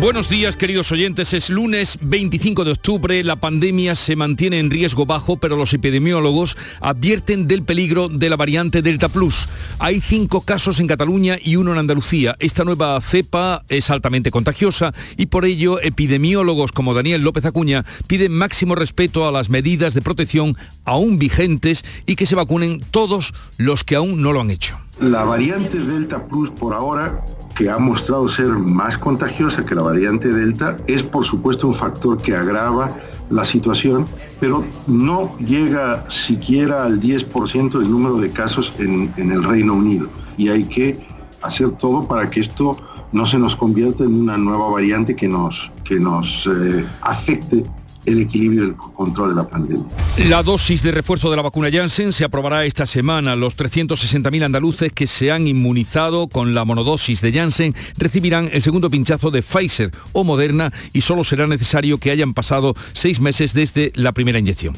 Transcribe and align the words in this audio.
Buenos 0.00 0.28
días 0.28 0.56
queridos 0.56 0.90
oyentes, 0.90 1.32
es 1.32 1.48
lunes 1.50 1.98
25 2.02 2.64
de 2.64 2.72
octubre, 2.72 3.22
la 3.22 3.36
pandemia 3.36 3.94
se 3.94 4.16
mantiene 4.16 4.58
en 4.58 4.68
riesgo 4.68 5.06
bajo, 5.06 5.36
pero 5.36 5.56
los 5.56 5.72
epidemiólogos 5.72 6.56
advierten 6.80 7.46
del 7.46 7.62
peligro 7.62 8.08
de 8.08 8.28
la 8.28 8.36
variante 8.36 8.82
Delta 8.82 9.08
Plus. 9.08 9.48
Hay 9.78 10.00
cinco 10.00 10.40
casos 10.40 10.80
en 10.80 10.88
Cataluña 10.88 11.38
y 11.40 11.54
uno 11.56 11.72
en 11.72 11.78
Andalucía. 11.78 12.34
Esta 12.40 12.64
nueva 12.64 13.00
cepa 13.00 13.62
es 13.68 13.88
altamente 13.88 14.32
contagiosa 14.32 14.92
y 15.16 15.26
por 15.26 15.44
ello 15.44 15.80
epidemiólogos 15.80 16.72
como 16.72 16.92
Daniel 16.92 17.22
López 17.22 17.44
Acuña 17.44 17.84
piden 18.08 18.32
máximo 18.32 18.74
respeto 18.74 19.28
a 19.28 19.32
las 19.32 19.48
medidas 19.48 19.94
de 19.94 20.02
protección 20.02 20.56
aún 20.84 21.20
vigentes 21.20 21.84
y 22.04 22.16
que 22.16 22.26
se 22.26 22.34
vacunen 22.34 22.84
todos 22.90 23.32
los 23.58 23.84
que 23.84 23.94
aún 23.94 24.20
no 24.20 24.32
lo 24.32 24.40
han 24.40 24.50
hecho. 24.50 24.76
La 24.98 25.22
variante 25.22 25.78
Delta 25.78 26.26
Plus 26.26 26.50
por 26.50 26.74
ahora 26.74 27.24
que 27.54 27.70
ha 27.70 27.78
mostrado 27.78 28.28
ser 28.28 28.48
más 28.48 28.98
contagiosa 28.98 29.64
que 29.64 29.74
la 29.74 29.82
variante 29.82 30.28
Delta, 30.28 30.76
es 30.86 31.02
por 31.02 31.24
supuesto 31.24 31.68
un 31.68 31.74
factor 31.74 32.20
que 32.20 32.34
agrava 32.34 32.96
la 33.30 33.44
situación, 33.44 34.06
pero 34.40 34.64
no 34.86 35.36
llega 35.38 36.04
siquiera 36.10 36.84
al 36.84 37.00
10% 37.00 37.78
del 37.78 37.90
número 37.90 38.16
de 38.16 38.30
casos 38.30 38.72
en, 38.78 39.12
el 39.16 39.42
Reino 39.44 39.74
Unido. 39.74 40.08
Y 40.36 40.48
hay 40.48 40.64
que 40.64 41.06
hacer 41.42 41.70
todo 41.72 42.06
para 42.06 42.28
que 42.28 42.40
esto 42.40 42.76
no 43.12 43.26
se 43.26 43.38
nos 43.38 43.54
convierta 43.54 44.02
en 44.02 44.20
una 44.20 44.36
nueva 44.36 44.68
variante 44.70 45.14
que 45.14 45.28
nos, 45.28 45.70
que 45.84 46.00
nos 46.00 46.48
eh, 46.48 46.84
afecte 47.00 47.64
el 48.06 48.20
equilibrio 48.20 48.64
y 48.64 48.66
el 48.68 48.76
control 48.76 49.30
de 49.30 49.34
la 49.36 49.48
pandemia. 49.48 49.84
La 50.28 50.42
dosis 50.42 50.82
de 50.82 50.92
refuerzo 50.92 51.30
de 51.30 51.36
la 51.36 51.42
vacuna 51.42 51.70
Janssen 51.70 52.12
se 52.12 52.24
aprobará 52.24 52.64
esta 52.64 52.86
semana. 52.86 53.36
Los 53.36 53.56
360.000 53.56 54.44
andaluces 54.44 54.92
que 54.92 55.06
se 55.06 55.32
han 55.32 55.46
inmunizado 55.46 56.28
con 56.28 56.54
la 56.54 56.64
monodosis 56.64 57.20
de 57.20 57.32
Janssen 57.32 57.74
recibirán 57.96 58.48
el 58.52 58.62
segundo 58.62 58.90
pinchazo 58.90 59.30
de 59.30 59.42
Pfizer 59.42 59.92
o 60.12 60.24
Moderna 60.24 60.72
y 60.92 61.00
solo 61.00 61.24
será 61.24 61.46
necesario 61.46 61.98
que 61.98 62.10
hayan 62.10 62.34
pasado 62.34 62.74
seis 62.92 63.20
meses 63.20 63.54
desde 63.54 63.92
la 63.94 64.12
primera 64.12 64.38
inyección. 64.38 64.76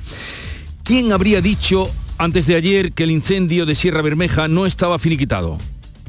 ¿Quién 0.84 1.12
habría 1.12 1.40
dicho 1.40 1.90
antes 2.18 2.46
de 2.46 2.54
ayer 2.54 2.92
que 2.92 3.04
el 3.04 3.10
incendio 3.10 3.66
de 3.66 3.74
Sierra 3.74 4.02
Bermeja 4.02 4.48
no 4.48 4.66
estaba 4.66 4.98
finiquitado? 4.98 5.58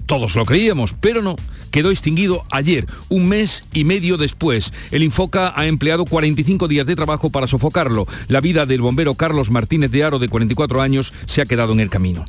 Todos 0.06 0.36
lo 0.36 0.46
creíamos, 0.46 0.94
pero 0.94 1.22
no 1.22 1.36
quedó 1.78 1.92
extinguido 1.92 2.44
ayer, 2.50 2.88
un 3.08 3.30
mes 3.30 3.64
y 3.72 3.84
medio 3.84 4.18
después. 4.18 4.74
El 4.90 5.04
Infoca 5.04 5.54
ha 5.56 5.68
empleado 5.68 6.06
45 6.06 6.68
días 6.68 6.88
de 6.88 6.96
trabajo 6.96 7.30
para 7.30 7.46
sofocarlo. 7.46 8.08
La 8.30 8.42
vida 8.42 8.66
del 8.66 8.82
bombero 8.82 9.14
Carlos 9.14 9.52
Martínez 9.52 9.92
de 9.92 10.04
Aro, 10.04 10.18
de 10.18 10.28
44 10.28 10.82
años, 10.82 11.14
se 11.28 11.40
ha 11.40 11.46
quedado 11.46 11.74
en 11.74 11.80
el 11.80 11.92
camino. 11.92 12.26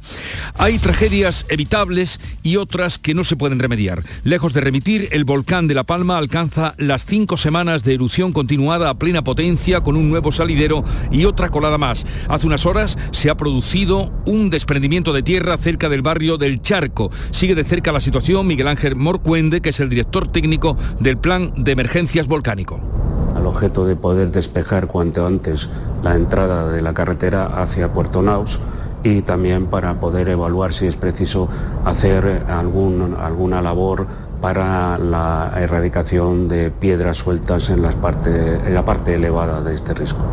Hay 0.59 0.79
tragedias 0.79 1.47
evitables 1.49 2.21
y 2.43 2.57
otras 2.57 2.99
que 2.99 3.15
no 3.15 3.25
se 3.25 3.37
pueden 3.37 3.59
remediar. 3.59 4.05
Lejos 4.23 4.53
de 4.53 4.61
remitir, 4.61 5.09
el 5.13 5.25
volcán 5.25 5.67
de 5.67 5.73
La 5.73 5.85
Palma 5.85 6.19
alcanza 6.19 6.75
las 6.77 7.07
cinco 7.07 7.39
semanas 7.39 7.85
de 7.85 7.95
erupción 7.95 8.35
continuada 8.35 8.91
a 8.91 8.99
plena 8.99 9.25
potencia 9.25 9.81
con 9.81 9.97
un 9.97 10.11
nuevo 10.11 10.31
salidero 10.31 10.85
y 11.11 11.25
otra 11.25 11.49
colada 11.49 11.79
más. 11.79 12.05
Hace 12.29 12.47
unas 12.47 12.67
horas 12.67 12.99
se 13.13 13.31
ha 13.31 13.39
producido 13.39 14.13
un 14.27 14.51
desprendimiento 14.51 15.15
de 15.15 15.23
tierra 15.23 15.57
cerca 15.57 15.89
del 15.89 16.03
barrio 16.03 16.37
del 16.37 16.61
Charco. 16.61 17.11
Sigue 17.31 17.55
de 17.55 17.65
cerca 17.65 17.93
la 17.93 18.03
situación 18.03 18.47
Miguel 18.47 18.69
Ángel 18.69 18.95
Que 19.39 19.71
es 19.71 19.79
el 19.79 19.89
director 19.89 20.27
técnico 20.27 20.77
del 20.99 21.17
Plan 21.17 21.53
de 21.57 21.71
Emergencias 21.71 22.27
Volcánico. 22.27 22.81
Al 23.37 23.47
objeto 23.47 23.87
de 23.87 23.95
poder 23.95 24.33
despejar 24.33 24.89
cuanto 24.89 25.25
antes 25.25 25.69
la 26.03 26.17
entrada 26.17 26.69
de 26.73 26.83
la 26.83 26.93
carretera 26.93 27.47
hacia 27.63 27.93
Puerto 27.93 28.21
Naus 28.21 28.59
y 29.05 29.23
también 29.23 29.67
para 29.67 30.01
poder 30.01 30.29
evaluar 30.29 30.73
si 30.73 30.89
es 30.89 30.97
preciso 30.97 31.49
hacer 31.85 32.43
algún, 32.49 33.15
alguna 33.17 33.63
labor 33.63 34.09
para 34.41 34.99
la 34.99 35.53
erradicación 35.57 36.49
de 36.49 36.73
piedras 36.73 37.19
sueltas 37.19 37.71
en, 37.71 37.81
las 37.81 37.95
en 37.95 38.75
la 38.75 38.85
parte 38.85 39.15
elevada 39.15 39.63
de 39.63 39.77
este 39.77 39.95
risco. 39.95 40.25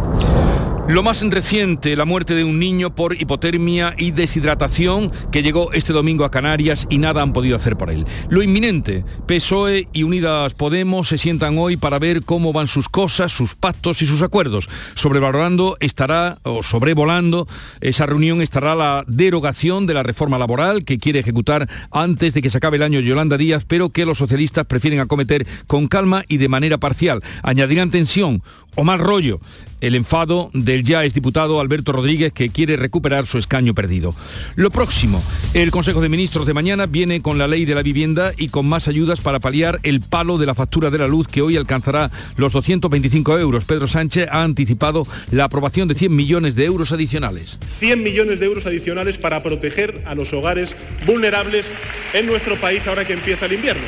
Lo 0.88 1.02
más 1.02 1.24
reciente, 1.24 1.96
la 1.96 2.06
muerte 2.06 2.36
de 2.36 2.44
un 2.44 2.60
niño 2.60 2.94
por 2.94 3.20
hipotermia 3.20 3.96
y 3.98 4.12
deshidratación 4.12 5.12
que 5.32 5.42
llegó 5.42 5.74
este 5.74 5.94
domingo 5.94 6.26
a 6.26 6.30
Canarias 6.30 6.86
y 6.92 7.00
nada 7.00 7.24
han 7.24 7.34
podido 7.34 7.56
hacer 7.56 7.76
por 7.76 7.90
él. 7.90 8.06
Lo 8.30 8.44
inminente, 8.44 9.04
PSOE 9.26 9.88
y 9.94 10.04
Unidas 10.04 10.54
Podemos 10.54 11.08
se 11.08 11.18
sientan 11.18 11.58
hoy 11.58 11.76
para 11.76 11.98
ver 11.98 12.22
cómo 12.24 12.54
van 12.54 12.68
sus 12.68 12.88
cosas, 12.88 13.32
sus 13.32 13.56
pactos 13.56 14.04
y 14.04 14.06
sus 14.06 14.22
acuerdos. 14.22 14.70
Sobrevalorando 14.94 15.76
estará, 15.80 16.38
o 16.44 16.62
sobrevolando, 16.62 17.48
esa 17.82 18.06
reunión 18.06 18.44
estará 18.44 18.76
la 18.76 19.04
derogación 19.08 19.88
de 19.88 19.96
la 19.96 20.04
reforma 20.04 20.38
laboral 20.38 20.86
que 20.86 21.00
quiere 21.00 21.20
ejecutar 21.20 21.68
antes 21.90 22.36
de 22.36 22.44
que 22.44 22.52
se 22.52 22.60
acabe 22.60 22.78
el 22.78 22.84
año 22.84 23.00
Yolanda 23.00 23.38
Díaz, 23.38 23.66
pero 23.66 23.90
que 23.90 24.06
los 24.06 24.20
socialistas 24.20 24.68
prefieren 24.68 25.00
acometer 25.00 25.48
con 25.66 25.88
calma 25.88 26.24
y 26.28 26.38
de 26.38 26.48
manera 26.48 26.78
parcial. 26.78 27.24
Añadirán 27.42 27.90
tensión 27.90 28.44
o 28.76 28.84
mal 28.84 29.00
rollo 29.00 29.40
el 29.82 29.96
enfado 29.96 30.50
del 30.54 30.84
ya 30.84 31.04
exdiputado 31.04 31.60
Alberto 31.60 31.92
Rodríguez 31.92 32.34
que 32.34 32.50
quiere 32.50 32.76
recuperar 32.76 33.28
su 33.28 33.38
escaño 33.38 33.76
perdido. 33.76 34.16
Lo 34.56 34.72
próximo, 34.72 35.24
el 35.54 35.70
Consejo 35.72 36.02
de 36.02 36.10
Ministros 36.10 36.48
de 36.48 36.54
mañana 36.54 36.88
viene 36.88 37.22
con 37.22 37.38
la 37.38 37.48
ley 37.48 37.66
de 37.66 37.76
la 37.76 37.84
vivienda 37.84 38.32
y 38.36 38.50
con 38.50 38.68
más 38.68 38.88
ayudas 38.88 39.22
para 39.22 39.40
paliar 39.40 39.80
el 39.84 40.02
palo 40.02 40.38
de 40.38 40.46
la 40.46 40.56
factura 40.56 40.90
de 40.90 40.98
la 40.98 41.08
luz 41.08 41.28
que 41.28 41.42
hoy 41.42 41.58
alcanzará 41.58 42.10
los 42.36 42.54
225 42.54 43.38
euros. 43.38 43.66
Pedro 43.66 43.88
Sánchez 43.88 44.28
ha 44.32 44.44
anticipado 44.44 45.06
la 45.30 45.46
aprobación 45.46 45.88
de 45.88 45.96
100 45.96 46.16
millones 46.16 46.56
de 46.56 46.66
euros 46.66 46.92
adicionales. 46.92 47.60
100 47.78 48.04
millones 48.04 48.40
de 48.40 48.48
euros 48.48 48.66
adicionales 48.66 49.18
para 49.18 49.44
proteger 49.44 50.04
a 50.06 50.16
los 50.16 50.34
hogares 50.34 50.76
vulnerables 51.06 51.70
en 52.14 52.26
nuestro 52.26 52.56
país 52.56 52.88
ahora 52.88 53.06
que 53.06 53.14
empieza 53.14 53.46
el 53.46 53.54
invierno. 53.54 53.84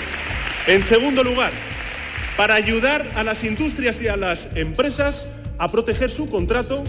En 0.67 0.83
segundo 0.83 1.23
lugar, 1.23 1.53
para 2.37 2.53
ayudar 2.53 3.05
a 3.15 3.23
las 3.23 3.43
industrias 3.43 4.01
y 4.01 4.07
a 4.07 4.15
las 4.15 4.49
empresas 4.55 5.27
a 5.57 5.71
proteger 5.71 6.11
su 6.11 6.29
contrato 6.29 6.83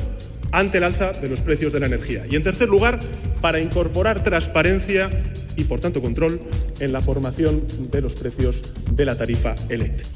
ante 0.53 0.79
el 0.79 0.85
alza 0.85 1.13
de 1.13 1.29
los 1.29 1.41
precios 1.41 1.73
de 1.73 1.81
la 1.81 1.87
energía. 1.87 2.25
Y 2.31 2.37
en 2.37 2.43
tercer 2.43 2.69
lugar, 2.69 3.01
para 3.41 3.59
incorporar 3.59 4.23
transparencia 4.23 5.11
y, 5.59 5.65
por 5.65 5.81
tanto, 5.81 6.01
control 6.01 6.41
en 6.79 6.93
la 6.93 7.01
formación 7.01 7.63
de 7.91 8.01
los 8.01 8.15
precios 8.15 8.63
de 8.93 9.05
la 9.05 9.19
tarifa 9.19 9.55
eléctrica. 9.69 10.09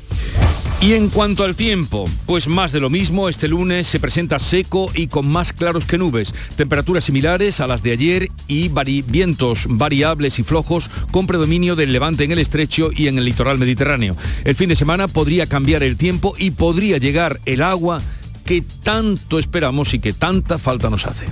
Y 0.80 0.94
en 0.94 1.10
cuanto 1.10 1.44
al 1.44 1.54
tiempo, 1.54 2.08
pues 2.26 2.48
más 2.48 2.72
de 2.72 2.80
lo 2.80 2.91
mismo, 2.91 3.28
este 3.28 3.47
lunes 3.47 3.86
se 3.86 4.00
presenta 4.00 4.41
seco 4.41 4.91
y 4.94 5.06
con 5.06 5.26
más 5.26 5.53
claros 5.53 5.84
que 5.84 5.97
nubes, 5.97 6.34
temperaturas 6.56 7.04
similares 7.04 7.60
a 7.60 7.69
las 7.69 7.84
de 7.84 7.92
ayer 7.92 8.28
y 8.48 8.69
vientos 9.03 9.66
variables 9.69 10.41
y 10.41 10.42
flojos 10.42 10.91
con 11.12 11.28
predominio 11.28 11.76
del 11.76 11.92
levante 11.92 12.24
en 12.24 12.32
el 12.32 12.41
estrecho 12.41 12.91
y 12.92 13.06
en 13.06 13.19
el 13.19 13.24
litoral 13.24 13.59
mediterráneo. 13.59 14.16
El 14.44 14.56
fin 14.56 14.69
de 14.69 14.76
semana 14.76 15.06
podría 15.06 15.47
cambiar 15.47 15.84
el 15.84 15.97
tiempo 15.97 16.34
y 16.36 16.50
podría 16.50 16.98
llegar 16.98 17.38
el 17.47 17.62
agua 17.62 18.03
que 18.44 18.64
tanto 18.82 19.38
esperamos 19.38 19.94
y 19.94 20.00
que 20.00 20.12
tanta 20.12 20.59
falta 20.59 20.91
nos 20.91 21.06
hace. 21.06 21.26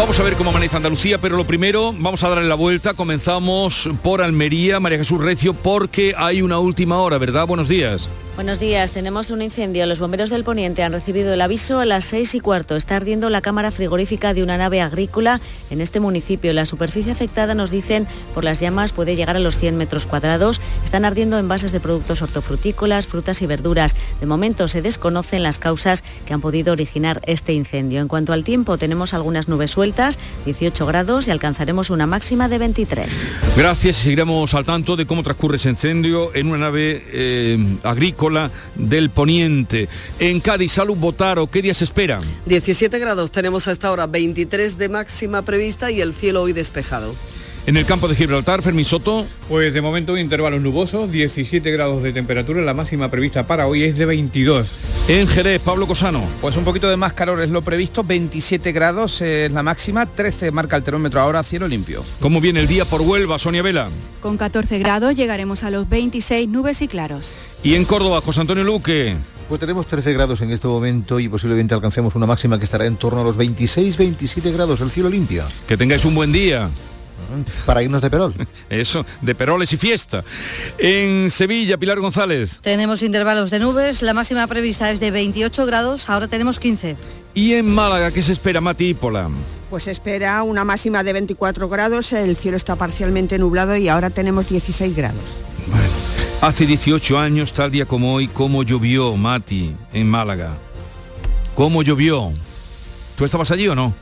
Vamos 0.00 0.18
a 0.18 0.22
ver 0.22 0.34
cómo 0.34 0.48
amanece 0.48 0.78
Andalucía, 0.78 1.20
pero 1.20 1.36
lo 1.36 1.44
primero, 1.44 1.92
vamos 1.94 2.24
a 2.24 2.30
darle 2.30 2.48
la 2.48 2.54
vuelta. 2.54 2.94
Comenzamos 2.94 3.90
por 4.02 4.22
Almería, 4.22 4.80
María 4.80 4.96
Jesús 4.96 5.20
Recio, 5.20 5.52
porque 5.52 6.14
hay 6.16 6.40
una 6.40 6.58
última 6.58 7.00
hora, 7.00 7.18
¿verdad? 7.18 7.46
Buenos 7.46 7.68
días. 7.68 8.08
Buenos 8.36 8.60
días, 8.60 8.92
tenemos 8.92 9.30
un 9.30 9.42
incendio. 9.42 9.84
Los 9.86 9.98
bomberos 9.98 10.30
del 10.30 10.44
Poniente 10.44 10.82
han 10.82 10.92
recibido 10.92 11.34
el 11.34 11.40
aviso 11.40 11.80
a 11.80 11.84
las 11.84 12.04
seis 12.04 12.34
y 12.34 12.40
cuarto. 12.40 12.76
Está 12.76 12.96
ardiendo 12.96 13.28
la 13.28 13.42
cámara 13.42 13.70
frigorífica 13.70 14.32
de 14.32 14.42
una 14.42 14.56
nave 14.56 14.80
agrícola 14.80 15.40
en 15.68 15.80
este 15.80 16.00
municipio. 16.00 16.52
La 16.52 16.64
superficie 16.64 17.12
afectada, 17.12 17.54
nos 17.54 17.70
dicen, 17.70 18.06
por 18.32 18.44
las 18.44 18.60
llamas 18.60 18.92
puede 18.92 19.16
llegar 19.16 19.36
a 19.36 19.40
los 19.40 19.58
100 19.58 19.76
metros 19.76 20.06
cuadrados. 20.06 20.60
Están 20.84 21.04
ardiendo 21.04 21.38
envases 21.38 21.72
de 21.72 21.80
productos 21.80 22.22
hortofrutícolas, 22.22 23.06
frutas 23.06 23.42
y 23.42 23.46
verduras. 23.46 23.96
De 24.20 24.26
momento 24.26 24.68
se 24.68 24.80
desconocen 24.80 25.42
las 25.42 25.58
causas 25.58 26.02
que 26.24 26.32
han 26.32 26.40
podido 26.40 26.72
originar 26.72 27.20
este 27.26 27.52
incendio. 27.52 28.00
En 28.00 28.08
cuanto 28.08 28.32
al 28.32 28.44
tiempo, 28.44 28.78
tenemos 28.78 29.12
algunas 29.12 29.48
nubes 29.48 29.72
sueltas, 29.72 30.18
18 30.46 30.86
grados 30.86 31.26
y 31.28 31.30
alcanzaremos 31.30 31.90
una 31.90 32.06
máxima 32.06 32.48
de 32.48 32.58
23. 32.58 33.26
Gracias 33.56 33.96
seguiremos 33.96 34.54
al 34.54 34.64
tanto 34.64 34.96
de 34.96 35.06
cómo 35.06 35.22
transcurre 35.22 35.56
ese 35.56 35.68
incendio 35.68 36.34
en 36.34 36.46
una 36.46 36.58
nave 36.58 37.04
eh, 37.12 37.58
agrícola 37.82 38.19
del 38.74 39.08
Poniente. 39.08 39.88
En 40.18 40.40
Cádiz, 40.40 40.72
Salud 40.72 40.96
Botaro, 40.96 41.46
¿qué 41.46 41.62
días 41.62 41.80
esperan? 41.80 42.20
17 42.44 42.98
grados 42.98 43.32
tenemos 43.32 43.66
a 43.66 43.72
esta 43.72 43.90
hora, 43.90 44.06
23 44.06 44.76
de 44.76 44.88
máxima 44.90 45.42
prevista 45.42 45.90
y 45.90 46.02
el 46.02 46.12
cielo 46.12 46.42
hoy 46.42 46.52
despejado. 46.52 47.14
En 47.66 47.76
el 47.76 47.84
campo 47.84 48.08
de 48.08 48.16
Gibraltar, 48.16 48.62
Fermi 48.62 48.84
Soto. 48.84 49.26
Pues 49.48 49.74
de 49.74 49.82
momento 49.82 50.16
intervalos 50.16 50.62
nubosos, 50.62 51.12
17 51.12 51.70
grados 51.70 52.02
de 52.02 52.12
temperatura, 52.12 52.62
la 52.62 52.72
máxima 52.72 53.10
prevista 53.10 53.46
para 53.46 53.66
hoy 53.66 53.84
es 53.84 53.96
de 53.98 54.06
22. 54.06 54.72
En 55.08 55.28
Jerez, 55.28 55.60
Pablo 55.60 55.86
Cosano. 55.86 56.24
Pues 56.40 56.56
un 56.56 56.64
poquito 56.64 56.88
de 56.88 56.96
más 56.96 57.12
calor 57.12 57.40
es 57.42 57.50
lo 57.50 57.62
previsto, 57.62 58.02
27 58.02 58.72
grados 58.72 59.20
es 59.20 59.52
la 59.52 59.62
máxima, 59.62 60.06
13 60.06 60.52
marca 60.52 60.76
el 60.76 60.82
termómetro 60.82 61.20
ahora, 61.20 61.42
cielo 61.42 61.68
limpio. 61.68 62.02
¿Cómo 62.20 62.40
viene 62.40 62.60
el 62.60 62.66
día 62.66 62.86
por 62.86 63.02
Huelva, 63.02 63.38
Sonia 63.38 63.62
Vela? 63.62 63.88
Con 64.20 64.38
14 64.38 64.78
grados 64.78 65.14
llegaremos 65.14 65.62
a 65.62 65.70
los 65.70 65.88
26 65.88 66.48
nubes 66.48 66.80
y 66.80 66.88
claros. 66.88 67.34
Y 67.62 67.74
en 67.74 67.84
Córdoba, 67.84 68.22
José 68.22 68.40
Antonio 68.40 68.64
Luque. 68.64 69.16
Pues 69.48 69.60
tenemos 69.60 69.86
13 69.86 70.12
grados 70.12 70.40
en 70.40 70.50
este 70.50 70.68
momento 70.68 71.18
y 71.18 71.28
posiblemente 71.28 71.74
alcancemos 71.74 72.14
una 72.14 72.24
máxima 72.24 72.56
que 72.56 72.64
estará 72.64 72.86
en 72.86 72.96
torno 72.96 73.20
a 73.20 73.24
los 73.24 73.36
26-27 73.36 74.52
grados, 74.52 74.80
el 74.80 74.92
cielo 74.92 75.10
limpio. 75.10 75.44
Que 75.66 75.76
tengáis 75.76 76.04
un 76.04 76.14
buen 76.14 76.30
día. 76.30 76.70
Para 77.66 77.82
irnos 77.82 78.02
de 78.02 78.10
Perol. 78.10 78.34
Eso, 78.70 79.04
de 79.20 79.34
Peroles 79.34 79.72
y 79.72 79.76
fiesta. 79.76 80.24
En 80.78 81.30
Sevilla, 81.30 81.78
Pilar 81.78 82.00
González. 82.00 82.58
Tenemos 82.62 83.02
intervalos 83.02 83.50
de 83.50 83.58
nubes, 83.58 84.02
la 84.02 84.14
máxima 84.14 84.46
prevista 84.46 84.90
es 84.90 85.00
de 85.00 85.10
28 85.10 85.66
grados, 85.66 86.08
ahora 86.08 86.28
tenemos 86.28 86.58
15. 86.58 86.96
Y 87.34 87.54
en 87.54 87.72
Málaga, 87.72 88.10
¿qué 88.10 88.22
se 88.22 88.32
espera, 88.32 88.60
Mati 88.60 88.94
Pola? 88.94 89.28
Pues 89.70 89.86
espera 89.86 90.42
una 90.42 90.64
máxima 90.64 91.04
de 91.04 91.12
24 91.12 91.68
grados, 91.68 92.12
el 92.12 92.36
cielo 92.36 92.56
está 92.56 92.76
parcialmente 92.76 93.38
nublado 93.38 93.76
y 93.76 93.88
ahora 93.88 94.10
tenemos 94.10 94.48
16 94.48 94.96
grados. 94.96 95.40
Hace 96.40 96.66
18 96.66 97.18
años, 97.18 97.52
tal 97.52 97.70
día 97.70 97.86
como 97.86 98.14
hoy, 98.14 98.26
cómo 98.26 98.62
llovió, 98.62 99.14
Mati, 99.16 99.76
en 99.92 100.08
Málaga. 100.08 100.56
¿Cómo 101.54 101.82
llovió? 101.82 102.32
¿Tú 103.14 103.24
estabas 103.24 103.50
allí 103.50 103.68
o 103.68 103.74
no? 103.74 103.92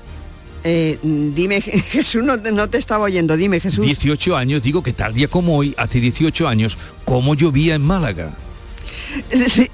Eh, 0.64 0.99
dime, 1.02 1.60
Jesús, 1.60 2.22
no, 2.22 2.37
no, 2.37 2.69
te 2.69 2.78
estaba 2.78 3.05
oyendo, 3.05 3.37
dime 3.37 3.60
Jesús. 3.60 3.84
18 3.84 4.37
años, 4.37 4.62
digo 4.62 4.82
que 4.82 4.93
tal 4.93 5.14
día 5.14 5.28
como 5.28 5.56
hoy, 5.56 5.75
hace 5.76 6.00
18 6.00 6.49
años, 6.49 6.76
¿cómo 7.05 7.34
llovía 7.34 7.75
en 7.75 7.82
Málaga? 7.82 8.37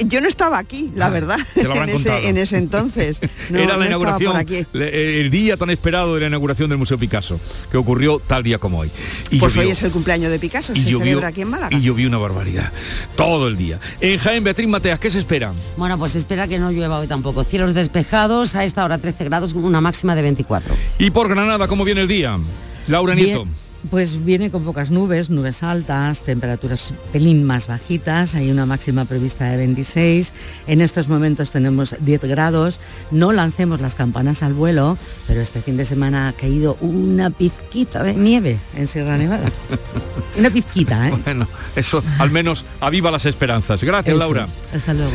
Yo 0.07 0.21
no 0.21 0.29
estaba 0.29 0.59
aquí, 0.59 0.91
la 0.95 1.07
ah, 1.07 1.11
verdad, 1.11 1.39
en, 1.57 1.89
ese, 1.89 2.29
en, 2.29 2.39
ese, 2.39 2.59
entonces. 2.59 3.21
No, 3.51 3.59
Era 3.59 3.77
la 3.77 3.87
inauguración, 3.87 4.37
el 4.73 5.31
día 5.31 5.57
tan 5.57 5.69
esperado 5.71 6.15
de 6.15 6.21
la 6.23 6.27
inauguración 6.29 6.71
del 6.71 6.79
Museo 6.79 6.97
Picasso, 6.97 7.39
que 7.71 7.77
ocurrió 7.77 8.21
tal 8.21 8.43
día 8.43 8.59
como 8.59 8.79
hoy. 8.79 8.91
Y 9.31 9.39
pues 9.39 9.57
hoy 9.57 9.69
es 9.69 9.83
el 9.83 9.91
cumpleaños 9.91 10.31
de 10.31 10.39
Picasso, 10.39 10.73
y 10.73 10.81
se 10.81 10.91
llovió, 10.91 11.01
celebra 11.01 11.29
aquí 11.29 11.43
en 11.43 11.51
Málaga. 11.51 11.77
Y 11.77 11.83
llovió 11.83 12.09
una 12.09 12.19
barbaridad, 12.19 12.73
todo 13.17 13.49
el 13.49 13.57
día. 13.57 13.81
En 14.01 14.19
Jaén, 14.19 14.43
Beatriz 14.45 14.69
Mateas, 14.69 14.99
¿qué 14.99 15.11
se 15.11 15.19
espera? 15.19 15.53
Bueno, 15.77 15.99
pues 15.99 16.13
se 16.13 16.19
espera 16.19 16.49
que 16.49 16.59
no 16.59 16.71
llueva 16.71 16.99
hoy 16.99 17.07
tampoco. 17.07 17.45
Cielos 17.45 17.75
despejados, 17.75 18.55
a 18.55 18.65
esta 18.65 18.85
hora 18.85 18.99
13 18.99 19.25
grados, 19.25 19.53
una 19.53 19.81
máxima 19.81 20.15
de 20.15 20.23
24. 20.23 20.75
¿Y 20.99 21.11
por 21.11 21.29
Granada 21.29 21.69
cómo 21.69 21.85
viene 21.85 22.03
el 22.03 22.09
día? 22.09 22.39
Laura 22.89 23.15
Nieto. 23.15 23.47
Pues 23.91 24.25
viene 24.25 24.51
con 24.51 24.65
pocas 24.65 24.91
nubes, 24.91 25.31
nubes 25.31 25.63
altas, 25.63 26.23
temperaturas 26.23 26.95
pelín 27.13 27.45
más 27.45 27.67
bajitas, 27.67 28.35
hay 28.35 28.51
una 28.51 28.67
máxima 28.67 29.05
prevista 29.05 29.45
de 29.45 29.59
26, 29.59 30.33
en 30.67 30.81
estos 30.81 31.09
momentos 31.09 31.51
tenemos 31.51 31.95
10 32.01 32.23
grados, 32.23 32.81
no 33.11 33.33
lancemos 33.33 33.81
las 33.81 33.95
campanas 33.95 34.43
al 34.43 34.55
vuelo, 34.55 34.97
pero 35.27 35.41
este 35.41 35.61
fin 35.61 35.77
de 35.77 35.85
semana 35.85 36.29
ha 36.29 36.33
caído 36.33 36.79
una 36.81 37.31
pizquita 37.31 38.03
de 38.03 38.15
nieve 38.15 38.59
en 38.75 38.87
Sierra 38.87 39.19
Nevada. 39.19 39.53
Una 40.37 40.51
pizquita, 40.51 41.09
¿eh? 41.09 41.15
Bueno, 41.25 41.47
eso 41.77 42.03
al 42.19 42.33
menos 42.33 42.65
aviva 42.81 43.13
las 43.13 43.25
esperanzas. 43.25 43.85
Gracias, 43.85 44.17
Laura. 44.17 44.49
Hasta 44.75 44.93
luego. 44.93 45.13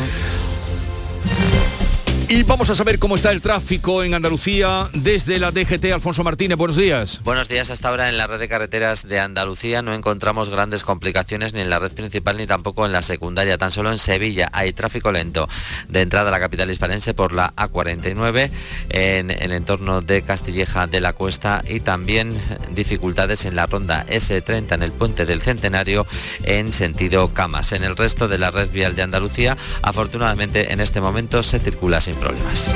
Y 2.31 2.44
vamos 2.44 2.70
a 2.70 2.76
saber 2.76 3.00
cómo 3.00 3.16
está 3.16 3.31
el 3.31 3.42
tráfico 3.42 4.04
en 4.04 4.14
Andalucía 4.14 4.88
desde 4.94 5.40
la 5.40 5.50
DGT. 5.50 5.86
Alfonso 5.86 6.24
Martínez, 6.24 6.60
buenos 6.60 6.78
días. 6.78 7.22
Buenos 7.24 7.50
días. 7.50 7.72
Hasta 7.72 7.90
ahora 7.90 8.08
en 8.08 8.18
la 8.18 8.28
red 8.28 8.38
de 8.38 8.48
carreteras 8.48 9.08
de 9.08 9.20
Andalucía 9.20 9.81
no 9.81 9.96
encontramos 9.96 10.52
grandes 10.52 10.84
complicaciones 10.84 11.56
ni 11.56 11.62
en 11.62 11.72
la 11.72 11.80
red 11.80 11.92
principal 11.92 12.38
ni 12.38 12.46
tampoco 12.46 12.86
en 12.86 12.92
la 12.92 13.02
secundaria. 13.02 13.58
Tan 13.58 13.72
solo 13.72 13.92
en 13.92 13.98
Sevilla 13.98 14.48
hay 14.54 14.74
tráfico 14.74 15.12
lento 15.12 15.50
de 15.88 16.02
entrada 16.02 16.28
a 16.28 16.31
la 16.31 16.40
capital 16.40 16.70
hispanense 16.70 17.16
por 17.16 17.34
la 17.34 17.52
A49 17.56 18.52
en 18.92 19.31
el 19.31 19.52
entorno 19.52 20.04
de 20.04 20.22
Castilleja 20.22 20.86
de 20.86 21.02
la 21.02 21.14
Cuesta 21.14 21.64
y 21.68 21.80
también 21.80 22.40
dificultades 22.76 23.46
en 23.46 23.56
la 23.56 23.66
ronda 23.66 24.06
S30 24.06 24.76
en 24.76 24.84
el 24.84 24.92
puente 24.92 25.26
del 25.26 25.42
Centenario 25.42 26.06
en 26.44 26.74
sentido 26.74 27.34
Camas. 27.34 27.72
En 27.72 27.84
el 27.84 27.98
resto 27.98 28.28
de 28.28 28.38
la 28.38 28.52
red 28.52 28.70
vial 28.70 28.96
de 28.96 29.02
Andalucía, 29.02 29.58
afortunadamente 29.81 30.72
en 30.72 30.80
este 30.80 31.02
momento 31.02 31.42
se 31.42 31.58
circula 31.58 32.02
sin 32.02 32.19
problemas. 32.19 32.75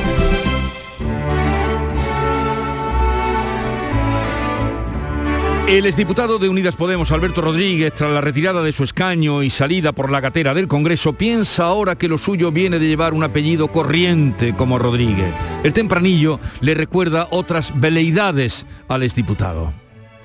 El 5.68 5.86
exdiputado 5.86 6.40
de 6.40 6.50
Unidas 6.50 6.76
Podemos, 6.76 7.12
Alberto 7.12 7.42
Rodríguez, 7.42 7.94
tras 7.96 8.12
la 8.12 8.22
retirada 8.22 8.62
de 8.62 8.74
su 8.74 8.84
escaño 8.84 9.42
y 9.42 9.50
salida 9.50 9.94
por 9.94 10.12
la 10.12 10.20
gatera 10.20 10.54
del 10.54 10.68
Congreso, 10.68 11.14
piensa 11.14 11.64
ahora 11.64 11.96
que 11.96 12.10
lo 12.10 12.18
suyo 12.18 12.52
viene 12.52 12.80
de 12.80 12.88
llevar 12.88 13.14
un 13.14 13.24
apellido 13.24 13.70
corriente 13.70 14.54
como 14.54 14.78
Rodríguez. 14.78 15.34
El 15.64 15.72
tempranillo 15.74 16.40
le 16.60 16.74
recuerda 16.74 17.28
otras 17.32 17.72
veleidades 17.80 18.68
al 18.90 19.04
exdiputado. 19.04 19.74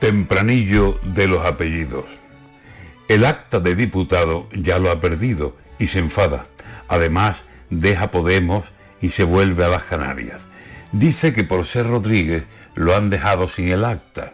Tempranillo 0.01 0.99
de 1.03 1.29
los 1.29 1.47
apellidos. 1.47 2.05
El 3.07 3.25
acta 3.25 3.61
de 3.61 3.75
diputado 3.75 4.49
ya 4.53 4.79
lo 4.79 4.91
ha 4.91 5.01
perdido 5.01 5.57
y 5.79 5.87
se 5.87 6.01
enfada. 6.01 6.47
Además, 6.89 7.43
deja 7.71 8.11
Podemos 8.11 8.65
y 9.01 9.11
se 9.11 9.25
vuelve 9.25 9.65
a 9.65 9.69
las 9.69 9.85
Canarias. 9.85 10.41
Dice 10.93 11.33
que 11.33 11.45
por 11.45 11.65
ser 11.67 11.87
Rodríguez 11.87 12.45
lo 12.75 12.97
han 12.97 13.11
dejado 13.11 13.49
sin 13.49 13.69
el 13.69 13.85
acta. 13.85 14.33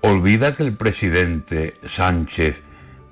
Olvida 0.00 0.54
que 0.54 0.64
el 0.64 0.76
presidente 0.76 1.74
Sánchez 1.86 2.62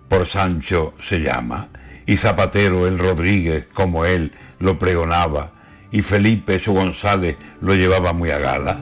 por 0.09 0.27
Sancho 0.27 0.95
se 1.01 1.21
llama, 1.21 1.69
y 2.05 2.17
Zapatero 2.17 2.89
el 2.89 2.99
Rodríguez 2.99 3.69
como 3.73 4.05
él 4.05 4.33
lo 4.59 4.79
pregonaba, 4.79 5.53
y 5.93 6.03
Felipe 6.03 6.59
su 6.59 6.73
González 6.73 7.37
lo 7.61 7.75
llevaba 7.75 8.13
muy 8.13 8.31
a 8.31 8.39
gala. 8.39 8.81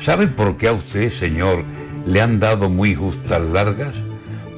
¿Sabe 0.00 0.26
por 0.26 0.56
qué 0.56 0.68
a 0.68 0.72
usted, 0.72 1.12
señor, 1.12 1.64
le 2.04 2.20
han 2.20 2.40
dado 2.40 2.68
muy 2.68 2.94
justas 2.94 3.40
largas? 3.40 3.94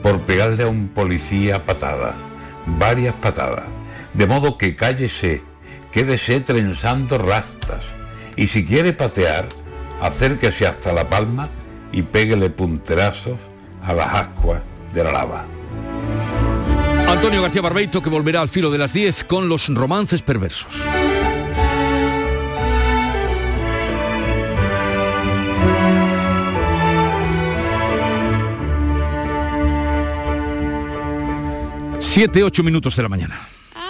Por 0.02 0.22
pegarle 0.22 0.64
a 0.64 0.68
un 0.68 0.88
policía 0.88 1.66
patadas, 1.66 2.14
varias 2.66 3.14
patadas. 3.16 3.64
De 4.14 4.26
modo 4.26 4.56
que 4.56 4.74
cállese 4.74 5.42
quédese 5.92 6.40
trenzando 6.40 7.18
rastas 7.18 7.84
y 8.36 8.46
si 8.46 8.64
quiere 8.64 8.92
patear, 8.92 9.48
acérquese 10.00 10.66
hasta 10.66 10.92
la 10.92 11.08
palma 11.08 11.48
y 11.92 12.02
péguele 12.02 12.50
punterazos 12.50 13.38
a 13.82 13.92
las 13.92 14.14
ascuas 14.14 14.62
de 14.92 15.04
la 15.04 15.12
lava. 15.12 15.44
Antonio 17.08 17.42
García 17.42 17.62
Barbeito 17.62 18.02
que 18.02 18.10
volverá 18.10 18.42
al 18.42 18.48
filo 18.48 18.70
de 18.70 18.78
las 18.78 18.92
10 18.92 19.24
con 19.24 19.48
los 19.48 19.68
romances 19.68 20.22
perversos. 20.22 20.84
Siete, 31.98 32.42
ocho 32.42 32.62
minutos 32.62 32.94
de 32.96 33.02
la 33.02 33.08
mañana. 33.08 33.48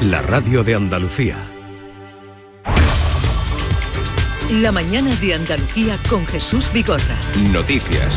la 0.00 0.22
radio 0.22 0.64
de 0.64 0.74
Andalucía. 0.74 1.36
La 4.50 4.72
mañana 4.72 5.14
de 5.16 5.34
Andalucía 5.34 5.96
con 6.08 6.26
Jesús 6.26 6.72
Bigorra. 6.72 7.16
Noticias. 7.52 8.16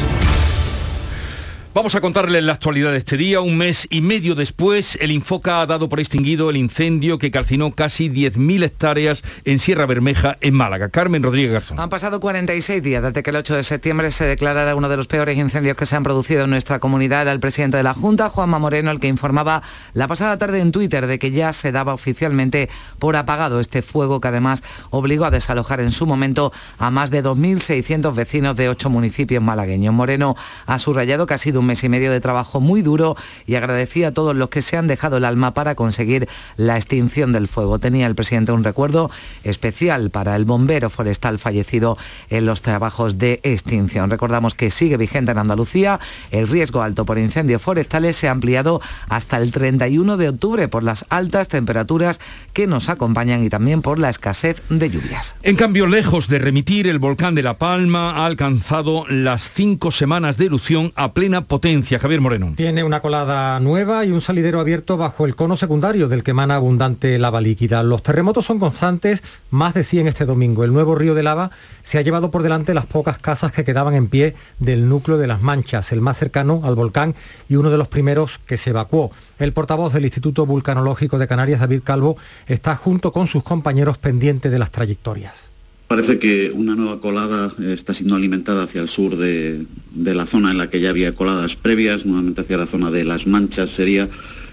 Vamos 1.76 1.96
a 1.96 2.02
contarles 2.02 2.44
la 2.44 2.54
actualidad 2.54 2.92
de 2.92 3.00
este 3.00 3.18
día. 3.18 3.42
Un 3.42 3.58
mes 3.58 3.88
y 3.90 4.02
medio 4.02 4.36
después, 4.36 4.96
el 5.02 5.10
Infoca 5.10 5.60
ha 5.60 5.66
dado 5.66 5.90
por 5.90 6.00
extinguido 6.00 6.52
el 6.52 6.58
incendio 6.58 7.18
que 7.18 7.32
calcinó 7.32 7.74
casi 7.74 8.12
10.000 8.12 8.64
hectáreas 8.66 9.24
en 9.44 9.58
Sierra 9.58 9.88
Bermeja, 9.88 10.38
en 10.42 10.54
Málaga. 10.54 10.90
Carmen 10.90 11.24
Rodríguez 11.24 11.52
Garzón. 11.52 11.80
Han 11.80 11.90
pasado 11.90 12.20
46 12.20 12.84
días 12.84 13.02
desde 13.02 13.24
que 13.24 13.32
el 13.32 13.38
8 13.38 13.56
de 13.56 13.64
septiembre 13.64 14.12
se 14.12 14.26
declarara 14.26 14.76
uno 14.76 14.88
de 14.88 14.98
los 14.98 15.08
peores 15.08 15.36
incendios 15.36 15.76
que 15.76 15.88
se 15.88 15.96
han 15.96 16.04
producido 16.04 16.44
en 16.44 16.52
nuestra 16.52 16.78
comunidad. 16.78 17.24
Era 17.24 17.32
el 17.32 17.40
presidente 17.40 17.78
de 17.78 17.84
la 17.84 17.96
Junta, 17.96 18.30
Juanma 18.30 18.60
Moreno, 18.60 18.92
el 18.92 19.00
que 19.00 19.08
informaba 19.08 19.64
la 19.94 20.08
pasada 20.08 20.38
tarde 20.38 20.60
en 20.60 20.72
Twitter 20.72 21.08
de 21.08 21.18
que 21.18 21.32
ya 21.32 21.54
se 21.54 21.72
daba 21.72 21.96
oficialmente 21.96 22.70
por 23.00 23.16
apagado 23.16 23.60
este 23.60 23.82
fuego 23.82 24.22
que 24.22 24.28
además 24.28 24.64
obligó 24.92 25.26
a 25.26 25.32
desalojar 25.32 25.80
en 25.80 25.92
su 25.92 26.06
momento 26.06 26.54
a 26.78 26.92
más 26.92 27.10
de 27.10 27.24
2.600 27.24 28.14
vecinos 28.14 28.56
de 28.58 28.70
ocho 28.70 28.92
municipios 28.92 29.42
malagueños. 29.42 29.92
Moreno 29.92 30.36
ha 30.68 30.78
subrayado 30.78 31.26
que 31.26 31.34
ha 31.34 31.40
sido 31.40 31.63
un 31.64 31.68
mes 31.68 31.84
y 31.84 31.90
medio 31.90 32.12
de 32.12 32.20
trabajo 32.20 32.60
muy 32.60 32.82
duro 32.82 33.16
y 33.48 33.56
agradecía 33.56 34.10
a 34.10 34.12
todos 34.12 34.36
los 34.36 34.50
que 34.50 34.62
se 34.62 34.78
han 34.78 34.88
dejado 34.88 35.18
el 35.18 35.26
alma 35.26 35.54
para 35.54 35.76
conseguir 35.76 36.28
la 36.58 36.76
extinción 36.76 37.32
del 37.32 37.48
fuego. 37.48 37.80
Tenía 37.80 38.06
el 38.06 38.16
presidente 38.16 38.52
un 38.52 38.64
recuerdo 38.64 39.10
especial 39.44 40.10
para 40.10 40.36
el 40.36 40.46
bombero 40.46 40.90
forestal 40.90 41.40
fallecido 41.40 41.98
en 42.30 42.46
los 42.46 42.62
trabajos 42.62 43.18
de 43.18 43.40
extinción. 43.44 44.10
Recordamos 44.10 44.56
que 44.56 44.70
sigue 44.72 44.98
vigente 44.98 45.32
en 45.32 45.38
Andalucía. 45.38 46.00
El 46.32 46.50
riesgo 46.50 46.82
alto 46.82 47.06
por 47.06 47.18
incendios 47.18 47.62
forestales 47.62 48.18
se 48.18 48.28
ha 48.28 48.32
ampliado 48.32 48.82
hasta 49.08 49.38
el 49.38 49.52
31 49.52 50.18
de 50.18 50.30
octubre 50.30 50.68
por 50.68 50.84
las 50.84 51.06
altas 51.10 51.48
temperaturas 51.48 52.20
que 52.52 52.68
nos 52.68 52.90
acompañan 52.90 53.44
y 53.44 53.50
también 53.50 53.82
por 53.82 54.00
la 54.00 54.10
escasez 54.10 54.62
de 54.70 54.90
lluvias. 54.90 55.36
En 55.44 55.56
cambio, 55.56 55.88
lejos 55.88 56.28
de 56.28 56.40
remitir, 56.40 56.88
el 56.88 57.00
volcán 57.00 57.36
de 57.36 57.44
La 57.44 57.58
Palma 57.58 58.12
ha 58.12 58.26
alcanzado 58.26 59.06
las 59.08 59.50
cinco 59.52 59.92
semanas 59.92 60.38
de 60.38 60.46
erupción 60.46 60.92
a 60.96 61.14
plena 61.14 61.42
potencia. 61.54 62.00
Javier 62.00 62.20
Moreno. 62.20 62.54
Tiene 62.56 62.84
una 62.84 63.00
colada 63.00 63.60
nueva 63.60 64.04
y 64.06 64.12
un 64.12 64.22
salidero 64.22 64.60
abierto 64.60 64.98
bajo 64.98 65.28
el 65.28 65.36
cono 65.36 65.56
secundario 65.56 66.08
del 66.08 66.24
que 66.24 66.32
emana 66.32 66.56
abundante 66.56 67.20
lava 67.20 67.42
líquida. 67.42 67.84
Los 67.84 68.02
terremotos 68.02 68.48
son 68.48 68.58
constantes, 68.58 69.22
más 69.52 69.76
de 69.76 69.84
100 69.84 70.08
este 70.08 70.26
domingo. 70.26 70.64
El 70.64 70.74
nuevo 70.74 70.96
río 70.96 71.14
de 71.14 71.22
lava 71.22 71.52
se 71.84 72.00
ha 72.00 72.02
llevado 72.02 72.32
por 72.32 72.42
delante 72.42 72.74
las 72.74 72.88
pocas 72.88 73.20
casas 73.20 73.52
que 73.52 73.64
quedaban 73.64 73.94
en 73.94 74.08
pie 74.08 74.34
del 74.58 74.90
núcleo 74.90 75.20
de 75.20 75.28
las 75.28 75.44
Manchas, 75.44 75.92
el 75.92 76.02
más 76.02 76.18
cercano 76.18 76.62
al 76.64 76.74
volcán 76.74 77.14
y 77.48 77.56
uno 77.56 77.70
de 77.70 77.78
los 77.78 77.88
primeros 77.88 78.40
que 78.40 78.58
se 78.58 78.72
evacuó. 78.72 79.12
El 79.38 79.54
portavoz 79.54 79.94
del 79.94 80.06
Instituto 80.06 80.48
Vulcanológico 80.48 81.20
de 81.20 81.28
Canarias, 81.28 81.60
David 81.60 81.82
Calvo, 81.84 82.18
está 82.48 82.76
junto 82.76 83.12
con 83.12 83.28
sus 83.28 83.44
compañeros 83.44 84.00
pendiente 84.00 84.50
de 84.50 84.58
las 84.58 84.72
trayectorias. 84.72 85.53
Parece 85.94 86.18
que 86.18 86.52
una 86.52 86.74
nueva 86.74 87.00
colada 87.00 87.52
está 87.60 87.94
siendo 87.94 88.16
alimentada 88.16 88.64
hacia 88.64 88.82
el 88.82 88.88
sur 88.88 89.16
de, 89.16 89.64
la 89.94 90.26
zona 90.26 90.50
en 90.50 90.58
la 90.58 90.68
que 90.68 90.80
ya 90.80 90.90
había 90.90 91.12
coladas 91.12 91.56
previas, 91.56 92.08
nuevamente 92.08 92.42
hacia 92.42 92.58
la 92.58 92.66
zona 92.66 92.90
de 92.90 93.04
las 93.04 93.28
manchas 93.28 93.70
sería, 93.70 94.10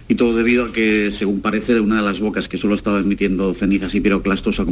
y 0.07 0.17
todo 0.17 0.37
debido 0.37 0.67
a 0.67 0.73
que, 0.73 1.11
según 1.11 1.41
parece, 1.41 1.81
una 1.81 1.97
de 1.97 2.03
las 2.03 2.21
bocas 2.21 2.47
que 2.47 2.59
solo 2.59 2.75
estaba 2.75 2.99
emitiendo 2.99 3.55
cenizas 3.55 3.95
y 3.95 4.03
piroclastos 4.03 4.61
ha, 4.61 4.67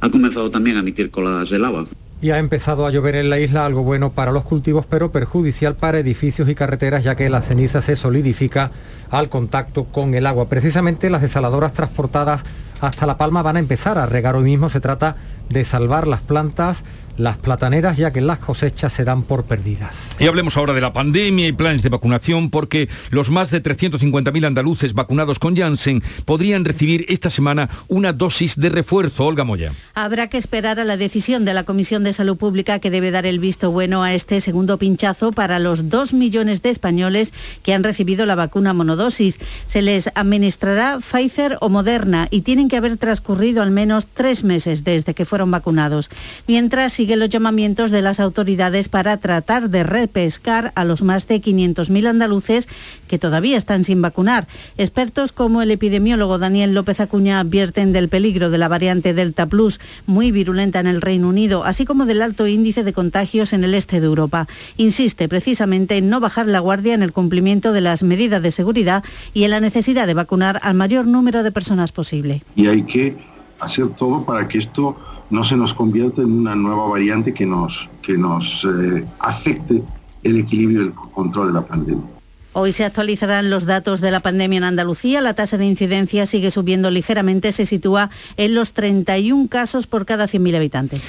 ha 0.00 0.10
comenzado 0.10 0.50
también 0.50 0.76
a 0.76 0.80
emitir 0.80 1.10
coladas 1.10 1.48
de 1.48 1.58
lava. 1.58 1.86
Y 2.20 2.28
ha 2.28 2.38
empezado 2.38 2.84
a 2.84 2.90
llover 2.90 3.14
en 3.14 3.30
la 3.30 3.40
isla, 3.40 3.64
algo 3.64 3.82
bueno 3.82 4.12
para 4.12 4.32
los 4.32 4.44
cultivos, 4.44 4.84
pero 4.84 5.12
perjudicial 5.12 5.76
para 5.76 5.98
edificios 5.98 6.50
y 6.50 6.54
carreteras, 6.54 7.04
ya 7.04 7.16
que 7.16 7.30
la 7.30 7.40
ceniza 7.40 7.80
se 7.80 7.96
solidifica 7.96 8.70
al 9.08 9.30
contacto 9.30 9.84
con 9.84 10.12
el 10.12 10.26
agua. 10.26 10.50
Precisamente 10.50 11.08
las 11.08 11.22
desaladoras 11.22 11.72
transportadas 11.72 12.44
hasta 12.82 13.06
La 13.06 13.16
Palma 13.16 13.42
van 13.42 13.56
a 13.56 13.60
empezar 13.60 13.98
a 13.98 14.06
regar 14.06 14.36
hoy 14.36 14.44
mismo. 14.44 14.68
Se 14.68 14.80
trata 14.80 15.16
de 15.50 15.64
salvar 15.64 16.06
las 16.06 16.22
plantas, 16.22 16.84
las 17.16 17.38
plataneras, 17.38 17.96
ya 17.96 18.12
que 18.12 18.20
las 18.20 18.38
cosechas 18.38 18.92
se 18.92 19.04
dan 19.04 19.22
por 19.22 19.44
perdidas. 19.44 20.16
Y 20.18 20.26
hablemos 20.26 20.56
ahora 20.56 20.72
de 20.72 20.80
la 20.80 20.92
pandemia 20.92 21.48
y 21.48 21.52
planes 21.52 21.82
de 21.82 21.88
vacunación, 21.88 22.50
porque 22.50 22.88
los 23.10 23.30
más 23.30 23.50
de 23.50 23.62
350.000 23.62 24.46
andaluces 24.46 24.94
vacunados 24.94 25.38
con 25.38 25.56
Janssen 25.56 26.02
podrían 26.24 26.64
recibir 26.64 27.06
esta 27.08 27.30
semana 27.30 27.68
una 27.88 28.12
dosis 28.12 28.56
de 28.56 28.68
refuerzo. 28.68 29.26
Olga 29.26 29.44
Moya. 29.44 29.72
Habrá 29.94 30.28
que 30.28 30.38
esperar 30.38 30.80
a 30.80 30.84
la 30.84 30.96
decisión 30.96 31.44
de 31.44 31.54
la 31.54 31.64
Comisión 31.64 32.04
de 32.04 32.12
Salud 32.12 32.36
Pública 32.36 32.78
que 32.78 32.90
debe 32.90 33.10
dar 33.10 33.26
el 33.26 33.38
visto 33.38 33.70
bueno 33.70 34.02
a 34.02 34.14
este 34.14 34.40
segundo 34.40 34.78
pinchazo 34.78 35.32
para 35.32 35.58
los 35.58 35.88
dos 35.88 36.12
millones 36.12 36.62
de 36.62 36.70
españoles 36.70 37.32
que 37.62 37.74
han 37.74 37.84
recibido 37.84 38.26
la 38.26 38.34
vacuna 38.34 38.72
monodosis. 38.72 39.38
Se 39.66 39.82
les 39.82 40.10
administrará 40.14 40.98
Pfizer 41.00 41.58
o 41.60 41.68
Moderna 41.68 42.28
y 42.30 42.42
tienen 42.42 42.68
que 42.68 42.76
haber 42.76 42.96
transcurrido 42.96 43.62
al 43.62 43.70
menos 43.70 44.06
tres 44.12 44.44
meses 44.44 44.84
desde 44.84 45.14
que 45.14 45.24
fueron 45.24 45.50
vacunados. 45.50 46.10
Mientras 46.46 46.99
sigue 47.00 47.16
los 47.16 47.30
llamamientos 47.30 47.90
de 47.90 48.02
las 48.02 48.20
autoridades 48.20 48.90
para 48.90 49.16
tratar 49.16 49.70
de 49.70 49.84
repescar 49.84 50.70
a 50.74 50.84
los 50.84 51.00
más 51.02 51.26
de 51.26 51.40
500.000 51.40 52.06
andaluces 52.06 52.68
que 53.08 53.18
todavía 53.18 53.56
están 53.56 53.84
sin 53.84 54.02
vacunar. 54.02 54.48
Expertos 54.76 55.32
como 55.32 55.62
el 55.62 55.70
epidemiólogo 55.70 56.38
Daniel 56.38 56.74
López 56.74 57.00
Acuña 57.00 57.40
advierten 57.40 57.94
del 57.94 58.10
peligro 58.10 58.50
de 58.50 58.58
la 58.58 58.68
variante 58.68 59.14
Delta 59.14 59.46
Plus, 59.46 59.80
muy 60.04 60.30
virulenta 60.30 60.78
en 60.78 60.86
el 60.88 61.00
Reino 61.00 61.30
Unido, 61.30 61.64
así 61.64 61.86
como 61.86 62.04
del 62.04 62.20
alto 62.20 62.46
índice 62.46 62.84
de 62.84 62.92
contagios 62.92 63.54
en 63.54 63.64
el 63.64 63.72
este 63.72 63.98
de 63.98 64.06
Europa. 64.06 64.46
Insiste 64.76 65.26
precisamente 65.26 65.96
en 65.96 66.10
no 66.10 66.20
bajar 66.20 66.48
la 66.48 66.60
guardia 66.60 66.92
en 66.92 67.02
el 67.02 67.14
cumplimiento 67.14 67.72
de 67.72 67.80
las 67.80 68.02
medidas 68.02 68.42
de 68.42 68.50
seguridad 68.50 69.04
y 69.32 69.44
en 69.44 69.52
la 69.52 69.60
necesidad 69.60 70.06
de 70.06 70.12
vacunar 70.12 70.60
al 70.62 70.74
mayor 70.74 71.06
número 71.06 71.42
de 71.44 71.50
personas 71.50 71.92
posible. 71.92 72.42
Y 72.56 72.66
hay 72.66 72.82
que 72.82 73.16
hacer 73.58 73.88
todo 73.96 74.22
para 74.26 74.46
que 74.46 74.58
esto 74.58 74.98
no 75.30 75.44
se 75.44 75.56
nos 75.56 75.72
convierta 75.74 76.22
en 76.22 76.32
una 76.32 76.54
nueva 76.54 76.88
variante 76.88 77.32
que 77.32 77.46
nos, 77.46 77.88
que 78.02 78.18
nos 78.18 78.64
eh, 78.64 79.04
afecte 79.18 79.82
el 80.22 80.38
equilibrio 80.38 80.82
y 80.82 80.84
el 80.86 80.92
control 80.92 81.48
de 81.48 81.52
la 81.54 81.66
pandemia. 81.66 82.04
Hoy 82.52 82.72
se 82.72 82.84
actualizarán 82.84 83.48
los 83.48 83.64
datos 83.64 84.00
de 84.00 84.10
la 84.10 84.20
pandemia 84.20 84.58
en 84.58 84.64
Andalucía. 84.64 85.20
La 85.20 85.34
tasa 85.34 85.56
de 85.56 85.66
incidencia 85.66 86.26
sigue 86.26 86.50
subiendo 86.50 86.90
ligeramente, 86.90 87.52
se 87.52 87.64
sitúa 87.64 88.10
en 88.36 88.54
los 88.54 88.72
31 88.72 89.48
casos 89.48 89.86
por 89.86 90.04
cada 90.04 90.26
100.000 90.26 90.56
habitantes. 90.56 91.00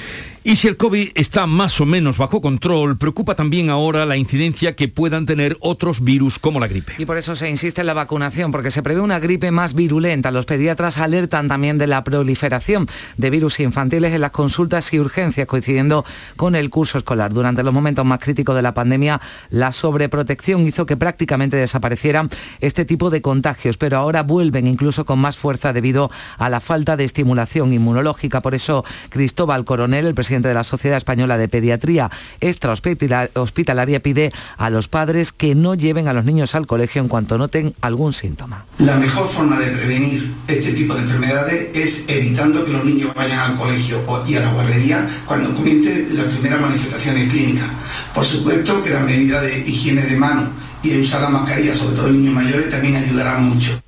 Y 0.43 0.55
si 0.55 0.67
el 0.67 0.75
COVID 0.75 1.11
está 1.13 1.45
más 1.45 1.79
o 1.81 1.85
menos 1.85 2.17
bajo 2.17 2.41
control, 2.41 2.97
preocupa 2.97 3.35
también 3.35 3.69
ahora 3.69 4.07
la 4.07 4.17
incidencia 4.17 4.75
que 4.75 4.87
puedan 4.87 5.27
tener 5.27 5.55
otros 5.59 6.03
virus 6.03 6.39
como 6.39 6.59
la 6.59 6.67
gripe. 6.67 6.93
Y 6.97 7.05
por 7.05 7.19
eso 7.19 7.35
se 7.35 7.47
insiste 7.47 7.81
en 7.81 7.87
la 7.87 7.93
vacunación, 7.93 8.51
porque 8.51 8.71
se 8.71 8.81
prevé 8.81 9.01
una 9.01 9.19
gripe 9.19 9.51
más 9.51 9.75
virulenta. 9.75 10.31
Los 10.31 10.47
pediatras 10.47 10.97
alertan 10.97 11.47
también 11.47 11.77
de 11.77 11.85
la 11.85 12.03
proliferación 12.03 12.87
de 13.17 13.29
virus 13.29 13.59
infantiles 13.59 14.13
en 14.13 14.21
las 14.21 14.31
consultas 14.31 14.91
y 14.93 14.99
urgencias, 14.99 15.45
coincidiendo 15.45 16.03
con 16.37 16.55
el 16.55 16.71
curso 16.71 16.97
escolar. 16.97 17.31
Durante 17.31 17.61
los 17.61 17.71
momentos 17.71 18.03
más 18.03 18.17
críticos 18.17 18.55
de 18.55 18.63
la 18.63 18.73
pandemia, 18.73 19.21
la 19.51 19.71
sobreprotección 19.71 20.65
hizo 20.65 20.87
que 20.87 20.97
prácticamente 20.97 21.55
desaparecieran 21.55 22.29
este 22.61 22.83
tipo 22.83 23.11
de 23.11 23.21
contagios, 23.21 23.77
pero 23.77 23.97
ahora 23.97 24.23
vuelven 24.23 24.65
incluso 24.65 25.05
con 25.05 25.19
más 25.19 25.37
fuerza 25.37 25.71
debido 25.71 26.09
a 26.39 26.49
la 26.49 26.61
falta 26.61 26.97
de 26.97 27.03
estimulación 27.03 27.73
inmunológica. 27.73 28.41
Por 28.41 28.55
eso, 28.55 28.83
Cristóbal 29.09 29.65
Coronel, 29.65 30.07
el 30.07 30.15
presidente 30.15 30.30
de 30.39 30.53
la 30.53 30.63
Sociedad 30.63 30.97
Española 30.97 31.37
de 31.37 31.49
Pediatría 31.49 32.09
Extrahospitalaria, 32.39 34.01
pide 34.01 34.31
a 34.57 34.69
los 34.69 34.87
padres 34.87 35.33
que 35.33 35.55
no 35.55 35.75
lleven 35.75 36.07
a 36.07 36.13
los 36.13 36.23
niños 36.23 36.55
al 36.55 36.67
colegio 36.67 37.01
en 37.01 37.09
cuanto 37.09 37.37
noten 37.37 37.73
algún 37.81 38.13
síntoma. 38.13 38.65
La 38.77 38.95
mejor 38.95 39.27
forma 39.27 39.59
de 39.59 39.67
prevenir 39.67 40.33
este 40.47 40.71
tipo 40.73 40.95
de 40.95 41.01
enfermedades 41.01 41.69
es 41.73 42.03
evitando 42.07 42.63
que 42.63 42.71
los 42.71 42.85
niños 42.85 43.13
vayan 43.13 43.39
al 43.39 43.57
colegio 43.57 44.03
y 44.27 44.35
a 44.35 44.39
la 44.39 44.53
guardería 44.53 45.09
cuando 45.25 45.53
comience 45.53 46.07
las 46.11 46.27
primeras 46.27 46.61
manifestaciones 46.61 47.29
clínicas. 47.29 47.67
Por 48.13 48.25
supuesto 48.25 48.83
que 48.83 48.91
la 48.91 49.01
medida 49.01 49.41
de 49.41 49.59
higiene 49.59 50.03
de 50.03 50.15
mano 50.15 50.49
y 50.83 50.89
de 50.89 51.01
usar 51.01 51.21
la 51.21 51.29
mascarilla, 51.29 51.75
sobre 51.75 51.95
todo 51.95 52.07
en 52.07 52.13
niños 52.13 52.33
mayores, 52.33 52.69
también 52.69 52.95
ayudará 52.95 53.37
mucho. 53.37 53.81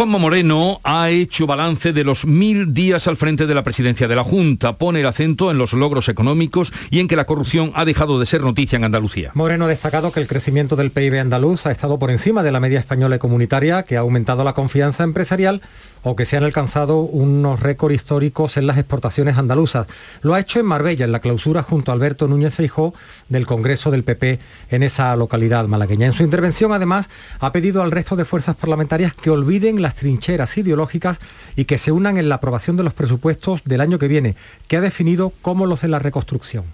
Juanma 0.00 0.16
Moreno 0.16 0.80
ha 0.82 1.10
hecho 1.10 1.46
balance 1.46 1.92
de 1.92 2.04
los 2.04 2.24
mil 2.24 2.72
días 2.72 3.06
al 3.06 3.18
frente 3.18 3.46
de 3.46 3.54
la 3.54 3.62
presidencia 3.62 4.08
de 4.08 4.16
la 4.16 4.24
Junta. 4.24 4.78
Pone 4.78 5.00
el 5.00 5.06
acento 5.06 5.50
en 5.50 5.58
los 5.58 5.74
logros 5.74 6.08
económicos 6.08 6.72
y 6.90 7.00
en 7.00 7.06
que 7.06 7.16
la 7.16 7.26
corrupción 7.26 7.70
ha 7.74 7.84
dejado 7.84 8.18
de 8.18 8.24
ser 8.24 8.40
noticia 8.40 8.76
en 8.76 8.84
Andalucía. 8.84 9.30
Moreno 9.34 9.66
ha 9.66 9.68
destacado 9.68 10.10
que 10.10 10.20
el 10.20 10.26
crecimiento 10.26 10.74
del 10.74 10.90
PIB 10.90 11.20
andaluz 11.20 11.66
ha 11.66 11.70
estado 11.70 11.98
por 11.98 12.10
encima 12.10 12.42
de 12.42 12.50
la 12.50 12.60
media 12.60 12.80
española 12.80 13.16
y 13.16 13.18
comunitaria, 13.18 13.82
que 13.82 13.98
ha 13.98 14.00
aumentado 14.00 14.42
la 14.42 14.54
confianza 14.54 15.04
empresarial 15.04 15.60
o 16.02 16.16
que 16.16 16.24
se 16.24 16.38
han 16.38 16.44
alcanzado 16.44 17.00
unos 17.00 17.60
récords 17.60 17.94
históricos 17.94 18.56
en 18.56 18.66
las 18.66 18.78
exportaciones 18.78 19.36
andaluzas. 19.36 19.86
Lo 20.22 20.32
ha 20.32 20.40
hecho 20.40 20.60
en 20.60 20.64
Marbella, 20.64 21.04
en 21.04 21.12
la 21.12 21.20
clausura 21.20 21.62
junto 21.62 21.90
a 21.90 21.94
Alberto 21.94 22.26
Núñez 22.26 22.54
Feijó 22.54 22.94
del 23.28 23.44
Congreso 23.44 23.90
del 23.90 24.04
PP 24.04 24.38
en 24.70 24.82
esa 24.82 25.14
localidad 25.16 25.66
malagueña. 25.66 26.06
En 26.06 26.14
su 26.14 26.22
intervención, 26.22 26.72
además, 26.72 27.10
ha 27.38 27.52
pedido 27.52 27.82
al 27.82 27.90
resto 27.90 28.16
de 28.16 28.24
fuerzas 28.24 28.56
parlamentarias 28.56 29.12
que 29.14 29.28
olviden 29.28 29.82
las 29.82 29.89
trincheras 29.94 30.56
ideológicas 30.58 31.18
y 31.56 31.64
que 31.64 31.78
se 31.78 31.92
unan 31.92 32.18
en 32.18 32.28
la 32.28 32.36
aprobación 32.36 32.76
de 32.76 32.84
los 32.84 32.94
presupuestos 32.94 33.62
del 33.64 33.80
año 33.80 33.98
que 33.98 34.08
viene, 34.08 34.36
que 34.68 34.76
ha 34.76 34.80
definido 34.80 35.32
como 35.42 35.66
los 35.66 35.80
de 35.80 35.88
la 35.88 35.98
reconstrucción 35.98 36.64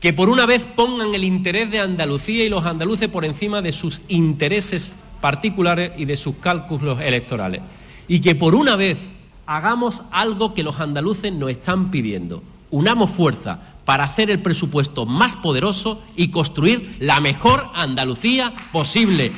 que 0.00 0.12
por 0.12 0.28
una 0.28 0.46
vez 0.46 0.62
pongan 0.62 1.14
el 1.14 1.24
interés 1.24 1.70
de 1.70 1.80
Andalucía 1.80 2.44
y 2.44 2.48
los 2.48 2.64
andaluces 2.64 3.08
por 3.08 3.24
encima 3.24 3.62
de 3.62 3.72
sus 3.72 4.02
intereses 4.08 4.92
particulares 5.20 5.92
y 5.96 6.04
de 6.04 6.16
sus 6.16 6.36
cálculos 6.36 7.00
electorales. 7.00 7.62
Y 8.06 8.20
que 8.20 8.34
por 8.34 8.54
una 8.54 8.76
vez 8.76 8.98
hagamos 9.46 10.02
algo 10.10 10.54
que 10.54 10.62
los 10.62 10.78
andaluces 10.80 11.32
nos 11.32 11.50
están 11.50 11.90
pidiendo. 11.90 12.42
Unamos 12.70 13.10
fuerza 13.10 13.58
para 13.84 14.04
hacer 14.04 14.30
el 14.30 14.42
presupuesto 14.42 15.06
más 15.06 15.36
poderoso 15.36 16.02
y 16.16 16.30
construir 16.30 16.96
la 17.00 17.20
mejor 17.20 17.68
Andalucía 17.74 18.52
posible. 18.72 19.32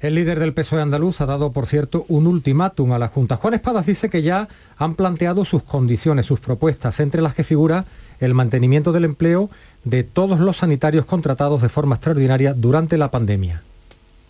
El 0.00 0.14
líder 0.14 0.38
del 0.38 0.54
PSOE 0.54 0.80
andaluz 0.80 1.20
ha 1.20 1.26
dado, 1.26 1.52
por 1.52 1.66
cierto, 1.66 2.04
un 2.06 2.28
ultimátum 2.28 2.92
a 2.92 3.00
la 3.00 3.08
Junta. 3.08 3.34
Juan 3.34 3.54
Espadas 3.54 3.84
dice 3.84 4.08
que 4.08 4.22
ya 4.22 4.48
han 4.76 4.94
planteado 4.94 5.44
sus 5.44 5.64
condiciones, 5.64 6.24
sus 6.24 6.38
propuestas, 6.38 7.00
entre 7.00 7.20
las 7.20 7.34
que 7.34 7.42
figura 7.42 7.84
el 8.20 8.32
mantenimiento 8.32 8.92
del 8.92 9.04
empleo 9.04 9.50
de 9.82 10.04
todos 10.04 10.38
los 10.38 10.58
sanitarios 10.58 11.04
contratados 11.04 11.62
de 11.62 11.68
forma 11.68 11.96
extraordinaria 11.96 12.54
durante 12.54 12.96
la 12.96 13.10
pandemia. 13.10 13.64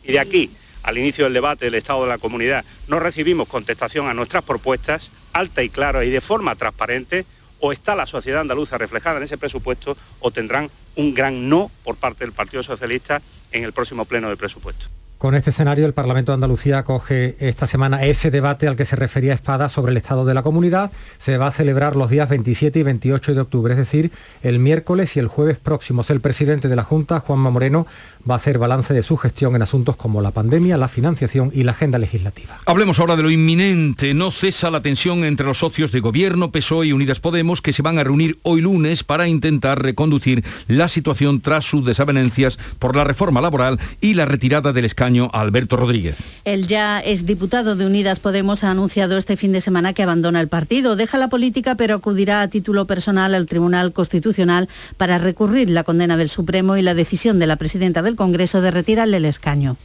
Y 0.04 0.12
de 0.12 0.20
aquí 0.20 0.50
al 0.84 0.96
inicio 0.96 1.24
del 1.24 1.34
debate 1.34 1.66
del 1.66 1.74
Estado 1.74 2.04
de 2.04 2.08
la 2.08 2.18
Comunidad 2.18 2.64
no 2.86 2.98
recibimos 2.98 3.46
contestación 3.46 4.08
a 4.08 4.14
nuestras 4.14 4.44
propuestas, 4.44 5.10
alta 5.34 5.62
y 5.62 5.68
clara 5.68 6.02
y 6.02 6.08
de 6.08 6.22
forma 6.22 6.56
transparente, 6.56 7.26
o 7.60 7.72
está 7.72 7.94
la 7.94 8.06
sociedad 8.06 8.40
andaluza 8.40 8.78
reflejada 8.78 9.18
en 9.18 9.24
ese 9.24 9.36
presupuesto 9.36 9.98
o 10.20 10.30
tendrán 10.30 10.70
un 10.96 11.12
gran 11.12 11.50
no 11.50 11.70
por 11.84 11.96
parte 11.96 12.24
del 12.24 12.32
Partido 12.32 12.62
Socialista 12.62 13.20
en 13.52 13.64
el 13.64 13.74
próximo 13.74 14.06
pleno 14.06 14.30
de 14.30 14.38
presupuesto. 14.38 14.86
Con 15.18 15.34
este 15.34 15.50
escenario, 15.50 15.84
el 15.84 15.94
Parlamento 15.94 16.30
de 16.30 16.34
Andalucía 16.34 16.78
acoge 16.78 17.34
esta 17.40 17.66
semana 17.66 18.04
ese 18.04 18.30
debate 18.30 18.68
al 18.68 18.76
que 18.76 18.84
se 18.84 18.94
refería 18.94 19.34
Espada 19.34 19.68
sobre 19.68 19.90
el 19.90 19.96
estado 19.96 20.24
de 20.24 20.32
la 20.32 20.44
comunidad. 20.44 20.92
Se 21.18 21.38
va 21.38 21.48
a 21.48 21.50
celebrar 21.50 21.96
los 21.96 22.08
días 22.08 22.28
27 22.28 22.78
y 22.78 22.82
28 22.84 23.34
de 23.34 23.40
octubre, 23.40 23.72
es 23.72 23.78
decir, 23.78 24.12
el 24.44 24.60
miércoles 24.60 25.16
y 25.16 25.18
el 25.18 25.26
jueves 25.26 25.58
próximos. 25.58 26.10
El 26.10 26.20
presidente 26.20 26.68
de 26.68 26.76
la 26.76 26.84
Junta, 26.84 27.18
Juanma 27.18 27.50
Moreno, 27.50 27.88
va 28.30 28.34
a 28.34 28.36
hacer 28.36 28.58
balance 28.58 28.94
de 28.94 29.02
su 29.02 29.16
gestión 29.16 29.56
en 29.56 29.62
asuntos 29.62 29.96
como 29.96 30.22
la 30.22 30.30
pandemia, 30.30 30.76
la 30.76 30.86
financiación 30.86 31.50
y 31.52 31.64
la 31.64 31.72
agenda 31.72 31.98
legislativa. 31.98 32.56
Hablemos 32.66 33.00
ahora 33.00 33.16
de 33.16 33.24
lo 33.24 33.30
inminente. 33.32 34.14
No 34.14 34.30
cesa 34.30 34.70
la 34.70 34.82
tensión 34.82 35.24
entre 35.24 35.46
los 35.46 35.58
socios 35.58 35.90
de 35.90 35.98
gobierno, 35.98 36.52
PSOE 36.52 36.86
y 36.86 36.92
Unidas 36.92 37.18
Podemos, 37.18 37.60
que 37.60 37.72
se 37.72 37.82
van 37.82 37.98
a 37.98 38.04
reunir 38.04 38.38
hoy 38.44 38.60
lunes 38.60 39.02
para 39.02 39.26
intentar 39.26 39.82
reconducir 39.82 40.44
la 40.68 40.88
situación 40.88 41.40
tras 41.40 41.64
sus 41.64 41.84
desavenencias 41.84 42.56
por 42.78 42.94
la 42.94 43.02
reforma 43.02 43.40
laboral 43.40 43.80
y 44.00 44.14
la 44.14 44.24
retirada 44.24 44.72
del 44.72 44.84
escándalo 44.84 45.07
Alberto 45.32 45.76
Rodríguez. 45.76 46.16
El 46.44 46.66
ya 46.66 47.00
es 47.00 47.24
diputado 47.24 47.76
de 47.76 47.86
Unidas 47.86 48.20
Podemos 48.20 48.62
ha 48.62 48.70
anunciado 48.70 49.16
este 49.16 49.36
fin 49.36 49.52
de 49.52 49.60
semana 49.60 49.92
que 49.92 50.02
abandona 50.02 50.40
el 50.40 50.48
partido. 50.48 50.96
Deja 50.96 51.18
la 51.18 51.28
política 51.28 51.76
pero 51.76 51.94
acudirá 51.94 52.42
a 52.42 52.48
título 52.48 52.86
personal 52.86 53.34
al 53.34 53.46
Tribunal 53.46 53.92
Constitucional 53.92 54.68
para 54.96 55.18
recurrir 55.18 55.70
la 55.70 55.84
condena 55.84 56.16
del 56.16 56.28
Supremo 56.28 56.76
y 56.76 56.82
la 56.82 56.94
decisión 56.94 57.38
de 57.38 57.46
la 57.46 57.56
presidenta 57.56 58.02
del 58.02 58.16
Congreso 58.16 58.60
de 58.60 58.70
retirarle 58.70 59.16
el 59.16 59.24
escaño 59.24 59.76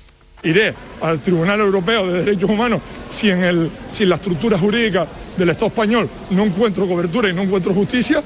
iré 0.44 0.74
al 1.02 1.20
Tribunal 1.20 1.62
Europeo 1.62 2.12
de 2.12 2.24
Derechos 2.26 2.50
Humanos 2.50 2.82
si 3.12 3.30
en, 3.30 3.44
el, 3.44 3.70
si 3.92 4.04
en 4.04 4.10
la 4.10 4.16
estructura 4.16 4.58
jurídica 4.58 5.08
del 5.38 5.50
Estado 5.50 5.68
español 5.68 6.10
no 6.32 6.44
encuentro 6.44 6.88
cobertura 6.88 7.30
y 7.30 7.34
no 7.34 7.44
encuentro 7.44 7.74
justicia. 7.74 8.22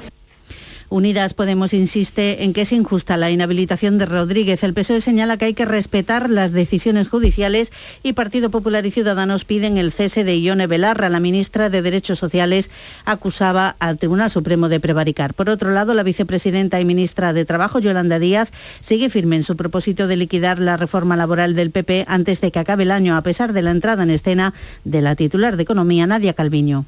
Unidas 0.90 1.34
Podemos 1.34 1.74
insiste 1.74 2.44
en 2.44 2.54
que 2.54 2.62
es 2.62 2.72
injusta 2.72 3.18
la 3.18 3.30
inhabilitación 3.30 3.98
de 3.98 4.06
Rodríguez. 4.06 4.64
El 4.64 4.74
PSOE 4.74 5.02
señala 5.02 5.38
que 5.38 5.46
hay 5.46 5.54
que 5.54 5.66
respetar 5.66 6.30
las 6.30 6.54
decisiones 6.54 7.10
judiciales 7.10 7.74
y 8.04 8.14
Partido 8.14 8.50
Popular 8.50 8.86
y 8.86 8.92
Ciudadanos 8.92 9.44
piden 9.44 9.78
el 9.78 9.92
cese 9.92 10.24
de 10.24 10.40
Ione 10.40 10.66
Belarra. 10.66 11.10
La 11.10 11.20
ministra 11.20 11.70
de 11.70 11.82
Derechos 11.82 12.20
Sociales 12.20 12.72
acusaba 13.04 13.76
al 13.80 13.98
Tribunal 13.98 14.32
Supremo 14.32 14.70
de 14.70 14.80
prevaricar. 14.80 15.34
Por 15.34 15.50
otro 15.50 15.72
lado, 15.72 15.94
la 15.94 16.04
vicepresidenta 16.04 16.80
y 16.80 16.86
ministra 16.86 17.34
de 17.34 17.44
Trabajo, 17.44 17.80
Yolanda 17.80 18.18
Díaz, 18.20 18.52
sigue 18.80 19.10
firme 19.10 19.36
en 19.36 19.44
su 19.44 19.58
propósito 19.58 20.08
de 20.08 20.16
liquidar 20.16 20.60
la 20.60 20.78
reforma 20.78 21.18
laboral 21.18 21.56
del 21.56 21.72
PP 21.72 22.06
antes 22.08 22.40
de 22.40 22.52
que 22.52 22.60
acabe 22.60 22.84
el 22.84 22.92
año, 22.92 23.18
a 23.18 23.24
pesar 23.24 23.52
de 23.52 23.62
la 23.62 23.72
entrada 23.72 24.04
en 24.04 24.10
escena 24.10 24.54
de 24.86 25.02
la 25.02 25.16
titular 25.16 25.58
de 25.58 25.64
Economía, 25.64 26.08
Nadia 26.08 26.34
Calviño 26.34 26.86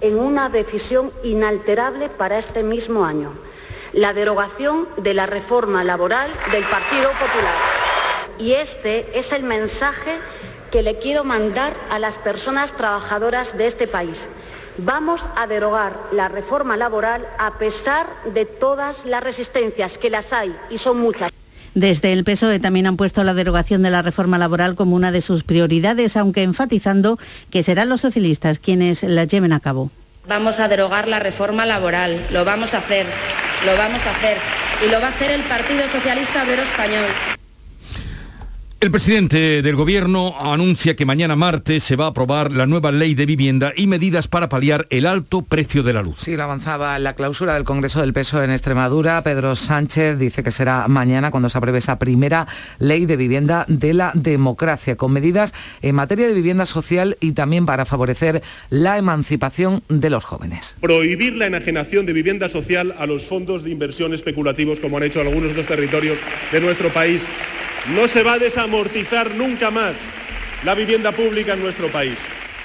en 0.00 0.18
una 0.18 0.48
decisión 0.48 1.12
inalterable 1.24 2.08
para 2.08 2.38
este 2.38 2.62
mismo 2.62 3.04
año, 3.04 3.32
la 3.92 4.12
derogación 4.12 4.88
de 4.96 5.14
la 5.14 5.26
reforma 5.26 5.84
laboral 5.84 6.30
del 6.52 6.64
Partido 6.64 7.10
Popular. 7.12 7.54
Y 8.38 8.52
este 8.52 9.18
es 9.18 9.32
el 9.32 9.42
mensaje 9.42 10.18
que 10.70 10.82
le 10.82 10.98
quiero 10.98 11.24
mandar 11.24 11.74
a 11.90 11.98
las 11.98 12.18
personas 12.18 12.72
trabajadoras 12.72 13.56
de 13.56 13.66
este 13.66 13.86
país. 13.86 14.28
Vamos 14.78 15.26
a 15.36 15.46
derogar 15.46 15.98
la 16.12 16.28
reforma 16.28 16.76
laboral 16.76 17.26
a 17.38 17.56
pesar 17.56 18.06
de 18.24 18.44
todas 18.44 19.06
las 19.06 19.24
resistencias, 19.24 19.96
que 19.96 20.10
las 20.10 20.34
hay 20.34 20.54
y 20.68 20.76
son 20.76 20.98
muchas. 20.98 21.35
Desde 21.76 22.14
el 22.14 22.24
PSOE 22.24 22.58
también 22.58 22.86
han 22.86 22.96
puesto 22.96 23.22
la 23.22 23.34
derogación 23.34 23.82
de 23.82 23.90
la 23.90 24.00
reforma 24.00 24.38
laboral 24.38 24.76
como 24.76 24.96
una 24.96 25.12
de 25.12 25.20
sus 25.20 25.44
prioridades, 25.44 26.16
aunque 26.16 26.42
enfatizando 26.42 27.18
que 27.50 27.62
serán 27.62 27.90
los 27.90 28.00
socialistas 28.00 28.58
quienes 28.58 29.02
la 29.02 29.24
lleven 29.24 29.52
a 29.52 29.60
cabo. 29.60 29.90
Vamos 30.26 30.58
a 30.58 30.68
derogar 30.68 31.06
la 31.06 31.18
reforma 31.18 31.66
laboral, 31.66 32.18
lo 32.32 32.46
vamos 32.46 32.72
a 32.72 32.78
hacer, 32.78 33.04
lo 33.66 33.76
vamos 33.76 34.06
a 34.06 34.10
hacer 34.10 34.38
y 34.86 34.90
lo 34.90 35.02
va 35.02 35.08
a 35.08 35.10
hacer 35.10 35.30
el 35.30 35.42
Partido 35.42 35.86
Socialista 35.86 36.44
Obrero 36.44 36.62
Español. 36.62 37.35
El 38.78 38.90
presidente 38.90 39.62
del 39.62 39.74
gobierno 39.74 40.34
anuncia 40.38 40.94
que 40.96 41.06
mañana 41.06 41.34
martes 41.34 41.82
se 41.82 41.96
va 41.96 42.04
a 42.04 42.08
aprobar 42.08 42.52
la 42.52 42.66
nueva 42.66 42.92
ley 42.92 43.14
de 43.14 43.24
vivienda 43.24 43.72
y 43.74 43.86
medidas 43.86 44.28
para 44.28 44.50
paliar 44.50 44.86
el 44.90 45.06
alto 45.06 45.40
precio 45.40 45.82
de 45.82 45.94
la 45.94 46.02
luz. 46.02 46.18
Sí, 46.18 46.36
lo 46.36 46.42
avanzaba 46.42 46.98
la 46.98 47.14
clausura 47.14 47.54
del 47.54 47.64
Congreso 47.64 48.02
del 48.02 48.12
Peso 48.12 48.42
en 48.42 48.50
Extremadura. 48.50 49.22
Pedro 49.22 49.56
Sánchez 49.56 50.18
dice 50.18 50.42
que 50.42 50.50
será 50.50 50.88
mañana 50.88 51.30
cuando 51.30 51.48
se 51.48 51.56
apruebe 51.56 51.78
esa 51.78 51.98
primera 51.98 52.46
ley 52.78 53.06
de 53.06 53.16
vivienda 53.16 53.64
de 53.66 53.94
la 53.94 54.12
democracia, 54.12 54.94
con 54.96 55.10
medidas 55.10 55.54
en 55.80 55.94
materia 55.94 56.28
de 56.28 56.34
vivienda 56.34 56.66
social 56.66 57.16
y 57.18 57.32
también 57.32 57.64
para 57.64 57.86
favorecer 57.86 58.42
la 58.68 58.98
emancipación 58.98 59.84
de 59.88 60.10
los 60.10 60.26
jóvenes. 60.26 60.76
Prohibir 60.82 61.34
la 61.36 61.46
enajenación 61.46 62.04
de 62.04 62.12
vivienda 62.12 62.50
social 62.50 62.94
a 62.98 63.06
los 63.06 63.24
fondos 63.24 63.64
de 63.64 63.70
inversión 63.70 64.12
especulativos, 64.12 64.80
como 64.80 64.98
han 64.98 65.04
hecho 65.04 65.22
algunos 65.22 65.52
de 65.52 65.56
los 65.56 65.66
territorios 65.66 66.18
de 66.52 66.60
nuestro 66.60 66.90
país 66.90 67.22
no 67.94 68.08
se 68.08 68.22
va 68.22 68.34
a 68.34 68.38
desamortizar 68.38 69.34
nunca 69.34 69.70
más 69.70 69.96
la 70.64 70.74
vivienda 70.74 71.12
pública 71.12 71.52
en 71.52 71.62
nuestro 71.62 71.88
país. 71.88 72.18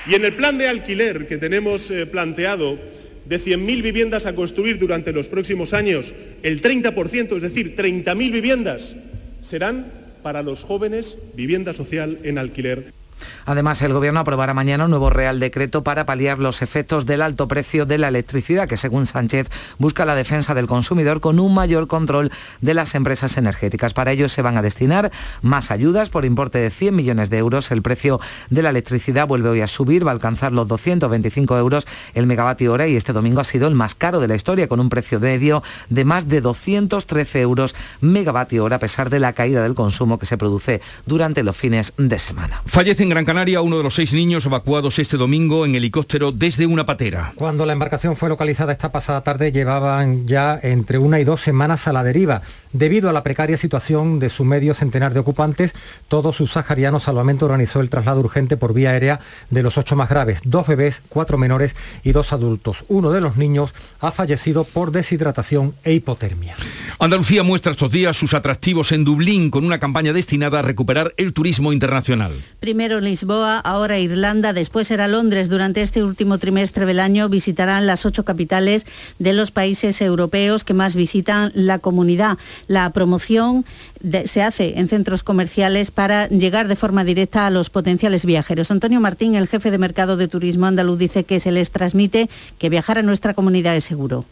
Y 0.07 0.15
en 0.15 0.25
el 0.25 0.33
plan 0.33 0.57
de 0.57 0.67
alquiler 0.67 1.27
que 1.27 1.37
tenemos 1.37 1.91
eh, 1.91 2.07
planteado 2.07 2.79
de 3.25 3.39
100.000 3.39 3.83
viviendas 3.83 4.25
a 4.25 4.33
construir 4.33 4.79
durante 4.79 5.11
los 5.11 5.27
próximos 5.27 5.73
años, 5.73 6.13
el 6.41 6.61
30%, 6.61 7.35
es 7.35 7.41
decir, 7.41 7.75
30.000 7.75 8.31
viviendas, 8.31 8.95
serán 9.41 9.85
para 10.23 10.41
los 10.41 10.63
jóvenes 10.63 11.17
vivienda 11.35 11.73
social 11.73 12.17
en 12.23 12.37
alquiler. 12.37 12.91
Además, 13.45 13.81
el 13.81 13.93
Gobierno 13.93 14.19
aprobará 14.19 14.53
mañana 14.53 14.85
un 14.85 14.91
nuevo 14.91 15.09
Real 15.09 15.39
Decreto 15.39 15.83
para 15.83 16.05
paliar 16.05 16.39
los 16.39 16.61
efectos 16.61 17.05
del 17.05 17.21
alto 17.21 17.47
precio 17.47 17.85
de 17.85 17.97
la 17.97 18.07
electricidad, 18.07 18.67
que 18.67 18.77
según 18.77 19.05
Sánchez 19.05 19.49
busca 19.77 20.05
la 20.05 20.15
defensa 20.15 20.53
del 20.53 20.67
consumidor 20.67 21.19
con 21.19 21.39
un 21.39 21.53
mayor 21.53 21.87
control 21.87 22.31
de 22.61 22.73
las 22.73 22.95
empresas 22.95 23.37
energéticas. 23.37 23.93
Para 23.93 24.11
ello 24.11 24.29
se 24.29 24.41
van 24.41 24.57
a 24.57 24.61
destinar 24.61 25.11
más 25.41 25.71
ayudas 25.71 26.09
por 26.09 26.25
importe 26.25 26.59
de 26.59 26.69
100 26.69 26.95
millones 26.95 27.29
de 27.29 27.37
euros. 27.37 27.71
El 27.71 27.81
precio 27.81 28.19
de 28.49 28.61
la 28.61 28.69
electricidad 28.69 29.27
vuelve 29.27 29.49
hoy 29.49 29.61
a 29.61 29.67
subir, 29.67 30.05
va 30.05 30.11
a 30.11 30.13
alcanzar 30.13 30.51
los 30.51 30.67
225 30.67 31.57
euros 31.57 31.87
el 32.13 32.27
megavatio 32.27 32.73
hora 32.73 32.87
y 32.87 32.95
este 32.95 33.13
domingo 33.13 33.41
ha 33.41 33.45
sido 33.45 33.67
el 33.67 33.75
más 33.75 33.95
caro 33.95 34.19
de 34.19 34.27
la 34.27 34.35
historia, 34.35 34.67
con 34.67 34.79
un 34.79 34.89
precio 34.89 35.19
medio 35.19 35.63
de 35.89 36.05
más 36.05 36.27
de 36.27 36.41
213 36.41 37.41
euros 37.41 37.75
megavatio 38.01 38.63
hora, 38.63 38.77
a 38.77 38.79
pesar 38.79 39.09
de 39.09 39.19
la 39.19 39.33
caída 39.33 39.63
del 39.63 39.75
consumo 39.75 40.19
que 40.19 40.25
se 40.25 40.37
produce 40.37 40.81
durante 41.05 41.43
los 41.43 41.55
fines 41.55 41.93
de 41.97 42.19
semana. 42.19 42.61
Fallecen 42.65 43.10
Gran 43.11 43.25
Canaria, 43.25 43.59
uno 43.59 43.75
de 43.75 43.83
los 43.83 43.95
seis 43.95 44.13
niños 44.13 44.45
evacuados 44.45 44.97
este 44.97 45.17
domingo 45.17 45.65
en 45.65 45.75
helicóptero 45.75 46.31
desde 46.31 46.65
una 46.65 46.85
patera. 46.85 47.33
Cuando 47.35 47.65
la 47.65 47.73
embarcación 47.73 48.15
fue 48.15 48.29
localizada 48.29 48.71
esta 48.71 48.93
pasada 48.93 49.19
tarde 49.19 49.51
llevaban 49.51 50.27
ya 50.27 50.57
entre 50.63 50.97
una 50.97 51.19
y 51.19 51.25
dos 51.25 51.41
semanas 51.41 51.89
a 51.89 51.91
la 51.91 52.05
deriva. 52.05 52.41
Debido 52.71 53.09
a 53.09 53.13
la 53.13 53.21
precaria 53.21 53.57
situación 53.57 54.19
de 54.19 54.29
su 54.29 54.45
medio 54.45 54.73
centenar 54.73 55.13
de 55.13 55.19
ocupantes, 55.19 55.73
todo 56.07 56.31
su 56.31 56.47
sahariano 56.47 57.01
salvamento 57.01 57.47
organizó 57.47 57.81
el 57.81 57.89
traslado 57.89 58.21
urgente 58.21 58.55
por 58.55 58.73
vía 58.73 58.91
aérea 58.91 59.19
de 59.49 59.61
los 59.61 59.77
ocho 59.77 59.97
más 59.97 60.07
graves, 60.07 60.39
dos 60.45 60.67
bebés, 60.67 61.01
cuatro 61.09 61.37
menores 61.37 61.75
y 62.03 62.13
dos 62.13 62.31
adultos. 62.31 62.85
Uno 62.87 63.11
de 63.11 63.19
los 63.19 63.35
niños 63.35 63.73
ha 63.99 64.13
fallecido 64.13 64.63
por 64.63 64.93
deshidratación 64.93 65.75
e 65.83 65.91
hipotermia. 65.91 66.55
Andalucía 66.97 67.43
muestra 67.43 67.73
estos 67.73 67.91
días 67.91 68.15
sus 68.15 68.33
atractivos 68.33 68.93
en 68.93 69.03
Dublín 69.03 69.51
con 69.51 69.65
una 69.65 69.79
campaña 69.79 70.13
destinada 70.13 70.59
a 70.59 70.61
recuperar 70.61 71.13
el 71.17 71.33
turismo 71.33 71.73
internacional. 71.73 72.31
Primero 72.61 73.00
Lisboa, 73.01 73.59
ahora 73.59 73.99
Irlanda, 73.99 74.53
después 74.53 74.87
será 74.87 75.07
Londres. 75.07 75.49
Durante 75.49 75.81
este 75.81 76.03
último 76.03 76.37
trimestre 76.37 76.85
del 76.85 76.99
año 76.99 77.27
visitarán 77.29 77.87
las 77.87 78.05
ocho 78.05 78.23
capitales 78.23 78.85
de 79.19 79.33
los 79.33 79.51
países 79.51 80.01
europeos 80.01 80.63
que 80.63 80.73
más 80.73 80.95
visitan 80.95 81.51
la 81.53 81.79
comunidad. 81.79 82.37
La 82.67 82.89
promoción 82.91 83.65
se 84.25 84.43
hace 84.43 84.79
en 84.79 84.87
centros 84.87 85.23
comerciales 85.23 85.91
para 85.91 86.27
llegar 86.27 86.67
de 86.67 86.75
forma 86.75 87.03
directa 87.03 87.47
a 87.47 87.49
los 87.49 87.69
potenciales 87.69 88.25
viajeros. 88.25 88.71
Antonio 88.71 88.99
Martín, 88.99 89.35
el 89.35 89.47
jefe 89.47 89.71
de 89.71 89.77
mercado 89.77 90.17
de 90.17 90.27
turismo 90.27 90.65
andaluz, 90.65 90.97
dice 90.97 91.23
que 91.23 91.39
se 91.39 91.51
les 91.51 91.71
transmite 91.71 92.29
que 92.57 92.69
viajar 92.69 92.97
a 92.97 93.01
nuestra 93.01 93.33
comunidad 93.33 93.75
es 93.75 93.83
seguro. 93.83 94.25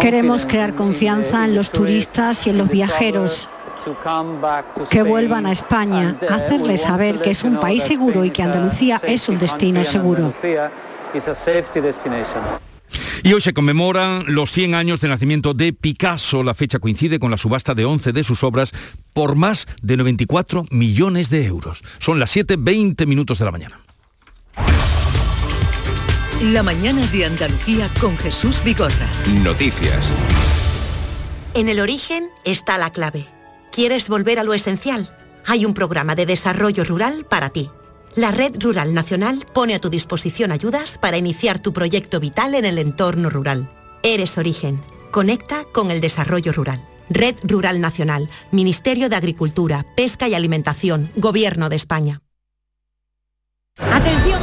Queremos 0.00 0.46
crear 0.46 0.74
confianza 0.74 1.44
en 1.44 1.54
los 1.54 1.70
turistas 1.70 2.46
y 2.46 2.50
en 2.50 2.58
los 2.58 2.70
viajeros 2.70 3.48
que 4.90 5.02
vuelvan 5.02 5.46
a 5.46 5.52
España, 5.52 6.16
hacerles 6.28 6.82
saber 6.82 7.20
que 7.20 7.30
es 7.30 7.44
un 7.44 7.58
país 7.58 7.84
seguro 7.84 8.24
y 8.24 8.30
que 8.30 8.42
Andalucía 8.42 9.00
es 9.02 9.28
un 9.28 9.38
destino 9.38 9.84
seguro. 9.84 10.32
Y 13.22 13.32
hoy 13.32 13.40
se 13.40 13.52
conmemoran 13.52 14.24
los 14.28 14.50
100 14.52 14.74
años 14.74 15.00
de 15.00 15.08
nacimiento 15.08 15.54
de 15.54 15.72
Picasso. 15.72 16.42
La 16.42 16.54
fecha 16.54 16.78
coincide 16.78 17.18
con 17.18 17.30
la 17.30 17.36
subasta 17.36 17.74
de 17.74 17.84
11 17.84 18.12
de 18.12 18.24
sus 18.24 18.42
obras 18.42 18.72
por 19.12 19.36
más 19.36 19.66
de 19.82 19.96
94 19.96 20.64
millones 20.70 21.30
de 21.30 21.46
euros. 21.46 21.82
Son 21.98 22.18
las 22.18 22.34
7.20 22.34 23.06
minutos 23.06 23.38
de 23.38 23.44
la 23.44 23.50
mañana. 23.52 23.80
La 26.42 26.62
mañana 26.62 27.06
de 27.08 27.26
Andalucía 27.26 27.86
con 28.00 28.16
Jesús 28.16 28.62
Bigorra. 28.64 29.06
Noticias. 29.42 30.08
En 31.52 31.68
el 31.68 31.80
origen 31.80 32.28
está 32.44 32.78
la 32.78 32.90
clave. 32.90 33.26
¿Quieres 33.72 34.08
volver 34.08 34.38
a 34.38 34.44
lo 34.44 34.52
esencial? 34.52 35.16
Hay 35.46 35.64
un 35.64 35.74
programa 35.74 36.14
de 36.14 36.26
desarrollo 36.26 36.84
rural 36.84 37.24
para 37.28 37.50
ti. 37.50 37.70
La 38.16 38.32
Red 38.32 38.56
Rural 38.60 38.92
Nacional 38.94 39.46
pone 39.52 39.74
a 39.74 39.78
tu 39.78 39.88
disposición 39.88 40.50
ayudas 40.50 40.98
para 40.98 41.18
iniciar 41.18 41.60
tu 41.60 41.72
proyecto 41.72 42.18
vital 42.18 42.54
en 42.56 42.64
el 42.64 42.78
entorno 42.78 43.30
rural. 43.30 43.68
Eres 44.02 44.38
origen. 44.38 44.82
Conecta 45.12 45.64
con 45.72 45.90
el 45.90 46.00
desarrollo 46.00 46.52
rural. 46.52 46.84
Red 47.08 47.36
Rural 47.44 47.80
Nacional, 47.80 48.28
Ministerio 48.50 49.08
de 49.08 49.16
Agricultura, 49.16 49.86
Pesca 49.96 50.28
y 50.28 50.34
Alimentación, 50.34 51.10
Gobierno 51.16 51.68
de 51.68 51.76
España. 51.76 52.20
Atención, 53.76 54.42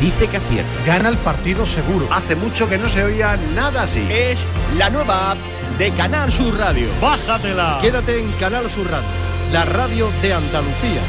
dice 0.00 0.26
que 0.28 0.38
acierta. 0.38 0.70
Gana 0.86 1.08
el 1.08 1.16
partido 1.18 1.66
seguro. 1.66 2.08
Hace 2.12 2.34
mucho 2.34 2.68
que 2.68 2.78
no 2.78 2.88
se 2.88 3.04
oía 3.04 3.36
nada 3.54 3.82
así. 3.82 4.06
Es 4.10 4.44
la 4.76 4.90
nueva 4.90 5.32
app 5.32 5.38
de 5.78 5.90
Canal 5.92 6.32
Sur 6.32 6.56
Radio. 6.58 6.88
Bájatela. 7.00 7.78
Quédate 7.80 8.18
en 8.18 8.30
Canal 8.32 8.68
Sur 8.68 8.90
Radio, 8.90 9.08
la 9.52 9.64
radio 9.64 10.10
de 10.22 10.32
Andalucía. 10.32 11.00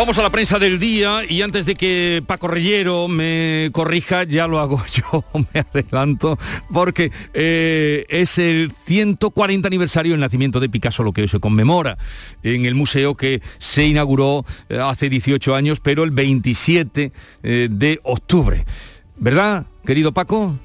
Vamos 0.00 0.16
a 0.16 0.22
la 0.22 0.30
prensa 0.30 0.58
del 0.58 0.78
día 0.78 1.20
y 1.28 1.42
antes 1.42 1.66
de 1.66 1.74
que 1.74 2.22
Paco 2.26 2.48
Reyero 2.48 3.06
me 3.06 3.68
corrija, 3.70 4.24
ya 4.24 4.46
lo 4.46 4.58
hago 4.58 4.82
yo, 5.12 5.22
me 5.52 5.60
adelanto, 5.60 6.38
porque 6.72 7.12
eh, 7.34 8.06
es 8.08 8.38
el 8.38 8.72
140 8.86 9.68
aniversario 9.68 10.12
del 10.12 10.20
nacimiento 10.20 10.58
de 10.58 10.70
Picasso, 10.70 11.02
lo 11.02 11.12
que 11.12 11.20
hoy 11.20 11.28
se 11.28 11.38
conmemora 11.38 11.98
en 12.42 12.64
el 12.64 12.74
museo 12.74 13.14
que 13.14 13.42
se 13.58 13.84
inauguró 13.84 14.46
eh, 14.70 14.78
hace 14.78 15.10
18 15.10 15.54
años, 15.54 15.80
pero 15.80 16.02
el 16.02 16.12
27 16.12 17.12
eh, 17.42 17.68
de 17.70 18.00
octubre. 18.02 18.64
¿Verdad, 19.18 19.66
querido 19.84 20.12
Paco? 20.12 20.58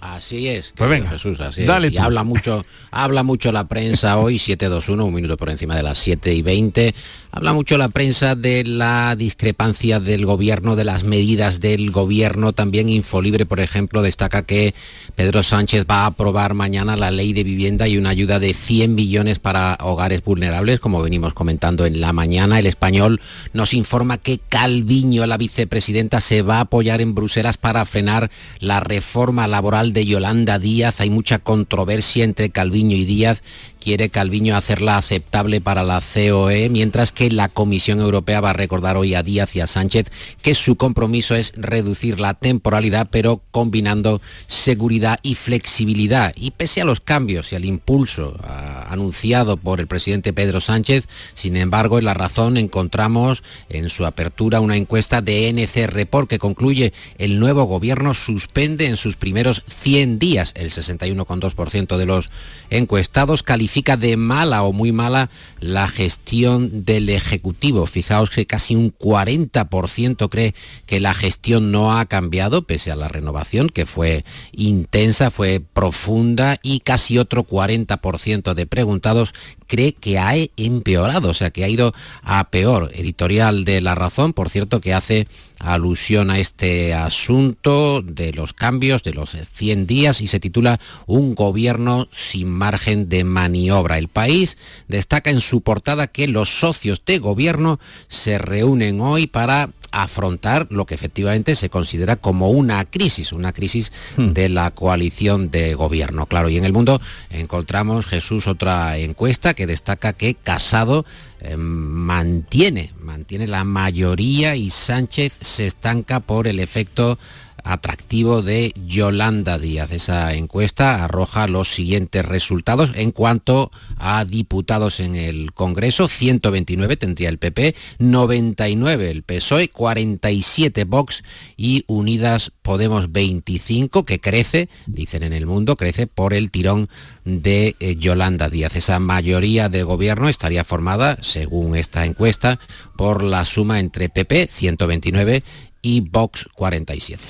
Así 0.00 0.48
es, 0.48 0.72
Pues 0.74 0.88
venga, 0.88 1.10
Jesús, 1.10 1.38
así 1.40 1.64
dale 1.64 1.88
es. 1.88 1.92
Y 1.92 1.98
habla 1.98 2.24
mucho, 2.24 2.64
habla 2.90 3.22
mucho 3.22 3.52
la 3.52 3.68
prensa 3.68 4.16
hoy, 4.16 4.38
721, 4.38 5.04
un 5.04 5.14
minuto 5.14 5.36
por 5.36 5.50
encima 5.50 5.76
de 5.76 5.82
las 5.82 5.98
7 5.98 6.32
y 6.32 6.40
20. 6.40 6.94
Habla 7.32 7.52
mucho 7.52 7.78
la 7.78 7.88
prensa 7.88 8.34
de 8.34 8.64
la 8.64 9.14
discrepancia 9.14 10.00
del 10.00 10.26
gobierno, 10.26 10.74
de 10.74 10.82
las 10.82 11.04
medidas 11.04 11.60
del 11.60 11.92
gobierno. 11.92 12.52
También 12.52 12.88
Infolibre, 12.88 13.46
por 13.46 13.60
ejemplo, 13.60 14.02
destaca 14.02 14.42
que 14.42 14.74
Pedro 15.14 15.44
Sánchez 15.44 15.86
va 15.88 16.02
a 16.02 16.06
aprobar 16.06 16.54
mañana 16.54 16.96
la 16.96 17.12
ley 17.12 17.32
de 17.32 17.44
vivienda 17.44 17.86
y 17.86 17.98
una 17.98 18.10
ayuda 18.10 18.40
de 18.40 18.52
100 18.52 18.96
millones 18.96 19.38
para 19.38 19.78
hogares 19.80 20.24
vulnerables, 20.24 20.80
como 20.80 21.02
venimos 21.02 21.32
comentando 21.32 21.86
en 21.86 22.00
la 22.00 22.12
mañana. 22.12 22.58
El 22.58 22.66
español 22.66 23.20
nos 23.52 23.74
informa 23.74 24.18
que 24.18 24.40
Calviño, 24.48 25.24
la 25.26 25.36
vicepresidenta, 25.36 26.20
se 26.20 26.42
va 26.42 26.56
a 26.56 26.62
apoyar 26.62 27.00
en 27.00 27.14
Bruselas 27.14 27.58
para 27.58 27.84
frenar 27.84 28.28
la 28.58 28.80
reforma 28.80 29.46
laboral 29.46 29.92
de 29.92 30.04
Yolanda 30.04 30.58
Díaz. 30.58 31.00
Hay 31.00 31.10
mucha 31.10 31.38
controversia 31.38 32.24
entre 32.24 32.50
Calviño 32.50 32.96
y 32.96 33.04
Díaz. 33.04 33.44
Quiere 33.80 34.10
Calviño 34.10 34.56
hacerla 34.56 34.98
aceptable 34.98 35.60
para 35.60 35.82
la 35.82 36.00
COE, 36.00 36.68
mientras 36.68 37.12
que 37.12 37.30
la 37.30 37.48
Comisión 37.48 38.00
Europea 38.00 38.40
va 38.40 38.50
a 38.50 38.52
recordar 38.52 38.96
hoy 38.96 39.14
a 39.14 39.22
Díaz 39.22 39.56
y 39.56 39.60
a 39.60 39.66
Sánchez 39.66 40.12
que 40.42 40.54
su 40.54 40.76
compromiso 40.76 41.34
es 41.34 41.52
reducir 41.56 42.20
la 42.20 42.34
temporalidad, 42.34 43.08
pero 43.10 43.40
combinando 43.50 44.20
seguridad 44.46 45.18
y 45.22 45.34
flexibilidad. 45.34 46.34
Y 46.36 46.50
pese 46.50 46.82
a 46.82 46.84
los 46.84 47.00
cambios 47.00 47.52
y 47.52 47.56
al 47.56 47.64
impulso 47.64 48.38
ah, 48.44 48.86
anunciado 48.90 49.56
por 49.56 49.80
el 49.80 49.86
presidente 49.86 50.32
Pedro 50.32 50.60
Sánchez, 50.60 51.08
sin 51.34 51.56
embargo, 51.56 51.98
en 51.98 52.04
la 52.04 52.14
razón 52.14 52.58
encontramos 52.58 53.42
en 53.70 53.88
su 53.88 54.04
apertura 54.04 54.60
una 54.60 54.76
encuesta 54.76 55.22
de 55.22 55.48
NC 55.48 55.86
Report 55.86 56.28
que 56.28 56.38
concluye 56.38 56.92
el 57.16 57.40
nuevo 57.40 57.64
gobierno 57.64 58.12
suspende 58.12 58.86
en 58.86 58.96
sus 58.96 59.16
primeros 59.16 59.62
100 59.68 60.18
días. 60.18 60.52
El 60.54 60.70
61,2% 60.70 61.96
de 61.96 62.06
los 62.06 62.30
encuestados 62.68 63.42
de 63.70 64.16
mala 64.16 64.64
o 64.64 64.72
muy 64.72 64.90
mala 64.90 65.30
la 65.60 65.86
gestión 65.86 66.84
del 66.84 67.08
Ejecutivo. 67.08 67.86
Fijaos 67.86 68.30
que 68.30 68.44
casi 68.44 68.74
un 68.74 68.92
40% 68.92 70.28
cree 70.28 70.54
que 70.86 70.98
la 70.98 71.14
gestión 71.14 71.70
no 71.70 71.96
ha 71.96 72.04
cambiado 72.06 72.62
pese 72.62 72.90
a 72.90 72.96
la 72.96 73.08
renovación 73.08 73.68
que 73.68 73.86
fue 73.86 74.24
intensa, 74.52 75.30
fue 75.30 75.60
profunda 75.60 76.58
y 76.62 76.80
casi 76.80 77.18
otro 77.18 77.46
40% 77.46 78.54
de 78.54 78.66
preguntados 78.66 79.32
cree 79.68 79.92
que 79.92 80.18
ha 80.18 80.34
empeorado, 80.56 81.30
o 81.30 81.34
sea, 81.34 81.50
que 81.50 81.62
ha 81.62 81.68
ido 81.68 81.94
a 82.22 82.50
peor. 82.50 82.90
Editorial 82.92 83.64
de 83.64 83.80
La 83.80 83.94
Razón, 83.94 84.32
por 84.32 84.50
cierto, 84.50 84.80
que 84.80 84.94
hace 84.94 85.28
alusión 85.60 86.30
a 86.30 86.38
este 86.38 86.94
asunto 86.94 88.02
de 88.02 88.32
los 88.32 88.52
cambios 88.54 89.02
de 89.02 89.12
los 89.12 89.36
100 89.54 89.86
días 89.86 90.20
y 90.20 90.26
se 90.26 90.40
titula 90.40 90.80
Un 91.06 91.34
gobierno 91.34 92.08
sin 92.10 92.50
margen 92.50 93.08
de 93.08 93.24
maniobra. 93.24 93.98
El 93.98 94.08
país 94.08 94.58
destaca 94.88 95.30
en 95.30 95.40
su 95.40 95.60
portada 95.60 96.08
que 96.08 96.26
los 96.26 96.58
socios 96.58 97.02
de 97.04 97.18
gobierno 97.18 97.78
se 98.08 98.38
reúnen 98.38 99.00
hoy 99.00 99.26
para 99.26 99.70
afrontar 99.92 100.66
lo 100.70 100.86
que 100.86 100.94
efectivamente 100.94 101.56
se 101.56 101.70
considera 101.70 102.16
como 102.16 102.50
una 102.50 102.84
crisis, 102.84 103.32
una 103.32 103.52
crisis 103.52 103.92
de 104.16 104.48
la 104.48 104.70
coalición 104.70 105.50
de 105.50 105.74
gobierno. 105.74 106.26
Claro, 106.26 106.48
y 106.48 106.56
en 106.56 106.64
el 106.64 106.72
mundo 106.72 107.00
encontramos, 107.30 108.06
Jesús, 108.06 108.46
otra 108.46 108.98
encuesta 108.98 109.54
que 109.54 109.66
destaca 109.66 110.12
que 110.12 110.34
Casado 110.34 111.04
eh, 111.40 111.56
mantiene, 111.56 112.92
mantiene 113.00 113.46
la 113.46 113.64
mayoría 113.64 114.56
y 114.56 114.70
Sánchez 114.70 115.38
se 115.40 115.66
estanca 115.66 116.20
por 116.20 116.46
el 116.46 116.60
efecto 116.60 117.18
atractivo 117.64 118.42
de 118.42 118.72
Yolanda 118.86 119.58
Díaz. 119.58 119.90
Esa 119.92 120.34
encuesta 120.34 121.04
arroja 121.04 121.48
los 121.48 121.74
siguientes 121.74 122.24
resultados 122.24 122.90
en 122.94 123.12
cuanto 123.12 123.70
a 123.96 124.24
diputados 124.24 125.00
en 125.00 125.16
el 125.16 125.52
Congreso. 125.52 126.08
129 126.08 126.96
tendría 126.96 127.28
el 127.28 127.38
PP, 127.38 127.74
99 127.98 129.10
el 129.10 129.22
PSOE, 129.22 129.68
47 129.68 130.84
Vox 130.84 131.22
y 131.56 131.84
Unidas 131.86 132.52
Podemos 132.62 133.10
25, 133.10 134.04
que 134.04 134.20
crece, 134.20 134.68
dicen 134.86 135.22
en 135.22 135.32
el 135.32 135.46
mundo, 135.46 135.76
crece 135.76 136.06
por 136.06 136.34
el 136.34 136.50
tirón 136.50 136.88
de 137.24 137.74
eh, 137.80 137.96
Yolanda 137.96 138.48
Díaz. 138.48 138.76
Esa 138.76 138.98
mayoría 138.98 139.68
de 139.68 139.82
gobierno 139.82 140.28
estaría 140.28 140.64
formada, 140.64 141.18
según 141.22 141.76
esta 141.76 142.06
encuesta, 142.06 142.60
por 142.96 143.22
la 143.22 143.44
suma 143.44 143.80
entre 143.80 144.08
PP 144.08 144.48
129 144.50 145.42
y 145.82 146.00
Vox 146.00 146.48
47. 146.54 147.22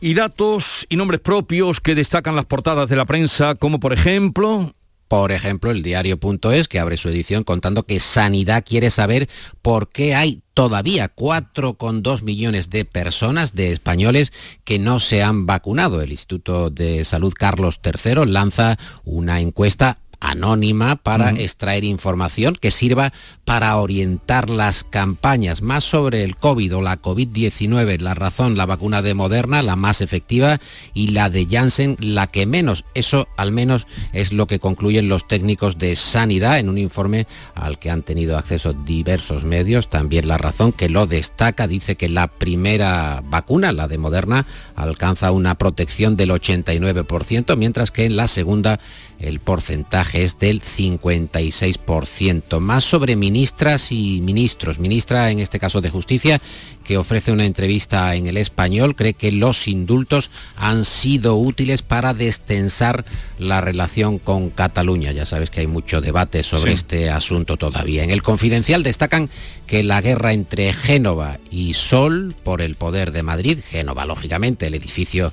Y 0.00 0.14
datos 0.14 0.86
y 0.88 0.96
nombres 0.96 1.20
propios 1.20 1.80
que 1.80 1.94
destacan 1.94 2.36
las 2.36 2.44
portadas 2.44 2.88
de 2.88 2.96
la 2.96 3.06
prensa, 3.06 3.54
como 3.54 3.80
por 3.80 3.92
ejemplo... 3.92 4.74
Por 5.06 5.32
ejemplo, 5.32 5.70
el 5.70 5.82
diario.es, 5.82 6.66
que 6.66 6.80
abre 6.80 6.96
su 6.96 7.08
edición 7.10 7.44
contando 7.44 7.84
que 7.84 8.00
Sanidad 8.00 8.64
quiere 8.66 8.90
saber 8.90 9.28
por 9.60 9.90
qué 9.90 10.14
hay 10.14 10.42
todavía 10.54 11.14
4,2 11.14 12.22
millones 12.22 12.70
de 12.70 12.84
personas, 12.84 13.54
de 13.54 13.70
españoles, 13.70 14.32
que 14.64 14.78
no 14.78 15.00
se 15.00 15.22
han 15.22 15.46
vacunado. 15.46 16.00
El 16.00 16.10
Instituto 16.10 16.70
de 16.70 17.04
Salud 17.04 17.34
Carlos 17.36 17.80
III 17.84 18.26
lanza 18.26 18.78
una 19.04 19.40
encuesta 19.40 19.98
anónima 20.24 20.96
para 20.96 21.30
extraer 21.30 21.84
información 21.84 22.56
que 22.58 22.70
sirva 22.70 23.12
para 23.44 23.76
orientar 23.76 24.48
las 24.48 24.82
campañas 24.82 25.60
más 25.60 25.84
sobre 25.84 26.24
el 26.24 26.36
COVID 26.36 26.76
o 26.76 26.82
la 26.82 27.00
COVID-19. 27.00 28.00
La 28.00 28.14
razón, 28.14 28.56
la 28.56 28.64
vacuna 28.64 29.02
de 29.02 29.12
Moderna, 29.12 29.62
la 29.62 29.76
más 29.76 30.00
efectiva, 30.00 30.60
y 30.94 31.08
la 31.08 31.28
de 31.28 31.46
Janssen, 31.46 31.96
la 32.00 32.26
que 32.26 32.46
menos. 32.46 32.84
Eso 32.94 33.28
al 33.36 33.52
menos 33.52 33.86
es 34.12 34.32
lo 34.32 34.46
que 34.46 34.58
concluyen 34.58 35.08
los 35.08 35.28
técnicos 35.28 35.78
de 35.78 35.94
sanidad 35.94 36.58
en 36.58 36.70
un 36.70 36.78
informe 36.78 37.26
al 37.54 37.78
que 37.78 37.90
han 37.90 38.02
tenido 38.02 38.38
acceso 38.38 38.72
diversos 38.72 39.44
medios. 39.44 39.90
También 39.90 40.26
la 40.26 40.38
razón 40.38 40.72
que 40.72 40.88
lo 40.88 41.06
destaca, 41.06 41.68
dice 41.68 41.96
que 41.96 42.08
la 42.08 42.28
primera 42.28 43.22
vacuna, 43.26 43.72
la 43.72 43.88
de 43.88 43.98
Moderna, 43.98 44.46
alcanza 44.74 45.32
una 45.32 45.56
protección 45.56 46.16
del 46.16 46.30
89%, 46.30 47.56
mientras 47.56 47.90
que 47.90 48.06
en 48.06 48.16
la 48.16 48.26
segunda 48.26 48.80
el 49.18 49.40
porcentaje 49.40 50.24
es 50.24 50.38
del 50.38 50.60
56%. 50.62 52.60
Más 52.60 52.84
sobre 52.84 53.16
ministras 53.16 53.90
y 53.92 54.20
ministros. 54.20 54.78
Ministra, 54.78 55.30
en 55.30 55.40
este 55.40 55.58
caso 55.58 55.80
de 55.80 55.90
Justicia, 55.90 56.40
que 56.84 56.98
ofrece 56.98 57.32
una 57.32 57.46
entrevista 57.46 58.14
en 58.14 58.26
el 58.26 58.36
español, 58.36 58.94
cree 58.94 59.14
que 59.14 59.32
los 59.32 59.66
indultos 59.66 60.30
han 60.56 60.84
sido 60.84 61.36
útiles 61.36 61.82
para 61.82 62.14
destensar 62.14 63.04
la 63.38 63.60
relación 63.60 64.18
con 64.18 64.50
Cataluña. 64.50 65.12
Ya 65.12 65.26
sabes 65.26 65.50
que 65.50 65.60
hay 65.60 65.66
mucho 65.66 66.00
debate 66.00 66.42
sobre 66.42 66.72
este 66.72 67.10
asunto 67.10 67.56
todavía. 67.56 68.04
En 68.04 68.10
el 68.10 68.22
confidencial 68.22 68.82
destacan 68.82 69.30
que 69.66 69.82
la 69.82 70.00
guerra 70.00 70.32
entre 70.32 70.72
Génova 70.72 71.38
y 71.50 71.74
Sol 71.74 72.34
por 72.44 72.60
el 72.60 72.76
poder 72.76 73.12
de 73.12 73.22
Madrid, 73.22 73.58
Génova 73.66 74.04
lógicamente, 74.04 74.66
el 74.66 74.74
edificio 74.74 75.32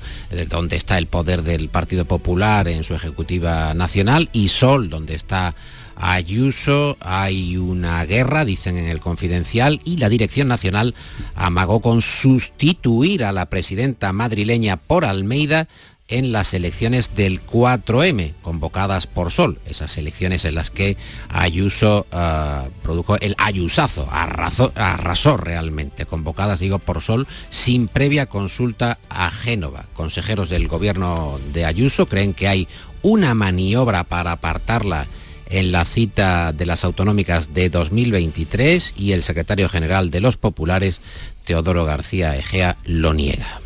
donde 0.50 0.78
está 0.78 0.98
el 0.98 1.08
poder 1.08 1.44
del 1.44 1.70
Partido 1.70 2.06
Popular 2.06 2.68
en 2.68 2.84
su 2.84 2.96
ejecutiva 2.96 3.74
nacional, 3.74 4.30
y 4.32 4.48
Sol 4.50 4.90
donde 4.90 5.16
está 5.16 5.56
Ayuso, 6.04 6.98
hay 7.00 7.58
una 7.58 8.04
guerra, 8.06 8.44
dicen 8.44 8.76
en 8.76 8.88
el 8.88 9.00
confidencial, 9.00 9.80
y 9.86 9.98
la 9.98 10.10
Dirección 10.10 10.48
Nacional 10.48 10.96
amagó 11.36 11.80
con 11.80 12.02
sustituir 12.02 13.24
a 13.24 13.32
la 13.32 13.46
presidenta 13.46 14.12
madrileña 14.12 14.78
por 14.78 15.06
Almeida 15.06 15.68
en 16.08 16.32
las 16.32 16.56
elecciones 16.56 17.16
del 17.16 17.46
4M, 17.46 18.34
convocadas 18.42 19.06
por 19.06 19.32
Sol, 19.32 19.60
esas 19.68 19.96
elecciones 19.98 20.44
en 20.44 20.56
las 20.56 20.72
que 20.72 20.98
Ayuso 21.30 22.08
ah, 22.12 22.68
produjo 22.82 23.18
el 23.18 23.36
ayusazo, 23.38 24.10
arrasó, 24.12 24.74
arrasó 24.76 25.38
realmente, 25.38 26.08
convocadas, 26.08 26.60
digo, 26.60 26.80
por 26.80 27.02
Sol, 27.02 27.28
sin 27.52 27.88
previa 27.88 28.26
consulta 28.26 28.98
a 29.08 29.30
Génova. 29.30 29.86
Consejeros 29.94 30.50
del 30.50 30.68
gobierno 30.68 31.40
de 31.54 31.64
Ayuso 31.64 32.08
creen 32.08 32.34
que 32.34 32.48
hay 32.48 32.68
una 33.04 33.36
maniobra 33.36 34.04
para 34.04 34.32
apartarla 34.34 35.06
en 35.52 35.72
la 35.72 35.86
cita 35.86 36.54
de 36.54 36.66
las 36.66 36.84
autonómicas 36.84 37.54
de 37.54 37.70
2023 37.70 38.94
y 38.98 39.12
el 39.12 39.22
secretario 39.22 39.70
general 39.70 40.10
de 40.10 40.22
los 40.22 40.38
populares, 40.38 41.00
Teodoro 41.46 41.86
García 41.86 42.36
Egea, 42.38 42.78
lo 42.86 43.14
niega. 43.14 43.60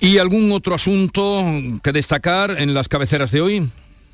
¿Y 0.00 0.18
algún 0.18 0.50
otro 0.52 0.74
asunto 0.74 1.44
que 1.82 1.92
destacar 1.92 2.56
en 2.58 2.74
las 2.74 2.88
cabeceras 2.88 3.30
de 3.30 3.40
hoy? 3.40 3.68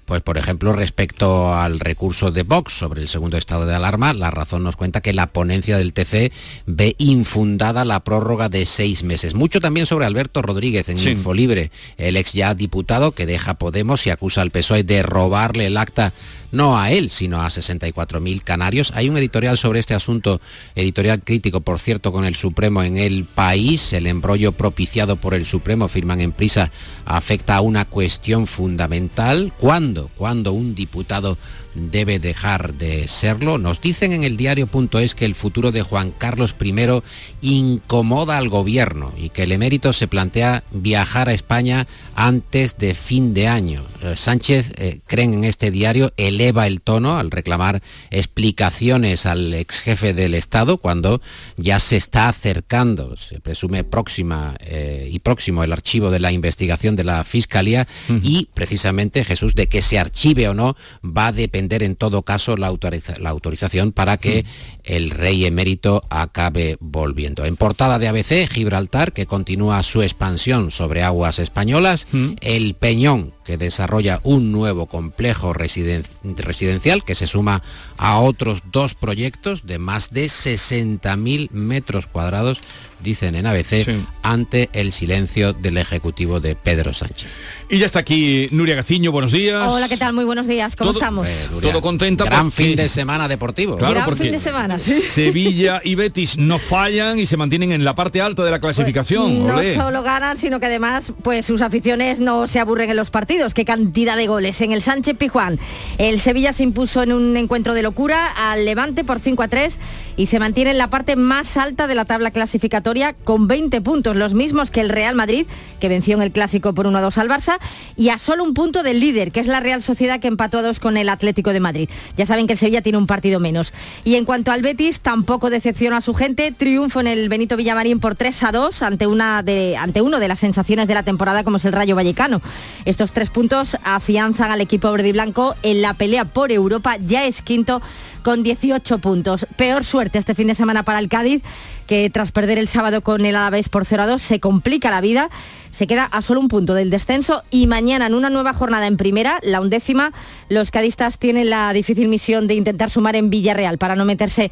Pues 0.06 0.22
por 0.22 0.38
ejemplo, 0.38 0.72
respecto 0.72 1.52
al 1.52 1.80
recurso 1.80 2.30
de 2.30 2.44
Vox 2.44 2.74
sobre 2.74 3.00
el 3.00 3.08
segundo 3.08 3.36
estado 3.36 3.66
de 3.66 3.74
alarma, 3.74 4.14
la 4.14 4.30
razón 4.30 4.62
nos 4.62 4.76
cuenta 4.76 5.00
que 5.00 5.12
la 5.12 5.26
ponencia 5.26 5.78
del 5.78 5.92
TC 5.92 6.32
ve 6.64 6.94
infundada 6.98 7.84
la 7.84 7.98
prórroga 8.04 8.48
de 8.48 8.66
seis 8.66 9.02
meses. 9.02 9.34
Mucho 9.34 9.60
también 9.60 9.86
sobre 9.86 10.06
Alberto 10.06 10.42
Rodríguez 10.42 10.88
en 10.88 10.98
Infolibre, 10.98 11.72
el 11.96 12.16
ex 12.16 12.34
ya 12.34 12.54
diputado 12.54 13.12
que 13.12 13.26
deja 13.26 13.54
Podemos 13.54 14.06
y 14.06 14.10
acusa 14.10 14.42
al 14.42 14.52
PSOE 14.52 14.84
de 14.84 15.02
robarle 15.02 15.66
el 15.66 15.76
acta 15.76 16.12
no 16.56 16.78
a 16.78 16.90
él, 16.90 17.10
sino 17.10 17.42
a 17.42 17.48
64.000 17.48 18.42
canarios. 18.42 18.92
Hay 18.94 19.08
un 19.08 19.16
editorial 19.16 19.58
sobre 19.58 19.78
este 19.78 19.94
asunto, 19.94 20.40
editorial 20.74 21.22
crítico, 21.22 21.60
por 21.60 21.78
cierto, 21.78 22.10
con 22.12 22.24
el 22.24 22.34
Supremo 22.34 22.82
en 22.82 22.96
el 22.96 23.24
país. 23.24 23.92
El 23.92 24.06
embrollo 24.06 24.52
propiciado 24.52 25.16
por 25.16 25.34
el 25.34 25.46
Supremo, 25.46 25.88
firman 25.88 26.20
en 26.20 26.32
prisa, 26.32 26.72
afecta 27.04 27.56
a 27.56 27.60
una 27.60 27.84
cuestión 27.84 28.46
fundamental. 28.46 29.52
¿Cuándo? 29.58 30.10
Cuando 30.16 30.52
un 30.52 30.74
diputado 30.74 31.36
debe 31.76 32.18
dejar 32.18 32.74
de 32.74 33.08
serlo. 33.08 33.58
Nos 33.58 33.80
dicen 33.80 34.12
en 34.12 34.24
el 34.24 34.36
diario.es 34.36 35.14
que 35.14 35.24
el 35.24 35.34
futuro 35.34 35.72
de 35.72 35.82
Juan 35.82 36.12
Carlos 36.16 36.54
I 36.60 37.02
incomoda 37.42 38.38
al 38.38 38.48
gobierno 38.48 39.12
y 39.16 39.28
que 39.28 39.44
el 39.44 39.52
emérito 39.52 39.92
se 39.92 40.08
plantea 40.08 40.64
viajar 40.70 41.28
a 41.28 41.32
España 41.32 41.86
antes 42.14 42.78
de 42.78 42.94
fin 42.94 43.34
de 43.34 43.48
año. 43.48 43.84
Eh, 44.02 44.14
Sánchez, 44.16 44.72
eh, 44.76 45.00
creen 45.06 45.34
en 45.34 45.44
este 45.44 45.70
diario, 45.70 46.12
eleva 46.16 46.66
el 46.66 46.80
tono 46.80 47.18
al 47.18 47.30
reclamar 47.30 47.82
explicaciones 48.10 49.26
al 49.26 49.52
ex 49.54 49.80
jefe 49.80 50.14
del 50.14 50.34
Estado 50.34 50.78
cuando 50.78 51.20
ya 51.56 51.78
se 51.78 51.96
está 51.96 52.28
acercando, 52.28 53.16
se 53.16 53.40
presume 53.40 53.84
próxima 53.84 54.56
eh, 54.60 55.08
y 55.12 55.18
próximo 55.18 55.62
el 55.62 55.72
archivo 55.72 56.10
de 56.10 56.20
la 56.20 56.32
investigación 56.32 56.96
de 56.96 57.04
la 57.04 57.22
Fiscalía 57.24 57.86
y 58.22 58.48
precisamente 58.54 59.24
Jesús 59.24 59.54
de 59.54 59.66
que 59.66 59.82
se 59.82 59.98
archive 59.98 60.48
o 60.48 60.54
no 60.54 60.76
va 61.04 61.28
a 61.28 61.32
depender 61.32 61.65
en 61.70 61.96
todo 61.96 62.22
caso 62.22 62.56
la, 62.56 62.68
autorización 62.68 63.92
para 63.92 64.16
que 64.16 64.42
mm. 64.42 64.46
el 64.84 65.10
rey 65.10 65.44
emérito 65.44 66.04
acabe 66.10 66.76
volviendo. 66.80 67.44
En 67.44 67.56
portada 67.56 67.98
de 67.98 68.08
ABC, 68.08 68.48
Gibraltar, 68.48 69.12
que 69.12 69.26
continúa 69.26 69.82
su 69.82 70.02
expansión 70.02 70.70
sobre 70.70 71.02
aguas 71.02 71.38
españolas, 71.38 72.06
mm. 72.12 72.34
el 72.40 72.74
Peñón, 72.74 73.34
que 73.44 73.56
desarrolla 73.56 74.20
un 74.24 74.52
nuevo 74.52 74.86
complejo 74.86 75.52
residencial 75.52 77.04
que 77.04 77.14
se 77.14 77.26
suma 77.26 77.62
a 77.98 78.18
otros 78.18 78.62
dos 78.72 78.94
proyectos 78.94 79.66
de 79.66 79.78
más 79.78 80.10
de 80.10 80.26
60.000 80.26 81.50
metros 81.50 82.06
cuadrados 82.06 82.60
dicen 83.00 83.34
en 83.34 83.46
ABC, 83.46 83.86
ante 84.22 84.70
el 84.72 84.92
silencio 84.92 85.52
del 85.52 85.76
Ejecutivo 85.78 86.40
de 86.40 86.56
Pedro 86.56 86.94
Sánchez. 86.94 87.30
Y 87.68 87.78
ya 87.78 87.86
está 87.86 88.00
aquí 88.00 88.48
Nuria 88.52 88.74
Gaciño, 88.74 89.12
buenos 89.12 89.32
días. 89.32 89.68
Hola, 89.68 89.88
¿qué 89.88 89.96
tal? 89.96 90.12
Muy 90.12 90.24
buenos 90.24 90.46
días, 90.46 90.76
¿cómo 90.76 90.92
estamos? 90.92 91.28
Eh, 91.28 91.48
todo 91.60 91.80
contenta. 91.80 92.24
Gran 92.24 92.50
fin 92.50 92.74
de 92.74 92.88
semana 92.88 93.28
deportivo. 93.28 93.76
Claro, 93.76 93.94
Gran 93.94 94.16
fin 94.16 94.32
de 94.32 94.38
semana, 94.38 94.78
Sevilla 94.78 95.80
y 95.84 95.94
Betis 95.94 96.38
no 96.38 96.58
fallan 96.58 97.18
y 97.18 97.26
se 97.26 97.36
mantienen 97.36 97.72
en 97.72 97.84
la 97.84 97.94
parte 97.94 98.20
alta 98.20 98.44
de 98.44 98.50
la 98.50 98.60
clasificación. 98.60 99.46
Pues, 99.46 99.76
no 99.76 99.84
solo 99.84 100.02
ganan, 100.02 100.38
sino 100.38 100.58
que 100.58 100.66
además 100.66 101.12
pues 101.22 101.46
sus 101.46 101.62
aficiones 101.62 102.18
no 102.18 102.46
se 102.46 102.60
aburren 102.60 102.90
en 102.90 102.96
los 102.96 103.10
partidos. 103.10 103.54
Qué 103.54 103.64
cantidad 103.64 104.16
de 104.16 104.26
goles 104.26 104.60
en 104.60 104.72
el 104.72 104.82
Sánchez 104.82 105.16
Pijuán. 105.16 105.58
El 105.98 106.20
Sevilla 106.20 106.52
se 106.52 106.62
impuso 106.62 107.02
en 107.02 107.12
un 107.12 107.36
encuentro 107.36 107.74
de 107.74 107.82
locura 107.86 108.32
al 108.50 108.64
Levante 108.64 109.04
por 109.04 109.20
5 109.20 109.44
a 109.44 109.48
3 109.48 109.78
y 110.16 110.26
se 110.26 110.40
mantiene 110.40 110.72
en 110.72 110.78
la 110.78 110.90
parte 110.90 111.14
más 111.14 111.56
alta 111.56 111.86
de 111.86 111.94
la 111.94 112.04
tabla 112.04 112.32
clasificatoria 112.32 113.12
con 113.12 113.46
20 113.46 113.80
puntos, 113.80 114.16
los 114.16 114.34
mismos 114.34 114.72
que 114.72 114.80
el 114.80 114.88
Real 114.88 115.14
Madrid, 115.14 115.46
que 115.78 115.88
venció 115.88 116.16
en 116.16 116.22
el 116.22 116.32
clásico 116.32 116.74
por 116.74 116.88
1 116.88 116.98
a 116.98 117.00
2 117.00 117.18
al 117.18 117.28
Barça, 117.28 117.58
y 117.96 118.08
a 118.08 118.18
solo 118.18 118.42
un 118.42 118.54
punto 118.54 118.82
del 118.82 118.98
líder, 118.98 119.30
que 119.30 119.38
es 119.38 119.46
la 119.46 119.60
Real 119.60 119.82
Sociedad 119.82 120.18
que 120.18 120.26
empató 120.26 120.58
a 120.58 120.62
dos 120.62 120.80
con 120.80 120.96
el 120.96 121.08
Atlético 121.08 121.52
de 121.52 121.60
Madrid. 121.60 121.88
Ya 122.16 122.26
saben 122.26 122.46
que 122.46 122.54
el 122.54 122.58
Sevilla 122.58 122.82
tiene 122.82 122.98
un 122.98 123.06
partido 123.06 123.38
menos. 123.38 123.72
Y 124.02 124.16
en 124.16 124.24
cuanto 124.24 124.50
al 124.50 124.62
Betis, 124.62 125.00
tampoco 125.00 125.48
decepciona 125.48 125.98
a 125.98 126.00
su 126.00 126.14
gente, 126.14 126.50
triunfo 126.50 127.00
en 127.00 127.06
el 127.06 127.28
Benito 127.28 127.56
Villamarín 127.56 128.00
por 128.00 128.16
3 128.16 128.42
a 128.44 128.52
2 128.52 128.82
ante, 128.82 129.06
una 129.06 129.42
de, 129.42 129.76
ante 129.76 130.00
uno 130.00 130.18
de 130.18 130.28
las 130.28 130.40
sensaciones 130.40 130.88
de 130.88 130.94
la 130.94 131.04
temporada 131.04 131.44
como 131.44 131.58
es 131.58 131.64
el 131.66 131.72
Rayo 131.72 131.94
Vallecano. 131.94 132.40
Estos 132.84 133.12
tres 133.12 133.30
puntos 133.30 133.76
afianzan 133.84 134.50
al 134.50 134.60
equipo 134.60 134.90
verde 134.90 135.08
y 135.08 135.12
blanco 135.12 135.54
en 135.62 135.82
la 135.82 135.94
pelea 135.94 136.24
por 136.24 136.50
Europa, 136.50 136.96
ya 136.96 137.24
es 137.24 137.42
quinto 137.42 137.75
con 138.22 138.42
18 138.42 138.98
puntos. 138.98 139.46
Peor 139.56 139.84
suerte 139.84 140.18
este 140.18 140.34
fin 140.34 140.48
de 140.48 140.54
semana 140.54 140.82
para 140.82 140.98
el 140.98 141.08
Cádiz, 141.08 141.42
que 141.86 142.10
tras 142.10 142.32
perder 142.32 142.58
el 142.58 142.68
sábado 142.68 143.00
con 143.00 143.24
el 143.24 143.36
Alavés 143.36 143.68
por 143.68 143.84
0 143.84 144.02
a 144.02 144.06
2 144.06 144.22
se 144.22 144.40
complica 144.40 144.90
la 144.90 145.00
vida 145.00 145.30
se 145.76 145.86
queda 145.86 146.04
a 146.04 146.22
solo 146.22 146.40
un 146.40 146.48
punto 146.48 146.72
del 146.72 146.88
descenso 146.88 147.42
y 147.50 147.66
mañana 147.66 148.06
en 148.06 148.14
una 148.14 148.30
nueva 148.30 148.54
jornada 148.54 148.86
en 148.86 148.96
primera, 148.96 149.38
la 149.42 149.60
undécima, 149.60 150.10
los 150.48 150.70
cadistas 150.70 151.18
tienen 151.18 151.50
la 151.50 151.70
difícil 151.74 152.08
misión 152.08 152.46
de 152.46 152.54
intentar 152.54 152.90
sumar 152.90 153.14
en 153.14 153.28
Villarreal 153.28 153.76
para 153.76 153.94
no 153.94 154.06
meterse 154.06 154.50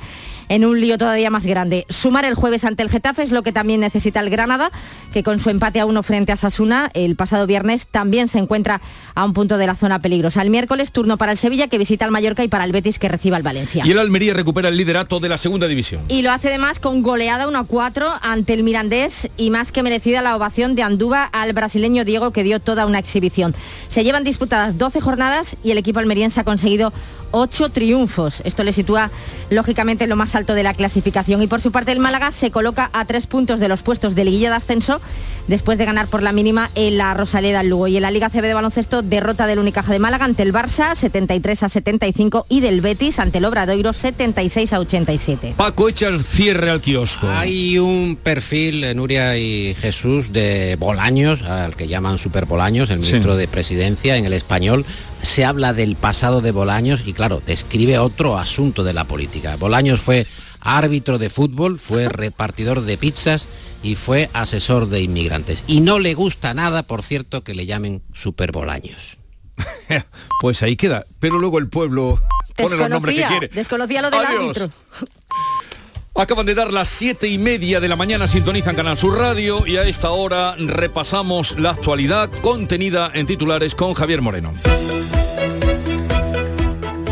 en 0.51 0.67
un 0.67 0.79
lío 0.79 0.99
todavía 0.99 1.31
más 1.31 1.47
grande. 1.47 1.87
Sumar 1.89 2.27
el 2.27 2.35
jueves 2.35 2.65
ante 2.65 2.83
el 2.83 2.91
Getafe 2.91 3.23
es 3.23 3.33
lo 3.33 3.43
que 3.43 3.53
también 3.53 3.81
necesita 3.81 4.21
el 4.21 4.29
Granada, 4.29 4.71
que 5.15 5.23
con 5.23 5.41
su 5.41 5.49
empate 5.49 5.81
a 5.81 5.87
uno 5.87 6.03
frente 6.03 6.31
a 6.31 6.37
Sasuna 6.37 6.91
el 6.93 7.17
pasado 7.17 7.47
viernes 7.47 7.87
también 7.87 8.29
se 8.29 8.39
encuentra 8.39 8.83
a 9.15 9.25
un 9.25 9.33
punto 9.33 9.57
de 9.57 9.67
la 9.67 9.77
zona 9.77 10.01
peligrosa. 10.01 10.43
El 10.43 10.51
miércoles 10.51 10.93
turno 10.93 11.17
para 11.17 11.33
el 11.33 11.39
Sevilla 11.39 11.69
que 11.69 11.79
visita 11.79 12.05
al 12.05 12.11
Mallorca 12.11 12.45
y 12.45 12.49
para 12.49 12.65
el 12.65 12.73
Betis 12.73 12.99
que 12.99 13.09
reciba 13.09 13.39
al 13.39 13.43
Valencia. 13.43 13.87
Y 13.87 13.93
el 13.93 13.99
Almería 13.99 14.35
recupera 14.35 14.69
el 14.69 14.77
liderato 14.77 15.21
de 15.21 15.31
la 15.31 15.39
segunda 15.39 15.69
división. 15.69 16.03
Y 16.09 16.21
lo 16.21 16.33
hace 16.33 16.49
además 16.49 16.79
con 16.79 17.03
goleada 17.25 17.49
1 17.49 17.59
a 17.59 17.65
4 17.65 18.13
ante 18.21 18.53
el 18.53 18.65
Mirandés 18.65 19.31
y 19.39 19.49
más 19.49 19.73
que 19.73 19.83
merecida 19.83 20.21
la 20.21 20.37
ovación 20.37 20.75
de 20.75 20.83
Andúba 20.83 21.25
al 21.25 21.55
brasileño 21.55 22.05
Diego 22.05 22.33
que 22.33 22.43
dio 22.43 22.61
toda 22.61 22.85
una 22.85 22.99
exhibición. 22.99 23.55
Se 23.89 24.05
llevan 24.05 24.25
disputadas 24.25 24.77
12 24.77 25.01
jornadas 25.01 25.57
y 25.65 25.71
el 25.71 25.79
equipo 25.79 26.01
almeriense 26.01 26.41
ha 26.41 26.45
conseguido 26.45 26.93
ocho 27.35 27.69
triunfos. 27.69 28.41
Esto 28.45 28.65
le 28.65 28.73
sitúa 28.73 29.11
lógicamente 29.51 30.05
en 30.05 30.11
lo 30.11 30.17
más 30.17 30.35
alto 30.35 30.55
de 30.55 30.63
la 30.63 30.73
clasificación. 30.73 31.43
Y 31.43 31.47
por 31.47 31.61
su 31.61 31.73
parte 31.73 31.93
el 31.93 31.99
Málaga 31.99 32.33
se 32.33 32.51
coloca 32.51 32.91
a 32.93 33.05
tres 33.05 33.27
puntos 33.27 33.61
de 33.61 33.69
los 33.69 33.83
puestos 33.83 34.15
de 34.15 34.25
liguilla 34.25 34.51
de 34.51 34.57
ascenso 34.57 35.01
después 35.49 35.77
de 35.77 35.85
ganar 35.85 36.07
por 36.07 36.23
la 36.23 36.33
mínima 36.33 36.71
en 36.75 36.97
la 36.97 37.13
Rosaleda 37.13 37.61
al 37.61 37.69
Lugo. 37.69 37.89
Y 37.89 37.97
en 37.97 38.03
la 38.03 38.11
Liga 38.11 38.31
CB 38.31 38.43
de 38.43 38.55
baloncesto 38.55 39.03
derrota 39.03 39.47
del 39.47 39.59
Unicaja 39.59 39.93
de 39.93 39.99
Málaga 39.99 40.25
ante 40.25 40.43
el 40.43 40.53
Barça 40.53 40.95
73 40.95 41.65
a 41.65 41.69
75 41.69 42.47
y 42.49 42.61
del 42.61 42.81
Betis 42.81 43.19
ante 43.19 43.39
el 43.39 43.45
Obradoiro 43.45 43.93
76 43.93 44.73
a 44.73 44.81
87. 44.81 45.55
Paco 45.57 45.89
echa 45.89 46.09
el 46.09 46.23
cierre 46.23 46.71
al 46.71 46.81
kiosco. 46.81 47.29
Hay 47.29 47.79
un 47.79 48.17
perfil, 48.23 48.95
Nuria 48.97 49.37
y 49.37 49.75
Jesús, 49.75 50.33
de 50.33 50.77
Bolaños, 50.79 51.43
al 51.43 51.75
que 51.75 51.89
llaman 51.89 52.19
Super 52.19 52.47
Bolaños, 52.47 52.91
el 52.91 53.01
ministro 53.01 53.37
de 53.37 53.49
Presidencia 53.49 54.17
en 54.17 54.25
el 54.25 54.33
español, 54.33 54.87
se 55.25 55.45
habla 55.45 55.73
del 55.73 55.97
pasado 55.97 56.41
de 56.41 56.51
Bolaños 56.51 57.03
y 57.05 57.13
claro, 57.13 57.43
describe 57.45 57.99
otro 57.99 58.39
asunto 58.39 58.85
de 58.85 58.93
la 58.93 59.05
política. 59.05 59.57
Bolaños 59.57 60.01
fue 60.01 60.27
árbitro 60.61 61.19
de 61.19 61.31
fútbol, 61.31 61.79
fue 61.79 62.09
repartidor 62.09 62.83
de 62.83 62.97
pizzas 62.97 63.47
y 63.83 63.97
fue 63.97 64.31
asesor 64.33 64.89
de 64.89 65.03
inmigrantes. 65.03 65.65
Y 65.67 65.81
no 65.81 65.99
le 65.99 66.15
gusta 66.15 66.55
nada, 66.55 66.83
por 66.83 67.03
cierto, 67.03 67.45
que 67.45 67.55
le 67.55 67.67
llamen 67.67 68.03
Super 68.13 68.53
Bolaños. 68.53 69.19
pues 70.41 70.63
ahí 70.63 70.77
queda, 70.77 71.05
pero 71.21 71.39
luego 71.39 71.59
el 71.59 71.69
pueblo 71.69 72.21
pone 72.57 72.77
los 72.77 72.89
nombres 72.89 73.17
que 73.17 73.27
quiere. 73.27 73.49
Desconocía 73.49 74.03
lo 74.03 74.11
del 74.11 74.25
árbitro. 74.25 74.71
Acaban 76.17 76.47
de 76.47 76.55
dar 76.55 76.73
las 76.73 76.89
siete 76.89 77.27
y 77.27 77.39
media 77.39 77.81
de 77.81 77.89
la 77.89 77.97
mañana, 77.97 78.29
sintonizan 78.29 78.77
Canal 78.77 78.97
Sur 78.97 79.19
Radio 79.19 79.67
y 79.67 79.79
a 79.79 79.83
esta 79.83 80.11
hora 80.11 80.55
repasamos 80.57 81.59
la 81.59 81.71
actualidad 81.71 82.31
contenida 82.41 83.11
en 83.15 83.27
titulares 83.27 83.75
con 83.75 83.95
Javier 83.95 84.23
Moreno. 84.23 84.55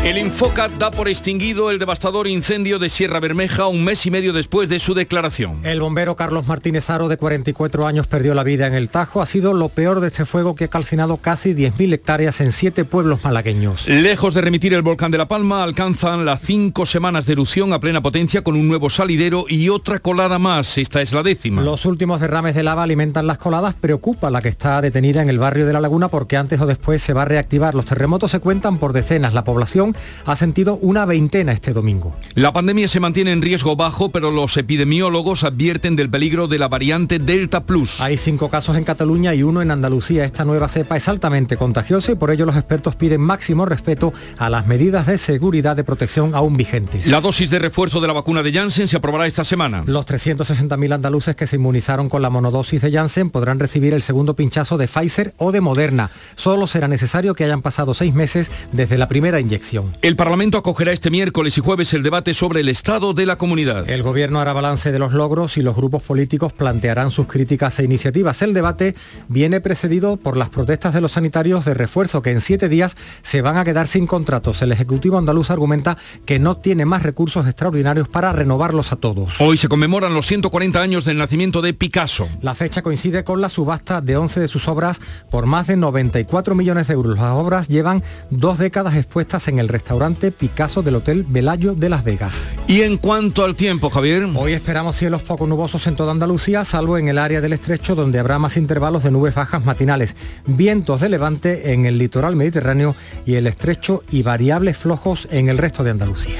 El 0.03 0.17
Infocat 0.17 0.69
da 0.73 0.91
por 0.91 1.07
extinguido 1.07 1.71
el 1.71 1.79
devastador 1.79 2.27
incendio 2.27 2.77
de 2.77 2.89
Sierra 2.89 3.21
Bermeja 3.21 3.67
un 3.67 3.85
mes 3.85 4.05
y 4.05 4.11
medio 4.11 4.33
después 4.33 4.67
de 4.67 4.81
su 4.81 4.93
declaración. 4.93 5.61
El 5.63 5.79
bombero 5.79 6.17
Carlos 6.17 6.45
Martínez 6.45 6.89
Aro, 6.89 7.07
de 7.07 7.15
44 7.15 7.87
años, 7.87 8.05
perdió 8.05 8.35
la 8.35 8.43
vida 8.43 8.67
en 8.67 8.73
el 8.73 8.89
Tajo. 8.89 9.21
Ha 9.21 9.25
sido 9.25 9.53
lo 9.53 9.69
peor 9.69 10.01
de 10.01 10.07
este 10.07 10.25
fuego 10.25 10.55
que 10.55 10.65
ha 10.65 10.67
calcinado 10.67 11.15
casi 11.15 11.53
10.000 11.53 11.93
hectáreas 11.93 12.41
en 12.41 12.51
siete 12.51 12.83
pueblos 12.83 13.23
malagueños. 13.23 13.87
Lejos 13.87 14.33
de 14.33 14.41
remitir 14.41 14.73
el 14.73 14.81
volcán 14.81 15.09
de 15.09 15.19
La 15.19 15.29
Palma, 15.29 15.63
alcanzan 15.63 16.25
las 16.25 16.41
cinco 16.41 16.85
semanas 16.85 17.25
de 17.25 17.31
erupción 17.31 17.71
a 17.71 17.79
plena 17.79 18.01
potencia 18.01 18.43
con 18.43 18.57
un 18.57 18.67
nuevo 18.67 18.89
salidero 18.89 19.45
y 19.47 19.69
otra 19.69 19.99
colada 19.99 20.37
más. 20.37 20.77
Esta 20.77 21.01
es 21.01 21.13
la 21.13 21.23
décima. 21.23 21.61
Los 21.61 21.85
últimos 21.85 22.19
derrames 22.19 22.55
de 22.55 22.63
lava 22.63 22.83
alimentan 22.83 23.25
las 23.25 23.37
coladas. 23.37 23.73
Preocupa 23.75 24.29
la 24.29 24.41
que 24.41 24.49
está 24.49 24.81
detenida 24.81 25.21
en 25.21 25.29
el 25.29 25.39
barrio 25.39 25.65
de 25.65 25.71
La 25.71 25.79
Laguna 25.79 26.09
porque 26.09 26.35
antes 26.35 26.59
o 26.59 26.65
después 26.65 27.01
se 27.01 27.13
va 27.13 27.21
a 27.21 27.25
reactivar. 27.25 27.73
Los 27.73 27.85
terremotos 27.85 28.31
se 28.31 28.41
cuentan 28.41 28.79
por 28.79 28.91
decenas. 28.91 29.33
La 29.33 29.45
población 29.45 29.92
ha 30.25 30.35
sentido 30.35 30.75
una 30.75 31.05
veintena 31.05 31.51
este 31.51 31.73
domingo. 31.73 32.15
La 32.35 32.53
pandemia 32.53 32.87
se 32.87 32.99
mantiene 32.99 33.31
en 33.31 33.41
riesgo 33.41 33.75
bajo, 33.75 34.09
pero 34.09 34.31
los 34.31 34.57
epidemiólogos 34.57 35.43
advierten 35.43 35.95
del 35.95 36.09
peligro 36.09 36.47
de 36.47 36.59
la 36.59 36.67
variante 36.67 37.19
Delta 37.19 37.63
Plus. 37.65 38.01
Hay 38.01 38.17
cinco 38.17 38.49
casos 38.49 38.75
en 38.77 38.83
Cataluña 38.83 39.33
y 39.33 39.43
uno 39.43 39.61
en 39.61 39.71
Andalucía. 39.71 40.25
Esta 40.25 40.45
nueva 40.45 40.67
cepa 40.67 40.97
es 40.97 41.07
altamente 41.07 41.57
contagiosa 41.57 42.11
y 42.11 42.15
por 42.15 42.31
ello 42.31 42.45
los 42.45 42.55
expertos 42.55 42.95
piden 42.95 43.21
máximo 43.21 43.65
respeto 43.65 44.13
a 44.37 44.49
las 44.49 44.67
medidas 44.67 45.07
de 45.07 45.17
seguridad 45.17 45.75
de 45.75 45.83
protección 45.83 46.35
aún 46.35 46.57
vigentes. 46.57 47.07
La 47.07 47.21
dosis 47.21 47.49
de 47.49 47.59
refuerzo 47.59 48.01
de 48.01 48.07
la 48.07 48.13
vacuna 48.13 48.43
de 48.43 48.51
Janssen 48.51 48.87
se 48.87 48.97
aprobará 48.97 49.27
esta 49.27 49.43
semana. 49.43 49.83
Los 49.85 50.05
360.000 50.05 50.93
andaluces 50.93 51.35
que 51.35 51.47
se 51.47 51.57
inmunizaron 51.57 52.09
con 52.09 52.21
la 52.21 52.29
monodosis 52.29 52.81
de 52.81 52.91
Janssen 52.91 53.29
podrán 53.29 53.59
recibir 53.59 53.93
el 53.93 54.01
segundo 54.01 54.35
pinchazo 54.35 54.77
de 54.77 54.87
Pfizer 54.87 55.33
o 55.37 55.51
de 55.51 55.61
Moderna. 55.61 56.11
Solo 56.35 56.67
será 56.67 56.87
necesario 56.87 57.35
que 57.35 57.43
hayan 57.43 57.61
pasado 57.61 57.93
seis 57.93 58.13
meses 58.13 58.51
desde 58.71 58.97
la 58.97 59.07
primera 59.07 59.39
inyección. 59.39 59.82
El 60.01 60.15
Parlamento 60.15 60.57
acogerá 60.57 60.91
este 60.91 61.09
miércoles 61.09 61.57
y 61.57 61.61
jueves 61.61 61.93
el 61.93 62.03
debate 62.03 62.33
sobre 62.33 62.61
el 62.61 62.69
estado 62.69 63.13
de 63.13 63.25
la 63.25 63.37
comunidad. 63.37 63.89
El 63.89 64.03
Gobierno 64.03 64.39
hará 64.39 64.53
balance 64.53 64.91
de 64.91 64.99
los 64.99 65.13
logros 65.13 65.57
y 65.57 65.61
los 65.61 65.75
grupos 65.75 66.03
políticos 66.03 66.53
plantearán 66.53 67.11
sus 67.11 67.27
críticas 67.27 67.79
e 67.79 67.83
iniciativas. 67.83 68.41
El 68.41 68.53
debate 68.53 68.95
viene 69.27 69.61
precedido 69.61 70.17
por 70.17 70.37
las 70.37 70.49
protestas 70.49 70.93
de 70.93 71.01
los 71.01 71.13
sanitarios 71.13 71.65
de 71.65 71.73
refuerzo 71.73 72.21
que 72.21 72.31
en 72.31 72.41
siete 72.41 72.69
días 72.69 72.95
se 73.21 73.41
van 73.41 73.57
a 73.57 73.65
quedar 73.65 73.87
sin 73.87 74.07
contratos. 74.07 74.61
El 74.61 74.71
Ejecutivo 74.71 75.17
andaluz 75.17 75.49
argumenta 75.49 75.97
que 76.25 76.39
no 76.39 76.57
tiene 76.57 76.85
más 76.85 77.03
recursos 77.03 77.45
extraordinarios 77.45 78.07
para 78.07 78.33
renovarlos 78.33 78.91
a 78.91 78.95
todos. 78.95 79.39
Hoy 79.39 79.57
se 79.57 79.67
conmemoran 79.67 80.13
los 80.13 80.27
140 80.27 80.81
años 80.81 81.05
del 81.05 81.17
nacimiento 81.17 81.61
de 81.61 81.73
Picasso. 81.73 82.27
La 82.41 82.55
fecha 82.55 82.81
coincide 82.81 83.23
con 83.23 83.41
la 83.41 83.49
subasta 83.49 84.01
de 84.01 84.17
11 84.17 84.39
de 84.39 84.47
sus 84.47 84.67
obras 84.67 84.99
por 85.29 85.45
más 85.45 85.67
de 85.67 85.77
94 85.77 86.55
millones 86.55 86.87
de 86.87 86.93
euros. 86.93 87.17
Las 87.17 87.31
obras 87.31 87.67
llevan 87.67 88.03
dos 88.29 88.57
décadas 88.57 88.95
expuestas 88.95 89.47
en 89.47 89.59
el 89.59 89.67
restaurante 89.73 90.31
Picasso 90.31 90.81
del 90.81 90.95
Hotel 90.95 91.25
Velayo 91.27 91.75
de 91.75 91.89
Las 91.89 92.05
Vegas. 92.05 92.47
Y 92.67 92.81
en 92.81 92.97
cuanto 92.97 93.43
al 93.43 93.55
tiempo, 93.55 93.89
Javier. 93.89 94.29
Hoy 94.35 94.53
esperamos 94.53 94.95
cielos 94.95 95.23
poco 95.23 95.47
nubosos 95.47 95.85
en 95.87 95.97
toda 95.97 96.11
Andalucía, 96.11 96.63
salvo 96.63 96.97
en 96.97 97.09
el 97.09 97.17
área 97.17 97.41
del 97.41 97.51
estrecho 97.51 97.95
donde 97.95 98.19
habrá 98.19 98.39
más 98.39 98.55
intervalos 98.55 99.03
de 99.03 99.11
nubes 99.11 99.35
bajas 99.35 99.65
matinales, 99.65 100.15
vientos 100.45 101.01
de 101.01 101.09
levante 101.09 101.73
en 101.73 101.85
el 101.85 101.97
litoral 101.97 102.37
mediterráneo 102.37 102.95
y 103.25 103.35
el 103.35 103.47
estrecho 103.47 104.03
y 104.09 104.23
variables 104.23 104.77
flojos 104.77 105.27
en 105.31 105.49
el 105.49 105.57
resto 105.57 105.83
de 105.83 105.91
Andalucía. 105.91 106.37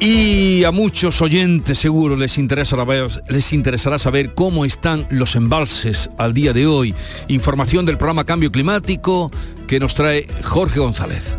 Y 0.00 0.64
a 0.64 0.70
muchos 0.70 1.20
oyentes 1.20 1.78
seguro 1.78 2.16
les 2.16 2.38
interesará, 2.38 2.86
les 3.28 3.52
interesará 3.52 3.98
saber 3.98 4.34
cómo 4.34 4.64
están 4.64 5.06
los 5.10 5.36
embalses 5.36 6.08
al 6.16 6.32
día 6.32 6.54
de 6.54 6.66
hoy. 6.66 6.94
Información 7.28 7.84
del 7.84 7.98
programa 7.98 8.24
Cambio 8.24 8.50
Climático 8.50 9.30
que 9.66 9.78
nos 9.78 9.94
trae 9.94 10.26
Jorge 10.42 10.80
González. 10.80 11.36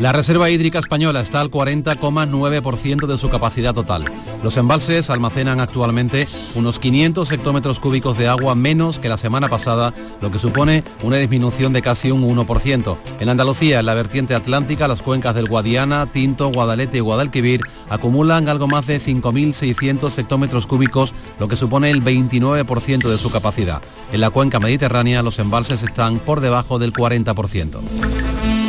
La 0.00 0.12
reserva 0.12 0.48
hídrica 0.48 0.78
española 0.78 1.20
está 1.20 1.42
al 1.42 1.50
40,9% 1.50 3.06
de 3.06 3.18
su 3.18 3.28
capacidad 3.28 3.74
total. 3.74 4.06
Los 4.42 4.56
embalses 4.56 5.10
almacenan 5.10 5.60
actualmente 5.60 6.26
unos 6.54 6.78
500 6.78 7.30
hectómetros 7.30 7.80
cúbicos 7.80 8.16
de 8.16 8.26
agua 8.26 8.54
menos 8.54 8.98
que 8.98 9.10
la 9.10 9.18
semana 9.18 9.50
pasada, 9.50 9.92
lo 10.22 10.30
que 10.30 10.38
supone 10.38 10.84
una 11.02 11.18
disminución 11.18 11.74
de 11.74 11.82
casi 11.82 12.10
un 12.10 12.22
1%. 12.22 12.96
En 13.20 13.28
Andalucía, 13.28 13.80
en 13.80 13.84
la 13.84 13.92
vertiente 13.92 14.34
atlántica, 14.34 14.88
las 14.88 15.02
cuencas 15.02 15.34
del 15.34 15.50
Guadiana, 15.50 16.06
Tinto, 16.06 16.50
Guadalete 16.50 16.96
y 16.96 17.00
Guadalquivir 17.00 17.60
acumulan 17.90 18.48
algo 18.48 18.68
más 18.68 18.86
de 18.86 18.98
5.600 18.98 20.18
hectómetros 20.18 20.66
cúbicos, 20.66 21.12
lo 21.38 21.46
que 21.46 21.56
supone 21.56 21.90
el 21.90 22.02
29% 22.02 23.06
de 23.06 23.18
su 23.18 23.30
capacidad. 23.30 23.82
En 24.12 24.22
la 24.22 24.30
cuenca 24.30 24.60
mediterránea, 24.60 25.22
los 25.22 25.38
embalses 25.38 25.82
están 25.82 26.20
por 26.20 26.40
debajo 26.40 26.78
del 26.78 26.94
40%. 26.94 28.59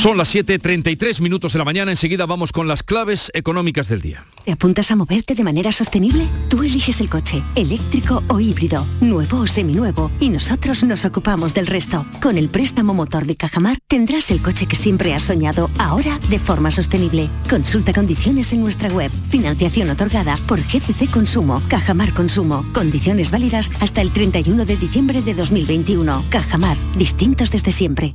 Son 0.00 0.16
las 0.16 0.34
7.33 0.34 1.20
minutos 1.20 1.52
de 1.52 1.58
la 1.58 1.64
mañana. 1.66 1.90
Enseguida 1.90 2.24
vamos 2.24 2.52
con 2.52 2.66
las 2.66 2.82
claves 2.82 3.30
económicas 3.34 3.86
del 3.86 4.00
día. 4.00 4.24
¿Te 4.46 4.52
apuntas 4.52 4.90
a 4.90 4.96
moverte 4.96 5.34
de 5.34 5.44
manera 5.44 5.72
sostenible? 5.72 6.26
Tú 6.48 6.62
eliges 6.62 7.02
el 7.02 7.10
coche, 7.10 7.42
eléctrico 7.54 8.22
o 8.28 8.40
híbrido, 8.40 8.86
nuevo 9.02 9.40
o 9.40 9.46
seminuevo, 9.46 10.10
y 10.18 10.30
nosotros 10.30 10.84
nos 10.84 11.04
ocupamos 11.04 11.52
del 11.52 11.66
resto. 11.66 12.06
Con 12.22 12.38
el 12.38 12.48
préstamo 12.48 12.94
motor 12.94 13.26
de 13.26 13.36
Cajamar 13.36 13.76
tendrás 13.88 14.30
el 14.30 14.40
coche 14.40 14.64
que 14.64 14.74
siempre 14.74 15.12
has 15.12 15.24
soñado, 15.24 15.68
ahora 15.78 16.18
de 16.30 16.38
forma 16.38 16.70
sostenible. 16.70 17.28
Consulta 17.50 17.92
condiciones 17.92 18.54
en 18.54 18.62
nuestra 18.62 18.88
web. 18.88 19.10
Financiación 19.28 19.90
otorgada 19.90 20.38
por 20.48 20.60
GCC 20.60 21.10
Consumo, 21.10 21.62
Cajamar 21.68 22.14
Consumo. 22.14 22.64
Condiciones 22.72 23.30
válidas 23.30 23.70
hasta 23.80 24.00
el 24.00 24.14
31 24.14 24.64
de 24.64 24.78
diciembre 24.78 25.20
de 25.20 25.34
2021. 25.34 26.24
Cajamar, 26.30 26.78
distintos 26.96 27.50
desde 27.50 27.70
siempre. 27.70 28.14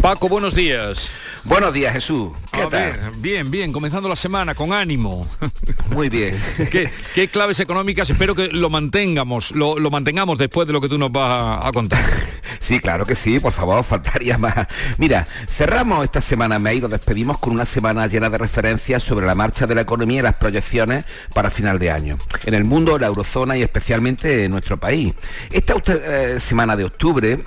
Paco, 0.00 0.28
buenos 0.28 0.54
días. 0.54 1.10
Buenos 1.42 1.72
días, 1.74 1.92
Jesús. 1.92 2.30
¿Qué 2.52 2.66
tal? 2.66 2.92
bien, 3.16 3.50
bien, 3.50 3.72
comenzando 3.72 4.08
la 4.08 4.14
semana 4.14 4.54
con 4.54 4.72
ánimo. 4.72 5.26
Muy 5.90 6.08
bien. 6.08 6.40
¿Qué, 6.70 7.28
claves 7.28 7.58
económicas? 7.58 8.08
Espero 8.08 8.34
que 8.34 8.48
lo 8.48 8.70
mantengamos, 8.70 9.50
lo, 9.52 9.76
mantengamos 9.90 10.38
después 10.38 10.68
de 10.68 10.72
lo 10.72 10.80
que 10.80 10.88
tú 10.88 10.98
nos 10.98 11.10
vas 11.10 11.66
a, 11.66 11.72
contar. 11.72 12.04
Sí, 12.60 12.80
claro 12.80 13.06
que 13.06 13.14
sí, 13.14 13.40
por 13.40 13.52
favor, 13.52 13.82
faltaría 13.82 14.36
más. 14.36 14.66
Mira, 14.98 15.26
cerramos 15.56 16.04
esta 16.04 16.20
semana 16.20 16.58
me 16.58 16.74
y 16.74 16.80
lo 16.80 16.88
despedimos 16.88 17.38
con 17.38 17.54
una 17.54 17.64
semana 17.64 18.06
llena 18.08 18.28
de 18.28 18.36
referencias 18.36 19.02
sobre 19.02 19.26
la 19.26 19.34
marcha 19.34 19.66
de 19.66 19.74
la 19.74 19.82
economía 19.82 20.18
y 20.18 20.22
las 20.22 20.36
proyecciones 20.36 21.04
para 21.32 21.50
final 21.50 21.78
de 21.78 21.90
año. 21.90 22.18
En 22.44 22.54
el 22.54 22.64
mundo, 22.64 22.98
la 22.98 23.06
eurozona 23.06 23.56
y 23.56 23.62
especialmente 23.62 24.44
en 24.44 24.50
nuestro 24.50 24.76
país. 24.76 25.14
Esta 25.50 25.74
eh, 25.86 26.40
semana 26.40 26.76
de 26.76 26.84
octubre 26.84 27.38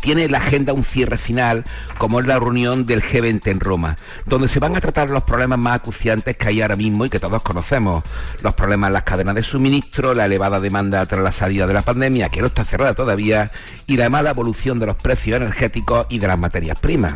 tiene 0.00 0.28
la 0.28 0.38
agenda 0.38 0.72
un 0.72 0.84
cierre 0.84 1.18
final, 1.18 1.64
como 1.98 2.20
es 2.20 2.26
la 2.26 2.38
reunión 2.38 2.86
del 2.86 3.02
G20 3.02 3.46
en 3.48 3.60
Roma, 3.60 3.96
donde 4.26 4.48
se 4.48 4.60
van 4.60 4.76
a 4.76 4.80
tratar 4.80 5.10
los 5.10 5.22
problemas 5.24 5.58
más 5.58 5.76
acuciantes 5.76 6.36
que 6.36 6.48
hay 6.48 6.62
ahora 6.62 6.76
mismo 6.76 7.06
y 7.06 7.10
que 7.10 7.20
todos 7.20 7.42
conocemos. 7.42 8.02
Los 8.42 8.54
problemas 8.54 8.88
en 8.88 8.94
las 8.94 9.02
cadenas 9.04 9.34
de 9.34 9.42
suministro, 9.42 10.14
la 10.14 10.26
elevada 10.26 10.60
demanda 10.60 11.04
tras 11.06 11.22
la 11.22 11.32
salida 11.32 11.66
de 11.66 11.74
la 11.74 11.82
pandemia, 11.82 12.28
que 12.28 12.40
no 12.40 12.48
está 12.48 12.64
cerrada 12.64 12.94
todavía, 12.94 13.50
y 13.86 13.96
la 13.96 14.10
mala 14.10 14.30
evolución 14.30 14.78
de 14.78 14.86
los 14.86 14.96
precios 14.96 15.36
energéticos 15.36 16.06
y 16.08 16.18
de 16.18 16.28
las 16.28 16.38
materias 16.38 16.78
primas. 16.78 17.14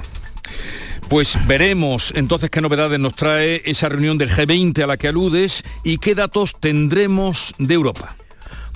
Pues 1.09 1.39
veremos 1.47 2.13
entonces 2.15 2.51
qué 2.51 2.61
novedades 2.61 3.01
nos 3.01 3.15
trae 3.15 3.63
esa 3.65 3.89
reunión 3.89 4.19
del 4.19 4.31
G20 4.31 4.83
a 4.83 4.87
la 4.87 4.99
que 4.99 5.09
aludes 5.09 5.65
y 5.83 5.97
qué 5.99 6.15
datos 6.15 6.57
tendremos 6.61 7.55
de 7.59 7.75
Europa. 7.75 8.18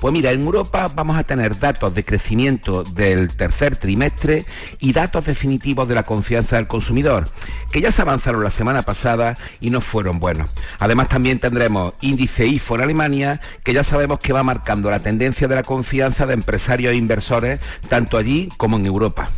Pues 0.03 0.13
mira, 0.13 0.33
en 0.33 0.41
Europa 0.41 0.91
vamos 0.93 1.17
a 1.17 1.23
tener 1.23 1.61
datos 1.61 1.95
de 1.95 2.05
crecimiento 2.05 2.83
del 2.83 3.37
tercer 3.37 3.77
trimestre 3.77 4.47
y 4.81 4.93
datos 4.93 5.25
definitivos 5.25 5.87
de 5.87 5.95
la 5.95 6.03
confianza 6.03 6.57
del 6.57 6.67
consumidor, 6.67 7.29
que 7.71 7.81
ya 7.81 7.93
se 7.93 8.03
avanzaron 8.03 8.43
la 8.43 8.51
semana 8.51 8.83
pasada 8.83 9.39
y 9.61 9.71
no 9.71 9.81
fueron 9.81 10.19
buenos. 10.19 10.51
Además 10.81 11.09
también 11.09 11.39
tendremos 11.39 11.95
índice 12.01 12.49
IFO 12.49 12.75
en 12.75 12.81
Alemania, 12.81 13.41
que 13.63 13.75
ya 13.75 13.85
sabemos 13.85 14.19
que 14.19 14.33
va 14.33 14.43
marcando 14.43 14.91
la 14.91 14.99
tendencia 14.99 15.47
de 15.47 15.55
la 15.55 15.63
confianza 15.63 16.27
de 16.27 16.35
empresarios 16.35 16.95
e 16.95 16.97
inversores, 16.97 17.61
tanto 17.89 18.17
allí 18.17 18.49
como 18.57 18.79
en 18.79 18.87
Europa. 18.87 19.31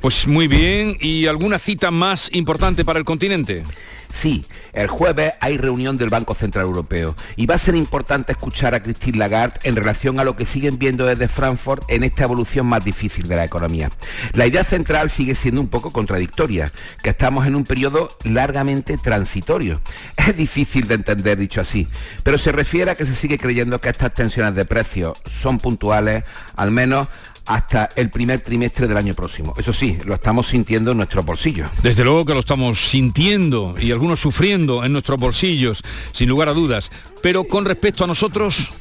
Pues 0.00 0.28
muy 0.28 0.46
bien, 0.46 0.96
¿y 1.00 1.26
alguna 1.26 1.58
cita 1.58 1.90
más 1.90 2.28
importante 2.32 2.84
para 2.84 3.00
el 3.00 3.04
continente? 3.04 3.64
Sí, 4.12 4.44
el 4.72 4.88
jueves 4.88 5.34
hay 5.40 5.56
reunión 5.56 5.96
del 5.96 6.10
Banco 6.10 6.34
Central 6.34 6.66
Europeo 6.66 7.14
y 7.36 7.46
va 7.46 7.56
a 7.56 7.58
ser 7.58 7.74
importante 7.74 8.32
escuchar 8.32 8.74
a 8.74 8.82
Christine 8.82 9.18
Lagarde 9.18 9.58
en 9.62 9.76
relación 9.76 10.20
a 10.20 10.24
lo 10.24 10.36
que 10.36 10.46
siguen 10.46 10.78
viendo 10.78 11.06
desde 11.06 11.28
Frankfurt 11.28 11.84
en 11.88 12.04
esta 12.04 12.24
evolución 12.24 12.66
más 12.66 12.84
difícil 12.84 13.28
de 13.28 13.36
la 13.36 13.44
economía. 13.44 13.90
La 14.32 14.46
idea 14.46 14.64
central 14.64 15.10
sigue 15.10 15.34
siendo 15.34 15.60
un 15.60 15.68
poco 15.68 15.92
contradictoria, 15.92 16.72
que 17.02 17.10
estamos 17.10 17.46
en 17.46 17.56
un 17.56 17.64
periodo 17.64 18.16
largamente 18.24 18.96
transitorio. 18.98 19.80
Es 20.26 20.36
difícil 20.36 20.88
de 20.88 20.96
entender 20.96 21.38
dicho 21.38 21.60
así, 21.60 21.86
pero 22.24 22.36
se 22.36 22.50
refiere 22.50 22.90
a 22.90 22.94
que 22.96 23.04
se 23.04 23.14
sigue 23.14 23.38
creyendo 23.38 23.80
que 23.80 23.88
estas 23.88 24.12
tensiones 24.12 24.56
de 24.56 24.64
precios 24.64 25.16
son 25.30 25.58
puntuales, 25.58 26.24
al 26.56 26.72
menos 26.72 27.06
hasta 27.46 27.88
el 27.96 28.10
primer 28.10 28.42
trimestre 28.42 28.86
del 28.86 28.96
año 28.96 29.14
próximo. 29.14 29.54
Eso 29.56 29.72
sí, 29.72 29.98
lo 30.04 30.14
estamos 30.14 30.48
sintiendo 30.48 30.90
en 30.90 30.98
nuestros 30.98 31.24
bolsillos. 31.24 31.68
Desde 31.82 32.04
luego 32.04 32.24
que 32.24 32.34
lo 32.34 32.40
estamos 32.40 32.88
sintiendo 32.88 33.74
y 33.80 33.92
algunos 33.92 34.20
sufriendo 34.20 34.84
en 34.84 34.92
nuestros 34.92 35.18
bolsillos, 35.18 35.82
sin 36.12 36.28
lugar 36.28 36.48
a 36.48 36.52
dudas. 36.52 36.90
Pero 37.22 37.44
con 37.44 37.64
respecto 37.64 38.04
a 38.04 38.06
nosotros... 38.06 38.72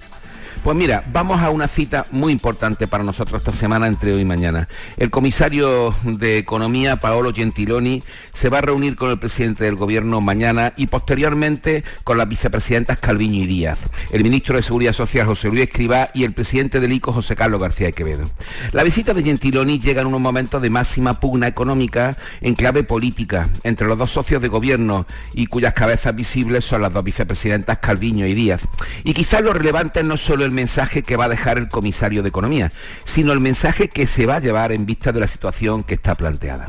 Pues 0.66 0.76
mira, 0.76 1.04
vamos 1.14 1.42
a 1.42 1.52
una 1.52 1.68
cita 1.68 2.08
muy 2.10 2.34
importante 2.34 2.88
para 2.88 3.04
nosotros 3.04 3.40
esta 3.40 3.54
semana 3.54 3.86
entre 3.86 4.14
hoy 4.14 4.22
y 4.22 4.26
mañana. 4.26 4.68
El 4.98 5.12
comisario 5.12 5.94
de 6.02 6.40
Economía, 6.40 7.00
Paolo 7.00 7.32
Gentiloni, 7.32 8.02
se 8.34 8.50
va 8.50 8.58
a 8.58 8.62
reunir 8.62 8.96
con 8.96 9.12
el 9.12 9.20
presidente 9.20 9.66
del 9.66 9.76
Gobierno 9.76 10.22
mañana 10.22 10.74
y 10.76 10.88
posteriormente 10.88 11.84
con 12.04 12.18
las 12.18 12.28
vicepresidentas 12.28 12.98
Calviño 12.98 13.44
y 13.44 13.46
Díaz, 13.46 13.78
el 14.10 14.24
ministro 14.24 14.56
de 14.56 14.64
Seguridad 14.64 14.94
Social 14.94 15.28
José 15.28 15.50
Luis 15.50 15.62
Escribá 15.66 16.10
y 16.16 16.24
el 16.24 16.34
presidente 16.34 16.80
del 16.80 16.94
ICO 16.94 17.14
José 17.14 17.36
Carlos 17.36 17.62
García 17.62 17.86
de 17.86 17.94
Quevedo. 17.94 18.24
La 18.72 18.82
visita 18.82 19.14
de 19.14 19.22
Gentiloni 19.22 19.80
llega 19.80 20.02
en 20.02 20.08
unos 20.08 20.22
momentos 20.22 20.64
de 20.64 20.72
máxima 20.72 21.20
pugna 21.20 21.46
económica 21.46 22.18
en 22.42 22.56
clave 22.56 22.82
política 22.82 23.50
entre 23.62 23.86
los 23.86 24.00
dos 24.00 24.10
socios 24.10 24.42
de 24.42 24.48
gobierno 24.48 25.06
y 25.36 25.46
cuyas 25.46 25.76
cabezas 25.76 26.16
visibles 26.16 26.66
son 26.66 26.82
las 26.82 26.92
dos 26.92 27.04
vicepresidentas 27.04 27.78
Calviño 27.78 28.26
y 28.26 28.34
Díaz. 28.34 28.64
Y 29.04 29.14
quizás 29.14 29.44
lo 29.44 29.54
relevante 29.54 30.02
no 30.02 30.18
solo 30.18 30.44
el 30.44 30.55
mensaje 30.56 31.04
que 31.04 31.18
va 31.18 31.26
a 31.26 31.30
dejar 31.30 31.58
el 31.58 31.70
comisario 31.70 32.24
de 32.24 32.30
Economía, 32.30 32.72
sino 33.04 33.32
el 33.34 33.40
mensaje 33.40 33.90
que 33.90 34.08
se 34.08 34.26
va 34.26 34.38
a 34.38 34.40
llevar 34.40 34.72
en 34.72 34.86
vista 34.86 35.12
de 35.12 35.20
la 35.20 35.28
situación 35.28 35.84
que 35.84 35.94
está 35.94 36.16
planteada. 36.16 36.66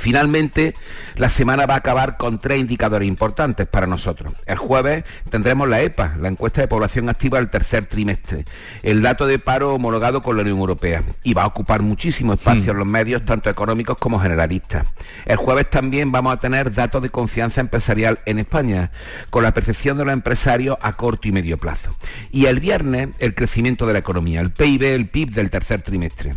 Finalmente, 0.00 0.74
la 1.16 1.28
semana 1.28 1.66
va 1.66 1.74
a 1.74 1.76
acabar 1.76 2.16
con 2.16 2.38
tres 2.38 2.58
indicadores 2.58 3.06
importantes 3.06 3.66
para 3.66 3.86
nosotros. 3.86 4.32
El 4.46 4.56
jueves 4.56 5.04
tendremos 5.28 5.68
la 5.68 5.82
EPA, 5.82 6.16
la 6.18 6.28
encuesta 6.28 6.62
de 6.62 6.68
población 6.68 7.10
activa 7.10 7.36
del 7.36 7.50
tercer 7.50 7.84
trimestre, 7.84 8.46
el 8.82 9.02
dato 9.02 9.26
de 9.26 9.38
paro 9.38 9.74
homologado 9.74 10.22
con 10.22 10.36
la 10.36 10.42
Unión 10.42 10.58
Europea 10.58 11.02
y 11.22 11.34
va 11.34 11.42
a 11.42 11.48
ocupar 11.48 11.82
muchísimo 11.82 12.32
espacio 12.32 12.72
hmm. 12.72 12.76
en 12.76 12.78
los 12.78 12.86
medios, 12.86 13.26
tanto 13.26 13.50
económicos 13.50 13.98
como 13.98 14.18
generalistas. 14.18 14.86
El 15.26 15.36
jueves 15.36 15.68
también 15.68 16.10
vamos 16.10 16.32
a 16.32 16.38
tener 16.38 16.72
datos 16.72 17.02
de 17.02 17.10
confianza 17.10 17.60
empresarial 17.60 18.20
en 18.24 18.38
España, 18.38 18.92
con 19.28 19.42
la 19.42 19.52
percepción 19.52 19.98
de 19.98 20.06
los 20.06 20.14
empresarios 20.14 20.78
a 20.80 20.94
corto 20.94 21.28
y 21.28 21.32
medio 21.32 21.58
plazo. 21.58 21.94
Y 22.30 22.46
el 22.46 22.58
viernes, 22.58 23.10
el 23.18 23.34
crecimiento 23.34 23.86
de 23.86 23.92
la 23.92 23.98
economía, 23.98 24.40
el 24.40 24.50
PIB, 24.50 24.82
el 24.82 25.10
PIB 25.10 25.32
del 25.32 25.50
tercer 25.50 25.82
trimestre 25.82 26.36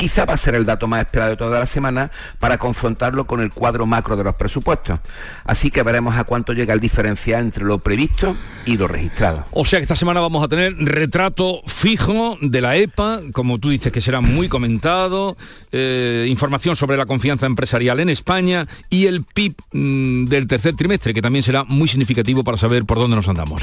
quizá 0.00 0.24
va 0.24 0.32
a 0.32 0.38
ser 0.38 0.54
el 0.54 0.64
dato 0.64 0.88
más 0.88 1.00
esperado 1.00 1.32
de 1.32 1.36
toda 1.36 1.58
la 1.58 1.66
semana 1.66 2.10
para 2.38 2.56
confrontarlo 2.56 3.26
con 3.26 3.40
el 3.40 3.52
cuadro 3.52 3.84
macro 3.84 4.16
de 4.16 4.24
los 4.24 4.34
presupuestos. 4.34 4.98
Así 5.44 5.70
que 5.70 5.82
veremos 5.82 6.16
a 6.16 6.24
cuánto 6.24 6.54
llega 6.54 6.72
el 6.72 6.80
diferencial 6.80 7.42
entre 7.42 7.64
lo 7.64 7.80
previsto 7.80 8.34
y 8.64 8.78
lo 8.78 8.88
registrado. 8.88 9.44
O 9.50 9.66
sea 9.66 9.78
que 9.78 9.82
esta 9.82 9.96
semana 9.96 10.20
vamos 10.20 10.42
a 10.42 10.48
tener 10.48 10.74
retrato 10.74 11.60
fijo 11.66 12.38
de 12.40 12.62
la 12.62 12.76
EPA, 12.76 13.20
como 13.34 13.58
tú 13.58 13.68
dices 13.68 13.92
que 13.92 14.00
será 14.00 14.22
muy 14.22 14.48
comentado, 14.48 15.36
eh, 15.70 16.26
información 16.30 16.76
sobre 16.76 16.96
la 16.96 17.04
confianza 17.04 17.44
empresarial 17.44 18.00
en 18.00 18.08
España 18.08 18.66
y 18.88 19.04
el 19.04 19.24
PIB 19.24 19.54
mm, 19.72 20.24
del 20.26 20.46
tercer 20.46 20.76
trimestre, 20.76 21.12
que 21.12 21.20
también 21.20 21.42
será 21.42 21.64
muy 21.64 21.88
significativo 21.88 22.42
para 22.42 22.56
saber 22.56 22.86
por 22.86 22.96
dónde 22.96 23.16
nos 23.16 23.28
andamos. 23.28 23.62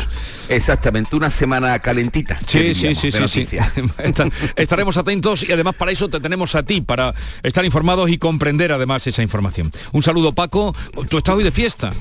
Exactamente, 0.49 1.15
una 1.15 1.31
semana 1.31 1.79
calentita. 1.79 2.37
Sí, 2.45 2.75
sí, 2.75 2.93
sí, 2.93 3.11
sí, 3.11 3.27
sí. 3.27 3.57
Estaremos 4.55 4.97
atentos 4.97 5.43
y 5.47 5.51
además 5.51 5.73
para 5.73 5.91
eso 5.91 6.07
te 6.07 6.26
tenemos 6.27 6.55
a 6.55 6.63
ti 6.63 6.81
para 6.81 7.13
estar 7.41 7.63
informados 7.63 8.09
y 8.09 8.17
comprender 8.17 8.73
además 8.73 9.07
esa 9.07 9.23
información. 9.23 9.71
Un 9.93 10.03
saludo 10.03 10.33
Paco, 10.33 10.75
tú 11.09 11.17
estás 11.17 11.35
hoy 11.35 11.43
de 11.45 11.51
fiesta. 11.51 11.91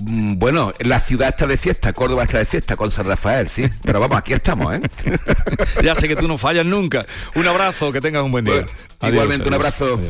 Mm, 0.00 0.36
bueno, 0.36 0.72
la 0.80 0.98
ciudad 0.98 1.28
está 1.28 1.46
de 1.46 1.56
fiesta, 1.56 1.92
Córdoba 1.92 2.24
está 2.24 2.38
de 2.38 2.44
fiesta 2.44 2.74
con 2.74 2.90
San 2.90 3.06
Rafael, 3.06 3.48
sí. 3.48 3.66
Pero 3.84 4.00
vamos, 4.00 4.18
aquí 4.18 4.32
estamos, 4.32 4.74
¿eh? 4.74 4.80
ya 5.84 5.94
sé 5.94 6.08
que 6.08 6.16
tú 6.16 6.26
no 6.26 6.38
fallas 6.38 6.66
nunca. 6.66 7.06
Un 7.36 7.46
abrazo, 7.46 7.92
que 7.92 8.00
tengas 8.00 8.24
un 8.24 8.32
buen 8.32 8.44
día. 8.44 8.66
igualmente, 9.00 9.46
un 9.46 9.54
abrazo. 9.54 10.00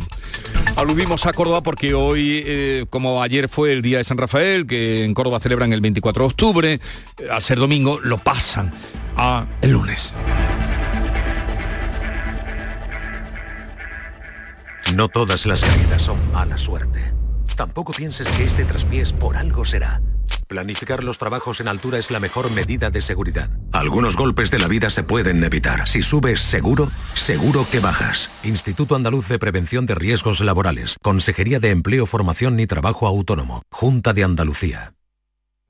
Aludimos 0.76 1.26
a 1.26 1.34
Córdoba 1.34 1.60
porque 1.60 1.92
hoy, 1.92 2.42
eh, 2.46 2.86
como 2.88 3.22
ayer 3.22 3.50
fue 3.50 3.74
el 3.74 3.82
día 3.82 3.98
de 3.98 4.04
San 4.04 4.16
Rafael, 4.16 4.66
que 4.66 5.04
en 5.04 5.12
Córdoba 5.12 5.40
celebran 5.40 5.74
el 5.74 5.82
24 5.82 6.22
de 6.22 6.26
octubre, 6.26 6.72
eh, 6.72 7.28
al 7.30 7.42
ser 7.42 7.58
domingo 7.58 8.00
lo 8.02 8.16
pasan 8.16 8.72
a 9.18 9.44
el 9.60 9.72
lunes. 9.72 10.14
No 14.94 15.08
todas 15.08 15.46
las 15.46 15.62
caídas 15.62 16.02
son 16.02 16.18
mala 16.32 16.58
suerte. 16.58 17.14
Tampoco 17.56 17.92
pienses 17.92 18.28
que 18.30 18.44
este 18.44 18.64
traspiés 18.64 19.12
por 19.12 19.36
algo 19.36 19.64
será. 19.64 20.02
Planificar 20.48 21.02
los 21.02 21.18
trabajos 21.18 21.60
en 21.60 21.68
altura 21.68 21.98
es 21.98 22.10
la 22.10 22.20
mejor 22.20 22.50
medida 22.52 22.90
de 22.90 23.00
seguridad. 23.00 23.48
Algunos 23.72 24.16
golpes 24.16 24.50
de 24.50 24.58
la 24.58 24.68
vida 24.68 24.90
se 24.90 25.02
pueden 25.02 25.42
evitar. 25.44 25.88
Si 25.88 26.02
subes 26.02 26.40
seguro, 26.40 26.90
seguro 27.14 27.66
que 27.70 27.80
bajas. 27.80 28.30
Instituto 28.44 28.94
Andaluz 28.94 29.28
de 29.28 29.38
Prevención 29.38 29.86
de 29.86 29.94
Riesgos 29.94 30.40
Laborales. 30.40 30.96
Consejería 31.00 31.58
de 31.58 31.70
Empleo, 31.70 32.04
Formación 32.04 32.60
y 32.60 32.66
Trabajo 32.66 33.06
Autónomo. 33.06 33.62
Junta 33.70 34.12
de 34.12 34.24
Andalucía. 34.24 34.92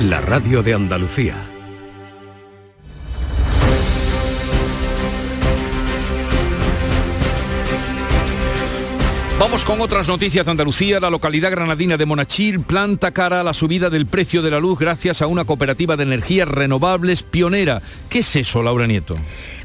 la 0.00 0.20
radio 0.20 0.62
de 0.62 0.74
Andalucía. 0.74 1.36
Vamos 9.38 9.64
con 9.64 9.80
otras 9.80 10.08
noticias 10.08 10.46
de 10.46 10.50
Andalucía. 10.52 11.00
La 11.00 11.10
localidad 11.10 11.50
granadina 11.50 11.96
de 11.96 12.06
Monachil 12.06 12.60
planta 12.60 13.12
cara 13.12 13.40
a 13.40 13.44
la 13.44 13.52
subida 13.52 13.90
del 13.90 14.06
precio 14.06 14.42
de 14.42 14.50
la 14.50 14.60
luz 14.60 14.78
gracias 14.78 15.22
a 15.22 15.26
una 15.26 15.44
cooperativa 15.44 15.96
de 15.96 16.04
energías 16.04 16.48
renovables 16.48 17.22
pionera. 17.22 17.82
¿Qué 18.08 18.20
es 18.20 18.36
eso, 18.36 18.62
Laura 18.62 18.86
Nieto? 18.86 19.16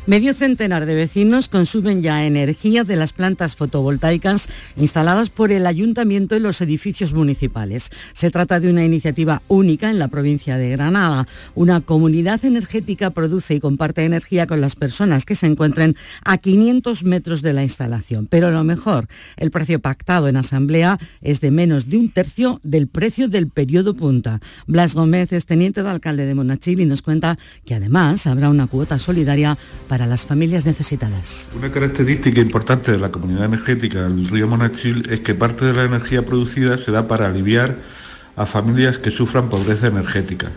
Medio 0.06 0.34
centenar 0.34 0.88
de 0.88 0.96
vecinos 0.96 1.50
consumen 1.50 2.02
ya 2.02 2.26
energía 2.26 2.84
de 2.84 2.96
las 2.96 3.14
plantas 3.14 3.56
fotovoltaicas 3.56 4.50
instaladas 4.76 5.30
por 5.30 5.52
el 5.52 5.68
ayuntamiento 5.68 6.36
en 6.36 6.44
los 6.44 6.62
edificios 6.62 7.14
municipales. 7.14 7.92
Se 8.14 8.32
trata 8.32 8.60
de 8.60 8.72
una 8.72 8.84
iniciativa 8.84 9.44
única 9.48 9.92
en 9.92 10.00
la 10.00 10.08
provincia 10.08 10.58
de 10.58 10.72
Granada. 10.72 11.28
Una 11.54 11.82
comunidad 11.82 12.44
energética 12.44 13.12
produce 13.12 13.54
y 13.54 13.60
comparte 13.60 14.04
energía 14.04 14.48
con 14.48 14.62
las 14.62 14.76
personas 14.76 15.26
que 15.26 15.36
se 15.36 15.46
encuentren 15.46 15.96
a 16.24 16.40
500 16.40 17.04
metros 17.04 17.44
de 17.44 17.54
la 17.54 17.64
instalación. 17.64 18.26
Pero 18.26 18.50
lo 18.50 18.64
mejor, 18.64 19.08
el 19.38 19.52
precio 19.52 19.80
pactado 19.80 20.28
en 20.28 20.38
asamblea 20.38 20.98
es 21.22 21.40
de 21.40 21.52
menos 21.52 21.88
de 21.88 21.98
un 21.98 22.10
tercio 22.10 22.60
del 22.64 22.88
precio 22.88 23.28
del 23.28 23.50
periodo 23.50 23.94
punta. 23.94 24.40
Blas 24.66 24.96
Gómez 24.96 25.34
es 25.34 25.46
teniente 25.46 25.84
de 25.84 25.90
alcalde 25.90 26.26
de 26.26 26.34
Monachil 26.34 26.80
y 26.80 26.86
nos 26.86 27.04
cuenta 27.04 27.38
que 27.66 27.76
además 27.76 28.26
habrá 28.26 28.50
una 28.50 28.66
cuota 28.66 28.98
solidaria 28.98 29.58
para 29.90 30.06
las 30.06 30.26
familias 30.26 30.66
necesitadas. 30.66 31.50
Una 31.58 31.72
característica 31.72 32.40
importante 32.40 32.92
de 32.92 33.00
la 33.00 33.12
comunidad 33.12 33.46
energética 33.46 34.04
del 34.04 34.30
río 34.30 34.48
Monachil 34.48 35.10
es 35.10 35.20
que 35.22 35.34
parte 35.34 35.66
de 35.66 35.74
la 35.74 35.84
energía 35.84 36.24
producida 36.26 36.78
se 36.78 36.92
da 36.92 37.08
para 37.08 37.28
aliviar 37.28 37.76
a 38.38 38.46
familias 38.46 39.00
que 39.00 39.12
sufran 39.12 39.50
pobreza 39.50 39.88
energética. 39.88 40.52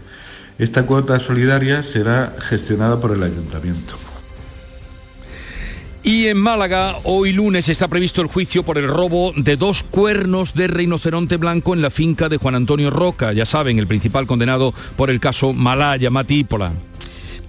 Esta 0.59 0.85
cuota 0.85 1.19
solidaria 1.19 1.83
será 1.83 2.37
gestionada 2.39 3.01
por 3.01 3.13
el 3.13 3.23
ayuntamiento. 3.23 3.99
Y 6.05 6.27
en 6.27 6.37
Málaga, 6.37 6.97
hoy 7.05 7.33
lunes, 7.33 7.69
está 7.69 7.87
previsto 7.89 8.23
el 8.23 8.27
juicio 8.27 8.65
por 8.65 8.77
el 8.77 8.89
robo 8.89 9.33
de 9.37 9.57
dos 9.57 9.85
cuernos 9.85 10.53
de 10.53 10.67
rinoceronte 10.67 11.37
blanco 11.37 11.75
en 11.75 11.83
la 11.83 11.91
finca 11.91 12.29
de 12.29 12.39
Juan 12.39 12.57
Antonio 12.57 12.91
Roca, 12.91 13.33
ya 13.33 13.47
saben, 13.47 13.79
el 13.79 13.87
principal 13.87 14.27
condenado 14.27 14.75
por 14.97 15.11
el 15.11 15.21
caso 15.21 15.53
Malaya 15.53 16.11
Matípola. 16.11 16.73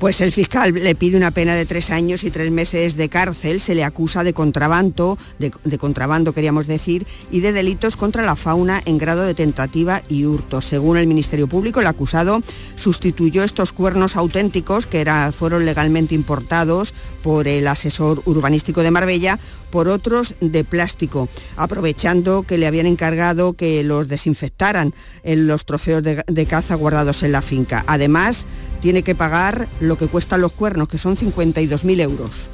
Pues 0.03 0.19
el 0.19 0.33
fiscal 0.33 0.73
le 0.73 0.95
pide 0.95 1.15
una 1.15 1.31
pena 1.31 1.55
de 1.55 1.65
tres 1.65 1.89
años 1.89 2.25
y 2.25 2.29
tres 2.29 2.51
meses 2.51 2.97
de 2.97 3.07
cárcel. 3.07 3.61
Se 3.61 3.73
le 3.73 3.85
acusa 3.85 4.25
de 4.25 4.33
contrabando, 4.33 5.17
de, 5.39 5.77
contrabando 5.77 6.33
queríamos 6.33 6.67
decir, 6.67 7.07
y 7.31 7.39
de 7.39 7.53
delitos 7.53 7.95
contra 7.95 8.21
la 8.21 8.35
fauna 8.35 8.81
en 8.83 8.97
grado 8.97 9.21
de 9.21 9.33
tentativa 9.33 10.03
y 10.09 10.25
hurto. 10.25 10.59
Según 10.59 10.97
el 10.97 11.07
Ministerio 11.07 11.47
Público, 11.47 11.79
el 11.79 11.87
acusado 11.87 12.41
sustituyó 12.75 13.45
estos 13.45 13.71
cuernos 13.71 14.17
auténticos 14.17 14.87
que 14.87 15.05
fueron 15.33 15.65
legalmente 15.65 16.15
importados 16.15 16.93
por 17.23 17.47
el 17.47 17.65
asesor 17.65 18.21
urbanístico 18.25 18.83
de 18.83 18.91
Marbella 18.91 19.39
por 19.71 19.87
otros 19.87 20.35
de 20.41 20.65
plástico, 20.65 21.29
aprovechando 21.55 22.43
que 22.43 22.57
le 22.57 22.67
habían 22.67 22.87
encargado 22.87 23.53
que 23.53 23.83
los 23.83 24.09
desinfectaran 24.09 24.93
en 25.23 25.47
los 25.47 25.65
trofeos 25.65 26.03
de, 26.03 26.23
de 26.27 26.45
caza 26.45 26.75
guardados 26.75 27.23
en 27.23 27.31
la 27.31 27.41
finca. 27.41 27.83
Además, 27.87 28.45
tiene 28.83 29.01
que 29.01 29.15
pagar 29.15 29.69
lo 29.79 29.97
que 29.97 30.07
cuestan 30.07 30.41
los 30.41 30.51
cuernos, 30.51 30.89
que 30.89 30.97
son 30.97 31.15
52.000 31.15 32.01
euros. 32.01 32.49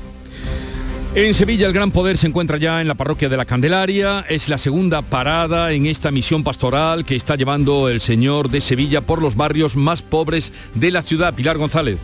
En 1.15 1.33
Sevilla 1.33 1.65
el 1.65 1.73
Gran 1.73 1.89
Poder 1.89 2.19
se 2.19 2.27
encuentra 2.27 2.57
ya 2.57 2.81
en 2.81 2.87
la 2.87 2.93
parroquia 2.93 3.29
de 3.29 3.35
la 3.35 3.45
Candelaria. 3.45 4.23
Es 4.29 4.47
la 4.47 4.59
segunda 4.59 5.01
parada 5.01 5.71
en 5.71 5.87
esta 5.87 6.11
misión 6.11 6.43
pastoral 6.43 7.03
que 7.03 7.15
está 7.15 7.35
llevando 7.35 7.89
el 7.89 7.99
Señor 7.99 8.49
de 8.49 8.61
Sevilla 8.61 9.01
por 9.01 9.23
los 9.23 9.35
barrios 9.35 9.75
más 9.75 10.03
pobres 10.03 10.53
de 10.75 10.91
la 10.91 11.01
ciudad. 11.01 11.33
Pilar 11.33 11.57
González 11.57 11.99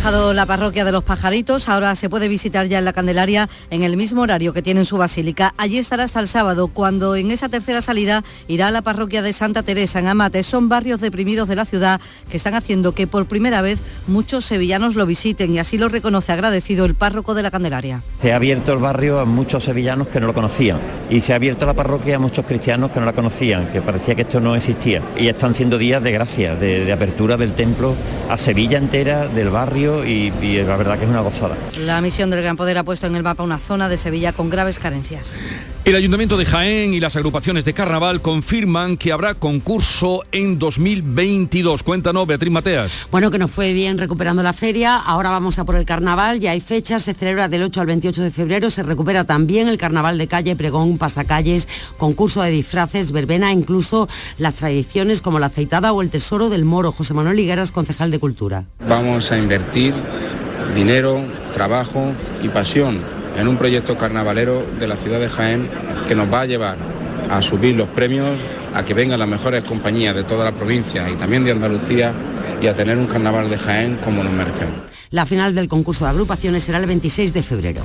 dejado 0.00 0.32
la 0.32 0.46
parroquia 0.46 0.86
de 0.86 0.92
los 0.92 1.04
pajaritos, 1.04 1.68
ahora 1.68 1.94
se 1.94 2.08
puede 2.08 2.26
visitar 2.26 2.66
ya 2.68 2.78
en 2.78 2.86
la 2.86 2.94
Candelaria 2.94 3.50
en 3.68 3.82
el 3.82 3.98
mismo 3.98 4.22
horario 4.22 4.54
que 4.54 4.62
tiene 4.62 4.80
en 4.80 4.86
su 4.86 4.96
basílica. 4.96 5.52
Allí 5.58 5.76
estará 5.76 6.04
hasta 6.04 6.20
el 6.20 6.26
sábado, 6.26 6.68
cuando 6.68 7.16
en 7.16 7.30
esa 7.30 7.50
tercera 7.50 7.82
salida 7.82 8.24
irá 8.48 8.68
a 8.68 8.70
la 8.70 8.80
parroquia 8.80 9.20
de 9.20 9.34
Santa 9.34 9.62
Teresa 9.62 9.98
en 9.98 10.08
Amate. 10.08 10.42
Son 10.42 10.70
barrios 10.70 11.02
deprimidos 11.02 11.50
de 11.50 11.56
la 11.56 11.66
ciudad 11.66 12.00
que 12.30 12.38
están 12.38 12.54
haciendo 12.54 12.92
que 12.92 13.06
por 13.06 13.26
primera 13.26 13.60
vez 13.60 13.78
muchos 14.06 14.46
sevillanos 14.46 14.94
lo 14.94 15.04
visiten 15.04 15.54
y 15.54 15.58
así 15.58 15.76
lo 15.76 15.90
reconoce 15.90 16.32
agradecido 16.32 16.86
el 16.86 16.94
párroco 16.94 17.34
de 17.34 17.42
la 17.42 17.50
Candelaria. 17.50 18.00
Se 18.22 18.32
ha 18.32 18.36
abierto 18.36 18.72
el 18.72 18.78
barrio 18.78 19.20
a 19.20 19.26
muchos 19.26 19.64
sevillanos 19.64 20.08
que 20.08 20.18
no 20.18 20.28
lo 20.28 20.32
conocían 20.32 20.78
y 21.10 21.20
se 21.20 21.34
ha 21.34 21.36
abierto 21.36 21.66
la 21.66 21.74
parroquia 21.74 22.16
a 22.16 22.18
muchos 22.18 22.46
cristianos 22.46 22.90
que 22.90 23.00
no 23.00 23.04
la 23.04 23.12
conocían, 23.12 23.66
que 23.70 23.82
parecía 23.82 24.14
que 24.14 24.22
esto 24.22 24.40
no 24.40 24.56
existía. 24.56 25.02
Y 25.18 25.28
están 25.28 25.54
siendo 25.54 25.76
días 25.76 26.02
de 26.02 26.12
gracia, 26.12 26.54
de 26.54 26.90
apertura 26.90 27.36
del 27.36 27.52
templo 27.52 27.94
a 28.30 28.38
Sevilla 28.38 28.78
entera, 28.78 29.28
del 29.28 29.50
barrio 29.50 29.89
y, 30.04 30.30
la 30.62 30.76
verdad 30.76 30.98
que 30.98 31.04
es 31.04 31.10
una 31.10 31.20
gozada. 31.20 31.56
La 31.78 32.00
misión 32.00 32.30
del 32.30 32.42
Gran 32.42 32.56
Poder 32.56 32.78
ha 32.78 32.84
puesto 32.84 33.06
en 33.06 33.16
el 33.16 33.22
mapa 33.22 33.42
una 33.42 33.58
zona 33.58 33.88
de 33.88 33.96
Sevilla 33.96 34.32
con 34.32 34.50
graves 34.50 34.78
carencias. 34.78 35.36
El 35.82 35.96
Ayuntamiento 35.96 36.36
de 36.36 36.44
Jaén 36.44 36.92
y 36.92 37.00
las 37.00 37.16
agrupaciones 37.16 37.64
de 37.64 37.72
Carnaval 37.72 38.20
confirman 38.20 38.98
que 38.98 39.12
habrá 39.12 39.34
concurso 39.34 40.22
en 40.30 40.58
2022. 40.58 41.82
Cuéntanos, 41.82 42.26
Beatriz 42.26 42.52
Mateas. 42.52 43.08
Bueno, 43.10 43.30
que 43.30 43.38
nos 43.38 43.50
fue 43.50 43.72
bien 43.72 43.96
recuperando 43.96 44.42
la 44.42 44.52
feria. 44.52 44.96
Ahora 44.96 45.30
vamos 45.30 45.58
a 45.58 45.64
por 45.64 45.76
el 45.76 45.86
Carnaval. 45.86 46.38
Ya 46.38 46.50
hay 46.50 46.60
fechas. 46.60 47.04
Se 47.04 47.14
celebra 47.14 47.48
del 47.48 47.62
8 47.62 47.80
al 47.80 47.86
28 47.86 48.22
de 48.22 48.30
febrero. 48.30 48.68
Se 48.68 48.82
recupera 48.82 49.24
también 49.24 49.68
el 49.68 49.78
Carnaval 49.78 50.18
de 50.18 50.28
calle, 50.28 50.54
pregón, 50.54 50.98
pasacalles, 50.98 51.66
concurso 51.96 52.42
de 52.42 52.50
disfraces, 52.50 53.10
verbena, 53.10 53.50
incluso 53.50 54.06
las 54.36 54.56
tradiciones 54.56 55.22
como 55.22 55.38
la 55.38 55.46
aceitada 55.46 55.92
o 55.92 56.02
el 56.02 56.10
tesoro 56.10 56.50
del 56.50 56.66
moro. 56.66 56.92
José 56.92 57.14
Manuel 57.14 57.40
Higueras, 57.40 57.72
concejal 57.72 58.10
de 58.10 58.18
Cultura. 58.18 58.64
Vamos 58.86 59.32
a 59.32 59.38
invertir 59.38 59.94
dinero, 60.74 61.24
trabajo 61.54 62.12
y 62.42 62.48
pasión 62.50 63.19
en 63.40 63.48
un 63.48 63.56
proyecto 63.56 63.96
carnavalero 63.96 64.64
de 64.78 64.86
la 64.86 64.96
ciudad 64.96 65.18
de 65.18 65.28
Jaén 65.28 65.68
que 66.06 66.14
nos 66.14 66.32
va 66.32 66.42
a 66.42 66.46
llevar 66.46 66.76
a 67.30 67.40
subir 67.42 67.74
los 67.74 67.88
premios, 67.88 68.38
a 68.74 68.84
que 68.84 68.92
vengan 68.92 69.18
las 69.18 69.28
mejores 69.28 69.64
compañías 69.64 70.14
de 70.14 70.24
toda 70.24 70.44
la 70.44 70.52
provincia 70.52 71.08
y 71.08 71.16
también 71.16 71.44
de 71.44 71.52
Andalucía 71.52 72.12
y 72.60 72.66
a 72.66 72.74
tener 72.74 72.98
un 72.98 73.06
carnaval 73.06 73.48
de 73.48 73.56
Jaén 73.56 73.98
como 74.04 74.22
nos 74.22 74.32
merecemos. 74.32 74.76
La 75.10 75.26
final 75.26 75.54
del 75.54 75.68
concurso 75.68 76.04
de 76.04 76.10
agrupaciones 76.10 76.64
será 76.64 76.78
el 76.78 76.86
26 76.86 77.32
de 77.32 77.42
febrero. 77.42 77.82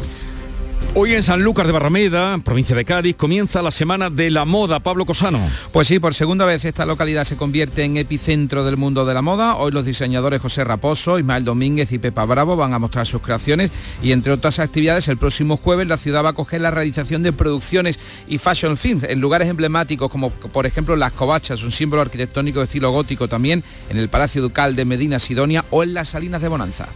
Hoy 0.98 1.14
en 1.14 1.24
Sanlúcar 1.24 1.68
de 1.68 1.74
Barrameda, 1.74 2.38
provincia 2.38 2.74
de 2.74 2.86
Cádiz, 2.86 3.18
comienza 3.18 3.62
la 3.62 3.72
Semana 3.72 4.10
de 4.10 4.32
la 4.32 4.46
Moda. 4.46 4.80
Pablo 4.80 5.06
Cosano. 5.06 5.42
Pues 5.74 5.90
sí, 5.90 6.00
por 6.00 6.14
segunda 6.14 6.46
vez 6.46 6.64
esta 6.64 6.86
localidad 6.86 7.26
se 7.26 7.36
convierte 7.36 7.84
en 7.84 7.98
epicentro 7.98 8.64
del 8.64 8.78
mundo 8.78 9.06
de 9.06 9.14
la 9.14 9.22
moda. 9.22 9.58
Hoy 9.58 9.74
los 9.74 9.84
diseñadores 9.84 10.42
José 10.42 10.64
Raposo, 10.64 11.20
Ismael 11.20 11.44
Domínguez 11.44 11.92
y 11.92 12.00
Pepa 12.00 12.24
Bravo 12.24 12.56
van 12.56 12.74
a 12.74 12.80
mostrar 12.80 13.06
sus 13.06 13.22
creaciones 13.22 13.72
y 14.02 14.14
entre 14.14 14.32
otras 14.32 14.60
actividades 14.60 15.10
el 15.10 15.18
próximo 15.18 15.58
jueves 15.58 15.86
la 15.86 15.98
ciudad 15.98 16.24
va 16.24 16.30
a 16.30 16.34
coger 16.34 16.62
la 16.62 16.72
realización 16.72 17.24
de 17.24 17.34
producciones 17.34 18.00
y 18.30 18.38
fashion 18.38 18.78
films 18.78 19.04
en 19.04 19.20
lugares 19.20 19.50
emblemáticos 19.50 20.10
como 20.10 20.30
por 20.30 20.66
ejemplo 20.66 20.96
Las 20.96 21.12
Covachas, 21.12 21.62
un 21.64 21.74
símbolo 21.74 22.04
arquitectónico 22.04 22.60
de 22.60 22.66
estilo 22.68 22.92
gótico 22.92 23.28
también, 23.28 23.66
en 23.90 23.98
el 23.98 24.08
Palacio 24.08 24.42
Ducal 24.42 24.78
de 24.78 24.86
Medina 24.86 25.20
Sidonia 25.20 25.66
o 25.72 25.84
en 25.84 25.94
las 25.94 26.08
Salinas 26.08 26.42
de 26.42 26.48
Bonanza. 26.48 26.88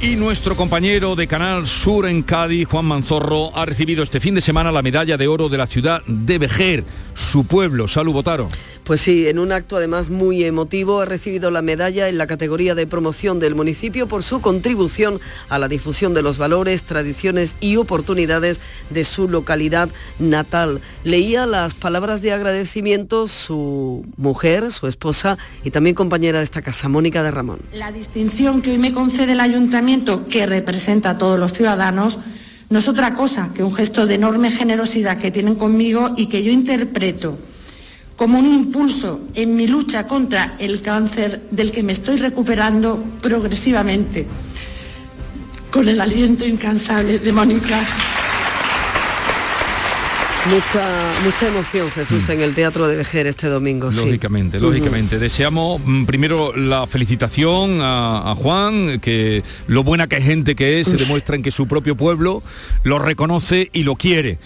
Y 0.00 0.14
nuestro 0.14 0.54
compañero 0.54 1.16
de 1.16 1.26
Canal 1.26 1.66
Sur 1.66 2.06
en 2.06 2.22
Cádiz, 2.22 2.68
Juan 2.68 2.84
Manzorro, 2.84 3.50
ha 3.56 3.64
recibido 3.64 4.04
este 4.04 4.20
fin 4.20 4.32
de 4.36 4.40
semana 4.40 4.70
la 4.70 4.80
medalla 4.80 5.16
de 5.16 5.26
oro 5.26 5.48
de 5.48 5.58
la 5.58 5.66
ciudad 5.66 6.04
de 6.06 6.38
Vejer, 6.38 6.84
su 7.14 7.44
pueblo. 7.44 7.88
Salud, 7.88 8.12
Botaro. 8.12 8.48
Pues 8.88 9.02
sí, 9.02 9.28
en 9.28 9.38
un 9.38 9.52
acto 9.52 9.76
además 9.76 10.08
muy 10.08 10.44
emotivo 10.44 11.02
ha 11.02 11.04
recibido 11.04 11.50
la 11.50 11.60
medalla 11.60 12.08
en 12.08 12.16
la 12.16 12.26
categoría 12.26 12.74
de 12.74 12.86
promoción 12.86 13.38
del 13.38 13.54
municipio 13.54 14.06
por 14.06 14.22
su 14.22 14.40
contribución 14.40 15.20
a 15.50 15.58
la 15.58 15.68
difusión 15.68 16.14
de 16.14 16.22
los 16.22 16.38
valores, 16.38 16.84
tradiciones 16.84 17.54
y 17.60 17.76
oportunidades 17.76 18.62
de 18.88 19.04
su 19.04 19.28
localidad 19.28 19.90
natal. 20.18 20.80
Leía 21.04 21.44
las 21.44 21.74
palabras 21.74 22.22
de 22.22 22.32
agradecimiento 22.32 23.28
su 23.28 24.06
mujer, 24.16 24.72
su 24.72 24.86
esposa 24.86 25.36
y 25.64 25.70
también 25.70 25.94
compañera 25.94 26.38
de 26.38 26.44
esta 26.44 26.62
casa, 26.62 26.88
Mónica 26.88 27.22
de 27.22 27.30
Ramón. 27.30 27.60
La 27.74 27.92
distinción 27.92 28.62
que 28.62 28.70
hoy 28.70 28.78
me 28.78 28.94
concede 28.94 29.32
el 29.32 29.40
ayuntamiento 29.40 30.26
que 30.28 30.46
representa 30.46 31.10
a 31.10 31.18
todos 31.18 31.38
los 31.38 31.52
ciudadanos 31.52 32.20
no 32.70 32.78
es 32.78 32.88
otra 32.88 33.12
cosa 33.14 33.50
que 33.54 33.62
un 33.62 33.74
gesto 33.74 34.06
de 34.06 34.14
enorme 34.14 34.50
generosidad 34.50 35.18
que 35.18 35.30
tienen 35.30 35.56
conmigo 35.56 36.14
y 36.16 36.28
que 36.28 36.42
yo 36.42 36.50
interpreto 36.50 37.36
como 38.18 38.40
un 38.40 38.52
impulso 38.52 39.20
en 39.34 39.54
mi 39.54 39.68
lucha 39.68 40.08
contra 40.08 40.56
el 40.58 40.82
cáncer 40.82 41.40
del 41.52 41.70
que 41.70 41.84
me 41.84 41.92
estoy 41.92 42.16
recuperando 42.16 43.00
progresivamente, 43.22 44.26
con 45.70 45.88
el 45.88 46.00
aliento 46.00 46.44
incansable 46.44 47.20
de 47.20 47.32
Mónica. 47.32 47.80
Mucha, 50.50 51.12
mucha 51.24 51.46
emoción, 51.46 51.90
Jesús, 51.92 52.28
en 52.30 52.40
el 52.40 52.54
Teatro 52.54 52.88
de 52.88 52.96
Vejer 52.96 53.28
este 53.28 53.46
domingo. 53.46 53.92
sí. 53.92 54.00
Lógicamente, 54.00 54.58
lógicamente. 54.58 55.20
Deseamos 55.20 55.80
mm, 55.84 56.04
primero 56.06 56.56
la 56.56 56.88
felicitación 56.88 57.80
a, 57.82 58.32
a 58.32 58.34
Juan, 58.34 58.98
que 58.98 59.44
lo 59.68 59.84
buena 59.84 60.08
que 60.08 60.16
es 60.16 60.24
gente 60.24 60.56
que 60.56 60.80
es, 60.80 60.88
se 60.88 60.96
demuestra 60.96 61.36
en 61.36 61.42
que 61.42 61.52
su 61.52 61.68
propio 61.68 61.96
pueblo 61.96 62.42
lo 62.82 62.98
reconoce 62.98 63.70
y 63.72 63.84
lo 63.84 63.94
quiere. 63.94 64.38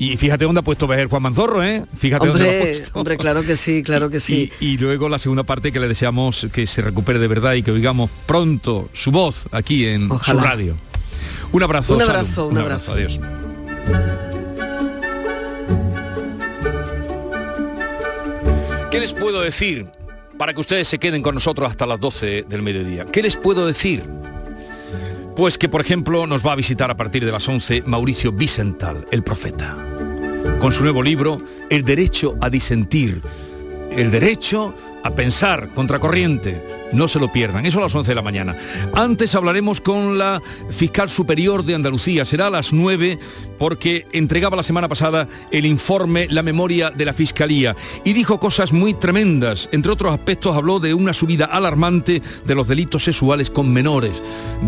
Y 0.00 0.16
fíjate 0.16 0.46
dónde 0.46 0.60
ha 0.60 0.62
puesto 0.64 0.86
Vejer 0.86 1.08
Juan 1.08 1.22
Manzorro, 1.22 1.62
¿eh? 1.62 1.84
Fíjate 1.94 2.26
dónde 2.26 2.42
lo 2.42 2.48
ha 2.48 2.52
Hombre, 2.54 2.72
puesto. 2.72 2.98
hombre, 2.98 3.16
claro 3.18 3.42
que 3.42 3.54
sí, 3.54 3.82
claro 3.82 4.08
que 4.08 4.18
sí. 4.20 4.50
Y, 4.58 4.66
y 4.68 4.76
luego 4.78 5.08
la 5.10 5.18
segunda 5.18 5.42
parte 5.44 5.72
que 5.72 5.78
le 5.78 5.88
deseamos 5.88 6.46
que 6.52 6.66
se 6.66 6.80
recupere 6.80 7.18
de 7.18 7.28
verdad 7.28 7.52
y 7.52 7.62
que 7.62 7.70
oigamos 7.70 8.10
pronto 8.24 8.88
su 8.94 9.10
voz 9.10 9.46
aquí 9.52 9.86
en 9.86 10.10
Ojalá. 10.10 10.40
su 10.40 10.46
radio. 10.46 10.76
Un 11.52 11.62
abrazo. 11.62 11.94
Un 11.94 12.00
Salud. 12.00 12.10
abrazo, 12.14 12.46
un 12.46 12.56
abrazo. 12.58 12.92
Adiós. 12.94 13.20
¿Qué 18.90 18.98
les 18.98 19.12
puedo 19.12 19.40
decir 19.40 19.86
para 20.38 20.52
que 20.54 20.60
ustedes 20.60 20.88
se 20.88 20.98
queden 20.98 21.22
con 21.22 21.34
nosotros 21.34 21.68
hasta 21.68 21.86
las 21.86 22.00
12 22.00 22.44
del 22.48 22.62
mediodía? 22.62 23.04
¿Qué 23.04 23.22
les 23.22 23.36
puedo 23.36 23.66
decir? 23.66 24.02
Pues 25.40 25.56
que, 25.56 25.70
por 25.70 25.80
ejemplo, 25.80 26.26
nos 26.26 26.46
va 26.46 26.52
a 26.52 26.54
visitar 26.54 26.90
a 26.90 26.98
partir 26.98 27.24
de 27.24 27.32
las 27.32 27.48
11 27.48 27.84
Mauricio 27.86 28.30
Vicental, 28.30 29.06
el 29.10 29.22
profeta, 29.22 29.74
con 30.58 30.70
su 30.70 30.82
nuevo 30.82 31.02
libro, 31.02 31.40
El 31.70 31.82
derecho 31.82 32.36
a 32.42 32.50
disentir, 32.50 33.22
el 33.90 34.10
derecho 34.10 34.74
a 35.02 35.12
pensar 35.12 35.70
contracorriente. 35.70 36.79
No 36.92 37.08
se 37.08 37.18
lo 37.18 37.30
pierdan, 37.30 37.66
eso 37.66 37.78
a 37.78 37.82
las 37.82 37.94
11 37.94 38.10
de 38.10 38.14
la 38.14 38.22
mañana. 38.22 38.56
Antes 38.94 39.34
hablaremos 39.34 39.80
con 39.80 40.18
la 40.18 40.42
fiscal 40.70 41.08
superior 41.08 41.64
de 41.64 41.74
Andalucía, 41.74 42.24
será 42.24 42.48
a 42.48 42.50
las 42.50 42.72
9 42.72 43.18
porque 43.58 44.06
entregaba 44.12 44.56
la 44.56 44.62
semana 44.62 44.88
pasada 44.88 45.28
el 45.50 45.66
informe, 45.66 46.26
la 46.30 46.42
memoria 46.42 46.90
de 46.90 47.04
la 47.04 47.12
Fiscalía 47.12 47.76
y 48.04 48.12
dijo 48.12 48.40
cosas 48.40 48.72
muy 48.72 48.94
tremendas. 48.94 49.68
Entre 49.72 49.92
otros 49.92 50.12
aspectos 50.12 50.56
habló 50.56 50.80
de 50.80 50.94
una 50.94 51.12
subida 51.12 51.44
alarmante 51.44 52.22
de 52.44 52.54
los 52.54 52.66
delitos 52.66 53.04
sexuales 53.04 53.50
con 53.50 53.72
menores. 53.72 54.22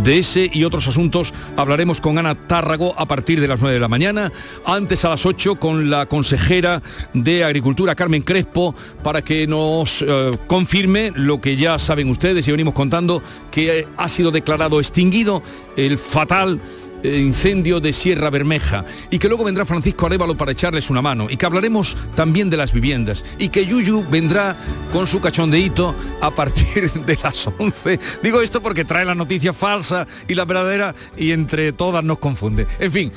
De 0.05 0.19
ese 0.19 0.51
y 0.53 0.65
otros 0.65 0.87
asuntos 0.89 1.33
hablaremos 1.57 2.01
con 2.01 2.19
Ana 2.19 2.35
Tárrago 2.35 2.95
a 2.97 3.07
partir 3.07 3.41
de 3.41 3.49
las 3.49 3.61
9 3.61 3.75
de 3.75 3.81
la 3.81 3.89
mañana. 3.89 4.31
Antes 4.65 5.05
a 5.05 5.09
las 5.09 5.27
8 5.27 5.57
con 5.57 5.91
la 5.91 6.07
consejera 6.07 6.83
de 7.15 7.45
Agricultura, 7.45 7.95
Carmen 7.95 8.23
Crespo, 8.23 8.75
para 9.03 9.23
que 9.23 9.47
nos 9.47 10.03
eh, 10.03 10.39
confirme 10.47 11.13
lo 11.15 11.41
que 11.41 11.57
ya 11.57 11.79
saben 11.79 12.12
ustedes 12.13 12.47
y 12.47 12.51
venimos 12.51 12.75
contando, 12.75 13.23
que 13.51 13.81
eh, 13.81 13.89
ha 13.97 14.09
sido 14.09 14.31
declarado 14.31 14.79
extinguido 14.79 15.43
el 15.77 15.99
fatal 15.99 16.61
eh, 17.03 17.19
incendio 17.19 17.81
de 17.81 17.93
Sierra 17.93 18.31
Bermeja 18.31 18.85
y 19.11 19.19
que 19.19 19.27
luego 19.29 19.43
vendrá 19.43 19.67
Francisco 19.67 20.07
Arevalo 20.07 20.37
para 20.37 20.53
echarles 20.53 20.89
una 20.89 21.03
mano 21.03 21.27
y 21.29 21.37
que 21.37 21.47
hablaremos 21.47 21.97
también 22.15 22.49
de 22.49 22.57
las 22.57 22.73
viviendas 22.73 23.25
y 23.39 23.49
que 23.49 23.67
Yuyu 23.67 24.07
vendrá 24.09 24.57
con 24.93 25.09
su 25.09 25.21
cachondeíto 25.21 25.97
a 26.21 26.31
partir 26.31 26.93
de 27.07 27.19
las 27.21 27.49
11. 27.59 27.99
Digo 28.23 28.41
esto 28.41 28.63
porque 28.63 28.85
trae 28.85 29.05
la 29.05 29.17
noticia 29.17 29.53
falsa 29.53 30.07
y 30.29 30.37
la 30.37 30.45
verdadera 30.45 30.95
y 31.17 31.33
entre 31.33 31.73
todas 31.73 32.05
nos 32.05 32.19
confunde. 32.19 32.67
En 32.79 32.93
fin. 32.93 33.13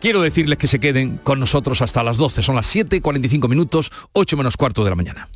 Quiero 0.00 0.20
decirles 0.22 0.58
que 0.58 0.68
se 0.68 0.78
queden 0.78 1.18
con 1.18 1.40
nosotros 1.40 1.82
hasta 1.82 2.04
las 2.04 2.18
12. 2.18 2.40
Son 2.44 2.54
las 2.54 2.68
7, 2.68 3.02
45 3.02 3.48
minutos, 3.48 3.90
8 4.12 4.36
menos 4.36 4.56
cuarto 4.56 4.84
de 4.84 4.90
la 4.90 4.96
mañana. 4.96 5.28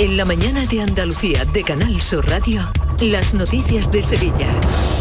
En 0.00 0.16
la 0.16 0.24
mañana 0.24 0.66
de 0.66 0.80
Andalucía 0.80 1.44
de 1.44 1.62
Canal 1.62 2.02
Sur 2.02 2.28
Radio, 2.28 2.68
las 3.00 3.32
noticias 3.32 3.92
de 3.92 4.02
Sevilla. 4.02 4.52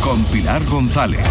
Con 0.04 0.24
Pilar 0.26 0.64
González. 0.66 1.26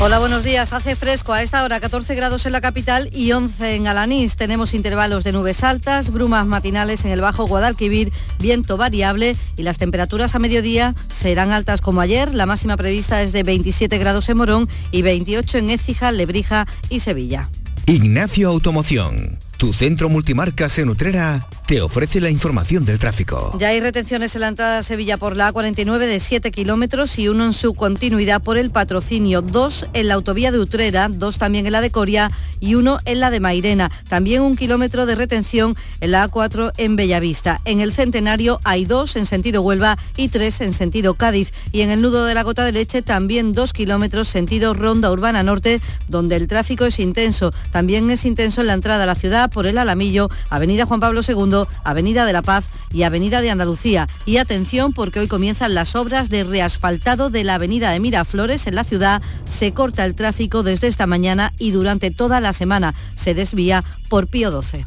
Hola, 0.00 0.20
buenos 0.20 0.44
días. 0.44 0.72
Hace 0.72 0.94
fresco 0.94 1.32
a 1.32 1.42
esta 1.42 1.64
hora, 1.64 1.80
14 1.80 2.14
grados 2.14 2.46
en 2.46 2.52
la 2.52 2.60
capital 2.60 3.10
y 3.12 3.32
11 3.32 3.74
en 3.74 3.88
Alanís. 3.88 4.36
Tenemos 4.36 4.74
intervalos 4.74 5.24
de 5.24 5.32
nubes 5.32 5.64
altas, 5.64 6.12
brumas 6.12 6.46
matinales 6.46 7.04
en 7.04 7.10
el 7.10 7.20
Bajo 7.20 7.48
Guadalquivir, 7.48 8.12
viento 8.38 8.76
variable 8.76 9.36
y 9.56 9.64
las 9.64 9.78
temperaturas 9.78 10.36
a 10.36 10.38
mediodía 10.38 10.94
serán 11.08 11.50
altas 11.50 11.80
como 11.80 12.00
ayer. 12.00 12.32
La 12.32 12.46
máxima 12.46 12.76
prevista 12.76 13.22
es 13.22 13.32
de 13.32 13.42
27 13.42 13.98
grados 13.98 14.28
en 14.28 14.36
Morón 14.36 14.68
y 14.92 15.02
28 15.02 15.58
en 15.58 15.70
Écija, 15.70 16.12
Lebrija 16.12 16.68
y 16.90 17.00
Sevilla. 17.00 17.50
Ignacio 17.86 18.48
Automoción, 18.48 19.38
tu 19.64 19.72
centro 19.72 20.10
multimarcas 20.10 20.78
en 20.78 20.90
Utrera, 20.90 21.48
te 21.66 21.80
ofrece 21.80 22.20
la 22.20 22.28
información 22.28 22.84
del 22.84 22.98
tráfico. 22.98 23.56
Ya 23.58 23.68
hay 23.68 23.80
retenciones 23.80 24.34
en 24.34 24.42
la 24.42 24.48
entrada 24.48 24.76
a 24.76 24.82
Sevilla 24.82 25.16
por 25.16 25.36
la 25.36 25.50
A49 25.50 26.00
de 26.00 26.20
7 26.20 26.50
kilómetros 26.50 27.18
y 27.18 27.28
uno 27.28 27.46
en 27.46 27.54
su 27.54 27.72
continuidad 27.72 28.42
por 28.42 28.58
el 28.58 28.70
patrocinio, 28.70 29.40
dos 29.40 29.86
en 29.94 30.08
la 30.08 30.14
autovía 30.14 30.52
de 30.52 30.58
Utrera, 30.58 31.08
dos 31.08 31.38
también 31.38 31.64
en 31.64 31.72
la 31.72 31.80
de 31.80 31.90
Coria 31.90 32.30
y 32.60 32.74
uno 32.74 32.98
en 33.06 33.20
la 33.20 33.30
de 33.30 33.40
Mairena. 33.40 33.90
También 34.06 34.42
un 34.42 34.54
kilómetro 34.54 35.06
de 35.06 35.14
retención 35.14 35.76
en 36.02 36.10
la 36.10 36.28
A4 36.28 36.72
en 36.76 36.96
Bellavista. 36.96 37.62
En 37.64 37.80
el 37.80 37.94
Centenario 37.94 38.60
hay 38.64 38.84
dos 38.84 39.16
en 39.16 39.24
sentido 39.24 39.62
Huelva 39.62 39.96
y 40.18 40.28
tres 40.28 40.60
en 40.60 40.74
sentido 40.74 41.14
Cádiz. 41.14 41.54
Y 41.72 41.80
en 41.80 41.90
el 41.90 42.02
nudo 42.02 42.26
de 42.26 42.34
la 42.34 42.42
Gota 42.42 42.66
de 42.66 42.72
Leche 42.72 43.00
también 43.00 43.54
dos 43.54 43.72
kilómetros 43.72 44.28
sentido 44.28 44.74
Ronda 44.74 45.10
Urbana 45.10 45.42
Norte, 45.42 45.80
donde 46.08 46.36
el 46.36 46.48
tráfico 46.48 46.84
es 46.84 47.00
intenso. 47.00 47.54
También 47.72 48.10
es 48.10 48.26
intenso 48.26 48.60
en 48.60 48.66
la 48.66 48.74
entrada 48.74 49.04
a 49.04 49.06
la 49.06 49.14
ciudad 49.14 49.53
por 49.54 49.66
el 49.66 49.78
Alamillo, 49.78 50.28
Avenida 50.50 50.84
Juan 50.84 51.00
Pablo 51.00 51.22
II, 51.26 51.64
Avenida 51.84 52.26
de 52.26 52.34
la 52.34 52.42
Paz 52.42 52.66
y 52.92 53.04
Avenida 53.04 53.40
de 53.40 53.50
Andalucía. 53.50 54.06
Y 54.26 54.36
atención 54.36 54.92
porque 54.92 55.20
hoy 55.20 55.28
comienzan 55.28 55.74
las 55.74 55.96
obras 55.96 56.28
de 56.28 56.44
reasfaltado 56.44 57.30
de 57.30 57.44
la 57.44 57.54
Avenida 57.54 57.90
de 57.90 58.00
Miraflores 58.00 58.66
en 58.66 58.74
la 58.74 58.84
ciudad. 58.84 59.22
Se 59.46 59.72
corta 59.72 60.04
el 60.04 60.14
tráfico 60.14 60.62
desde 60.62 60.88
esta 60.88 61.06
mañana 61.06 61.54
y 61.58 61.70
durante 61.70 62.10
toda 62.10 62.40
la 62.40 62.52
semana 62.52 62.94
se 63.14 63.34
desvía 63.34 63.84
por 64.08 64.26
Pío 64.26 64.50
12. 64.50 64.84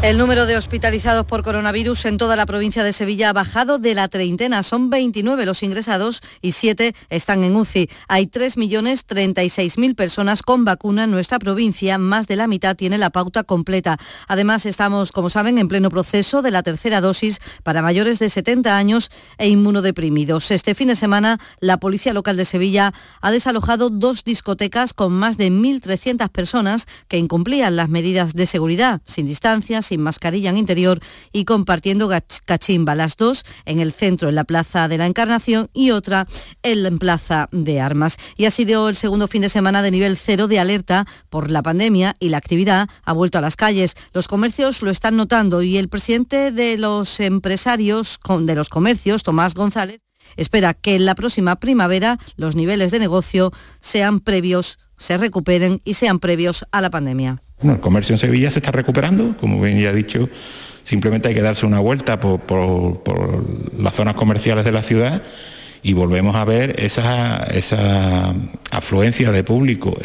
El 0.04 0.20
número 0.20 0.46
de 0.46 0.56
hospitalizados 0.56 1.26
por 1.26 1.42
coronavirus 1.42 2.06
en 2.06 2.20
toda 2.20 2.36
la 2.36 2.46
provincia 2.46 2.84
de 2.84 2.94
Sevilla 2.94 3.30
ha 3.30 3.34
bajado 3.34 3.80
de 3.80 3.96
la 3.96 4.08
treintena. 4.08 4.62
Son 4.62 4.92
29 4.92 5.44
los 5.44 5.64
ingresados 5.64 6.22
y 6.40 6.52
7 6.52 6.94
están 7.10 7.44
en 7.44 7.56
UCI. 7.56 7.90
Hay 8.08 8.28
3.036.000 8.28 9.96
personas 9.96 10.44
con 10.44 10.66
vacuna 10.66 11.06
en 11.06 11.12
nuestra 11.12 11.40
provincia. 11.40 11.98
Más 11.98 12.28
de 12.28 12.36
la 12.36 12.46
mitad 12.46 12.76
tiene 12.76 13.00
la 13.00 13.10
pauta 13.10 13.44
completa. 13.44 13.98
Además, 14.28 14.68
estamos, 14.68 15.12
como 15.12 15.32
saben, 15.32 15.58
en 15.58 15.68
pleno 15.68 15.90
proceso 15.90 16.44
de 16.44 16.52
la 16.52 16.62
tercera 16.62 17.02
dosis 17.02 17.40
para 17.64 17.82
mayores 17.82 18.20
de 18.20 18.30
70 18.30 18.78
años 18.78 19.10
e 19.40 19.50
inmunodeprimidos. 19.50 20.52
Este 20.52 20.76
fin 20.76 20.90
de 20.90 20.96
semana, 20.96 21.40
la 21.60 21.78
Policía 21.78 22.14
Local 22.14 22.38
de 22.38 22.46
Sevilla 22.46 22.94
ha 23.20 23.32
desalojado 23.32 23.90
dos 23.90 24.24
discotecas 24.24 24.94
con 24.94 25.12
más 25.12 25.38
de 25.38 25.52
1.300 25.52 26.30
personas 26.30 26.86
que 27.08 27.18
incumplían 27.18 27.76
las 27.76 27.90
medidas 27.90 28.36
de 28.36 28.46
seguridad, 28.46 29.02
sin 29.06 29.26
distancia, 29.26 29.82
sin 29.88 30.02
mascarilla 30.02 30.50
en 30.50 30.58
interior 30.58 31.00
y 31.32 31.46
compartiendo 31.46 32.10
cachimba. 32.46 32.96
Las 32.96 33.18
dos 33.18 33.44
en 33.66 33.80
el 33.80 33.92
centro, 33.94 34.30
en 34.30 34.36
la 34.36 34.44
Plaza 34.44 34.88
de 34.88 34.98
la 34.98 35.06
Encarnación 35.06 35.70
y 35.74 35.92
otra 35.92 36.28
en 36.64 36.84
la 36.84 36.92
Plaza 36.92 37.48
de 37.52 37.82
Armas. 37.82 38.18
Y 38.38 38.46
ha 38.46 38.52
sido 38.52 38.90
el 38.90 38.96
segundo 38.96 39.28
fin 39.28 39.42
de 39.42 39.50
semana 39.50 39.82
de 39.82 39.92
nivel 39.92 40.18
cero 40.18 40.48
de 40.48 40.60
alerta 40.60 41.06
por 41.30 41.52
la 41.52 41.62
pandemia 41.62 42.16
y 42.20 42.30
la 42.30 42.38
actividad 42.38 42.90
ha 43.04 43.14
vuelto 43.14 43.38
a 43.38 43.42
las 43.42 43.56
calles. 43.56 43.96
Los 44.14 44.28
comercios 44.28 44.82
lo 44.82 44.92
están 44.92 45.16
notando 45.16 45.62
y 45.62 45.78
el 45.78 45.90
presidente 45.90 46.52
de 46.52 46.78
los 46.78 47.20
empresarios 47.20 48.20
de 48.42 48.56
los 48.56 48.70
comercios, 48.70 49.24
Tomás 49.24 49.54
González, 49.54 50.02
espera 50.36 50.74
que 50.74 50.96
en 50.96 51.06
la 51.06 51.16
próxima 51.16 51.58
primavera 51.58 52.20
los 52.36 52.56
niveles 52.56 52.92
de 52.92 53.00
negocio 53.00 53.52
sean 53.80 54.20
previos, 54.20 54.80
se 54.98 55.18
recuperen 55.18 55.82
y 55.84 55.94
sean 55.94 56.20
previos 56.20 56.66
a 56.72 56.82
la 56.82 56.90
pandemia. 56.90 57.42
Bueno, 57.60 57.76
el 57.76 57.80
comercio 57.82 58.14
en 58.14 58.20
Sevilla 58.20 58.52
se 58.52 58.60
está 58.60 58.72
recuperando, 58.72 59.36
como 59.40 59.60
bien 59.60 59.80
ya 59.80 59.90
he 59.90 59.96
dicho, 59.96 60.30
simplemente 60.84 61.30
hay 61.30 61.34
que 61.34 61.42
darse 61.42 61.66
una 61.66 61.80
vuelta 61.80 62.20
por, 62.20 62.40
por- 62.40 63.44
las 63.80 63.96
zonas 63.96 64.16
comerciales 64.16 64.64
de 64.64 64.72
la 64.72 64.84
ciudad 64.84 65.24
y 65.82 65.94
volvemos 65.94 66.36
a 66.36 66.46
ver 66.46 66.76
esa, 66.80 67.38
esa 67.52 68.34
afluencia 68.72 69.32
de 69.32 69.44
público. 69.44 69.98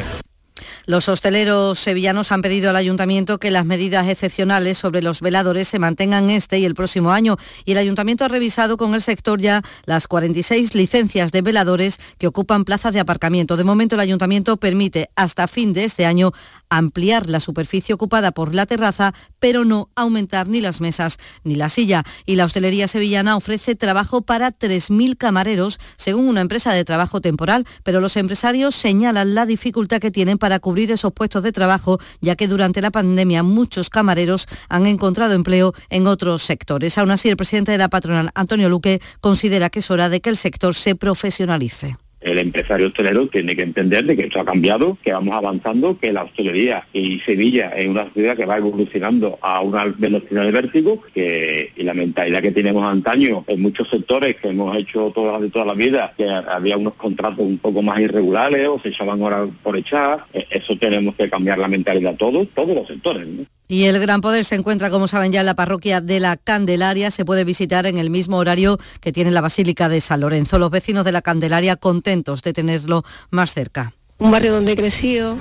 Los 0.85 1.09
hosteleros 1.09 1.79
sevillanos 1.79 2.33
han 2.33 2.43
pedido 2.43 2.69
al 2.71 2.75
ayuntamiento 2.75 3.39
que 3.39 3.53
las 3.53 3.65
medidas 3.65 4.09
excepcionales 4.09 4.79
sobre 4.79 5.01
los 5.01 5.21
veladores 5.21 5.69
se 5.69 5.79
mantengan 5.79 6.29
este 6.29 6.59
y 6.59 6.65
el 6.65 6.75
próximo 6.75 7.13
año 7.13 7.37
y 7.65 7.73
el 7.73 7.79
ayuntamiento 7.79 8.25
ha 8.25 8.29
revisado 8.29 8.77
con 8.77 8.93
el 8.95 9.01
sector 9.01 9.41
ya 9.41 9.63
las 9.85 10.09
46 10.09 10.75
licencias 10.75 11.31
de 11.31 11.41
veladores 11.41 12.01
que 12.19 12.27
ocupan 12.27 12.65
plazas 12.65 12.93
de 12.95 13.01
aparcamiento. 13.01 13.57
De 13.57 13.63
momento 13.63 13.95
el 13.95 14.01
ayuntamiento 14.01 14.57
permite 14.57 15.09
hasta 15.15 15.47
fin 15.47 15.73
de 15.73 15.85
este 15.85 16.05
año 16.05 16.33
ampliar 16.79 17.29
la 17.29 17.41
superficie 17.41 17.95
ocupada 17.95 18.33
por 18.33 18.55
la 18.55 18.67
terraza, 18.67 19.15
pero 19.39 19.65
no 19.65 19.91
aumentar 19.95 20.49
ni 20.49 20.61
las 20.61 20.81
mesas 20.81 21.19
ni 21.45 21.55
la 21.55 21.69
silla. 21.69 22.05
Y 22.27 22.37
la 22.37 22.45
hostelería 22.45 22.89
sevillana 22.89 23.37
ofrece 23.37 23.75
trabajo 23.75 24.23
para 24.23 24.53
3.000 24.53 25.17
camareros, 25.17 25.79
según 25.97 26.29
una 26.29 26.41
empresa 26.41 26.73
de 26.73 26.85
trabajo 26.85 27.21
temporal, 27.21 27.67
pero 27.83 28.01
los 28.01 28.17
empresarios 28.17 28.75
señalan 28.75 29.35
la 29.35 29.47
dificultad 29.47 30.01
que 30.01 30.11
tienen 30.11 30.39
para 30.39 30.59
cubrir 30.59 30.91
esos 30.93 31.13
puestos 31.13 31.43
de 31.43 31.53
trabajo, 31.53 31.99
ya 32.21 32.37
que 32.37 32.49
durante 32.49 32.81
la 32.81 32.91
pandemia 32.91 33.43
muchos 33.43 33.91
camareros 33.91 34.47
han 34.69 34.87
encontrado 34.87 35.35
empleo 35.35 35.75
en 35.91 36.07
otros 36.07 36.43
sectores. 36.43 36.99
Aún 36.99 37.11
así, 37.11 37.29
el 37.29 37.37
presidente 37.37 37.73
de 37.73 37.79
la 37.79 37.89
patronal, 37.89 38.31
Antonio 38.35 38.69
Luque, 38.69 39.01
considera 39.21 39.71
que 39.71 39.81
es 39.81 39.91
hora 39.91 40.09
de 40.09 40.21
que 40.21 40.31
el 40.31 40.37
sector 40.37 40.75
se 40.75 40.95
profesionalice 40.95 41.97
el 42.23 42.39
empresario 42.39 42.89
hostelero 42.89 43.27
tiene 43.29 43.57
que 43.57 43.63
entender 43.63 44.05
de 44.05 44.17
que 44.17 44.25
esto 44.25 44.41
ha 44.41 44.45
cambiado, 44.45 44.99
que 45.03 45.13
vamos 45.13 45.35
avanzando, 45.35 45.99
que 45.99 46.13
la 46.13 46.25
hostelería 46.25 46.87
y 46.93 47.19
Sevilla 47.21 47.71
es 47.71 47.89
una 47.89 48.11
ciudad 48.13 48.37
que 48.37 48.47
va 48.47 48.59
evolucionando 48.59 49.39
a 49.43 49.61
una 49.61 49.85
velocidad 49.85 50.45
de 50.45 50.53
vértigo, 50.53 51.03
que 51.15 51.73
y 51.77 51.83
la 51.83 51.95
mentalidad 51.95 52.43
que 52.43 52.53
tenemos 52.53 52.85
antaño 52.85 53.45
en 53.47 53.61
muchos 53.61 53.89
sectores 53.89 54.37
que 54.37 54.49
hemos 54.49 54.77
hecho 54.77 55.11
toda, 55.15 55.39
de 55.39 55.51
toda 55.51 55.65
la 55.65 55.75
vida, 55.75 56.15
que 56.17 56.29
había 56.29 56.77
unos 56.77 56.95
contratos 56.95 57.41
un 57.41 57.59
poco 57.59 57.83
más 57.83 58.01
irregulares 58.01 58.69
o 58.69 58.81
se 58.81 58.89
echaban 58.89 59.23
horas 59.23 59.49
por 59.63 59.77
echar, 59.77 60.25
e, 60.33 60.47
eso 60.51 60.77
tenemos 60.77 61.15
que 61.15 61.29
cambiar 61.29 61.59
la 61.59 61.69
mentalidad 61.69 62.17
todos, 62.17 62.49
todos 62.55 62.75
los 62.75 62.87
sectores. 62.87 63.27
Y 63.73 63.87
el 63.87 63.99
Gran 64.01 64.21
Poder 64.21 64.45
se 64.45 64.55
encuentra, 64.55 64.91
como 64.91 65.09
saben 65.09 65.33
ya, 65.33 65.41
en 65.41 65.47
la 65.47 65.55
parroquia 65.55 66.03
de 66.03 66.21
la 66.21 66.37
Candelaria. 66.37 67.11
Se 67.11 67.25
puede 67.25 67.43
visitar 67.45 67.87
en 67.87 67.97
el 67.97 68.11
mismo 68.11 68.37
horario 68.37 68.79
que 69.01 69.13
tiene 69.13 69.31
la 69.31 69.41
Basílica 69.41 69.89
de 69.89 70.03
San 70.03 70.21
Lorenzo. 70.21 70.59
Los 70.59 70.71
vecinos 70.71 71.07
de 71.07 71.13
la 71.13 71.23
Candelaria 71.23 71.77
contentos 71.77 72.43
de 72.43 72.53
tenerlo 72.53 73.03
más 73.31 73.55
cerca 73.55 73.95
un 74.19 74.31
barrio 74.31 74.53
donde 74.53 74.73
he 74.73 74.77
crecido, 74.77 75.37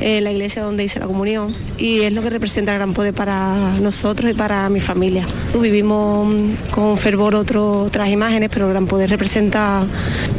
eh, 0.00 0.22
la 0.22 0.30
iglesia 0.30 0.62
donde 0.62 0.84
hice 0.84 0.98
la 0.98 1.06
comunión 1.06 1.54
y 1.76 2.00
es 2.00 2.14
lo 2.14 2.22
que 2.22 2.30
representa 2.30 2.72
el 2.72 2.78
Gran 2.78 2.94
Poder 2.94 3.12
para 3.12 3.72
nosotros 3.78 4.30
y 4.30 4.34
para 4.34 4.70
mi 4.70 4.80
familia. 4.80 5.26
Vivimos 5.60 6.34
con 6.70 6.96
fervor 6.96 7.34
otras 7.34 8.08
imágenes, 8.08 8.48
pero 8.50 8.68
el 8.68 8.72
Gran 8.72 8.86
Poder 8.86 9.10
representa, 9.10 9.84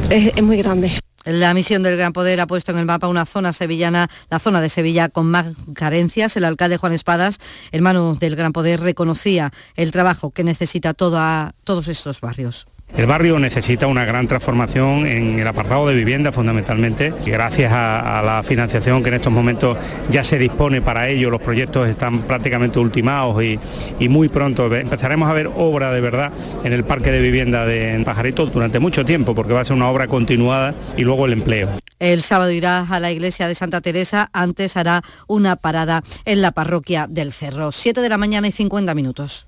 es 0.10 0.42
muy 0.42 0.58
grande. 0.58 1.04
La 1.26 1.54
misión 1.54 1.84
del 1.84 1.96
Gran 1.96 2.12
Poder 2.12 2.42
ha 2.42 2.48
puesto 2.48 2.74
en 2.74 2.80
el 2.80 2.86
mapa 2.86 3.08
una 3.08 3.26
zona 3.26 3.54
sevillana, 3.54 4.10
la 4.30 4.40
zona 4.40 4.60
de 4.60 4.68
Sevilla 4.68 5.08
con 5.08 5.28
más 5.28 5.48
carencias. 5.74 6.36
El 6.36 6.44
alcalde 6.44 6.78
Juan 6.78 6.92
Espadas, 6.92 7.40
hermano 7.72 8.16
del 8.16 8.36
Gran 8.36 8.52
Poder, 8.52 8.82
reconocía 8.82 9.54
el 9.76 9.92
trabajo 9.92 10.32
que 10.32 10.44
necesita 10.44 10.94
todos 10.94 11.88
estos 11.88 12.20
barrios. 12.20 12.68
El 12.96 13.08
barrio 13.08 13.40
necesita 13.40 13.88
una 13.88 14.06
gran 14.06 14.28
transformación 14.28 15.08
en 15.08 15.40
el 15.40 15.48
apartado 15.48 15.88
de 15.88 15.96
vivienda 15.96 16.32
fundamentalmente 16.32 17.12
y 17.26 17.32
gracias 17.32 17.74
a, 17.74 18.22
la 18.24 18.44
financiación 18.44 19.02
que 19.02 19.10
en 19.10 19.16
estos 19.16 19.34
momentos 19.34 19.78
ya 20.12 20.24
se 20.24 20.38
dispone 20.38 20.80
para 20.80 21.10
ello, 21.10 21.32
los 21.32 21.42
proyectos 21.42 21.90
están 21.90 22.20
prácticamente 22.20 22.78
ultimados 22.78 23.44
y, 23.44 23.60
muy 24.10 24.30
pronto 24.30 24.72
empezaremos 24.76 25.28
a 25.28 25.34
ver 25.34 25.48
obra 25.48 25.92
de 25.92 26.00
verdad 26.00 26.32
en 26.64 26.72
el 26.72 26.84
parque 26.84 27.12
de 27.12 27.20
vivienda 27.20 27.66
de 27.66 28.00
Pajarito 28.06 28.46
durante 28.46 28.78
mucho 28.78 29.04
tiempo 29.04 29.34
porque 29.34 29.54
va 29.54 29.62
a 29.62 29.66
ser 29.66 29.76
una 29.76 29.90
obra 29.90 30.08
continuada 30.08 30.76
y 30.96 31.02
luego 31.02 31.26
el 31.26 31.34
empleo. 31.34 31.70
El 31.98 32.22
sábado 32.22 32.52
irá 32.52 32.86
a 32.88 33.00
la 33.00 33.12
iglesia 33.12 33.48
de 33.48 33.56
Santa 33.56 33.82
Teresa, 33.82 34.30
antes 34.34 34.78
hará 34.78 35.02
una 35.28 35.56
parada 35.56 36.04
en 36.26 36.44
la 36.44 36.52
parroquia 36.52 37.08
del 37.10 37.34
Cerro. 37.34 37.72
7 37.72 38.02
de 38.02 38.10
la 38.10 38.20
mañana 38.20 38.48
y 38.48 38.52
50 38.52 38.94
minutos. 38.94 39.48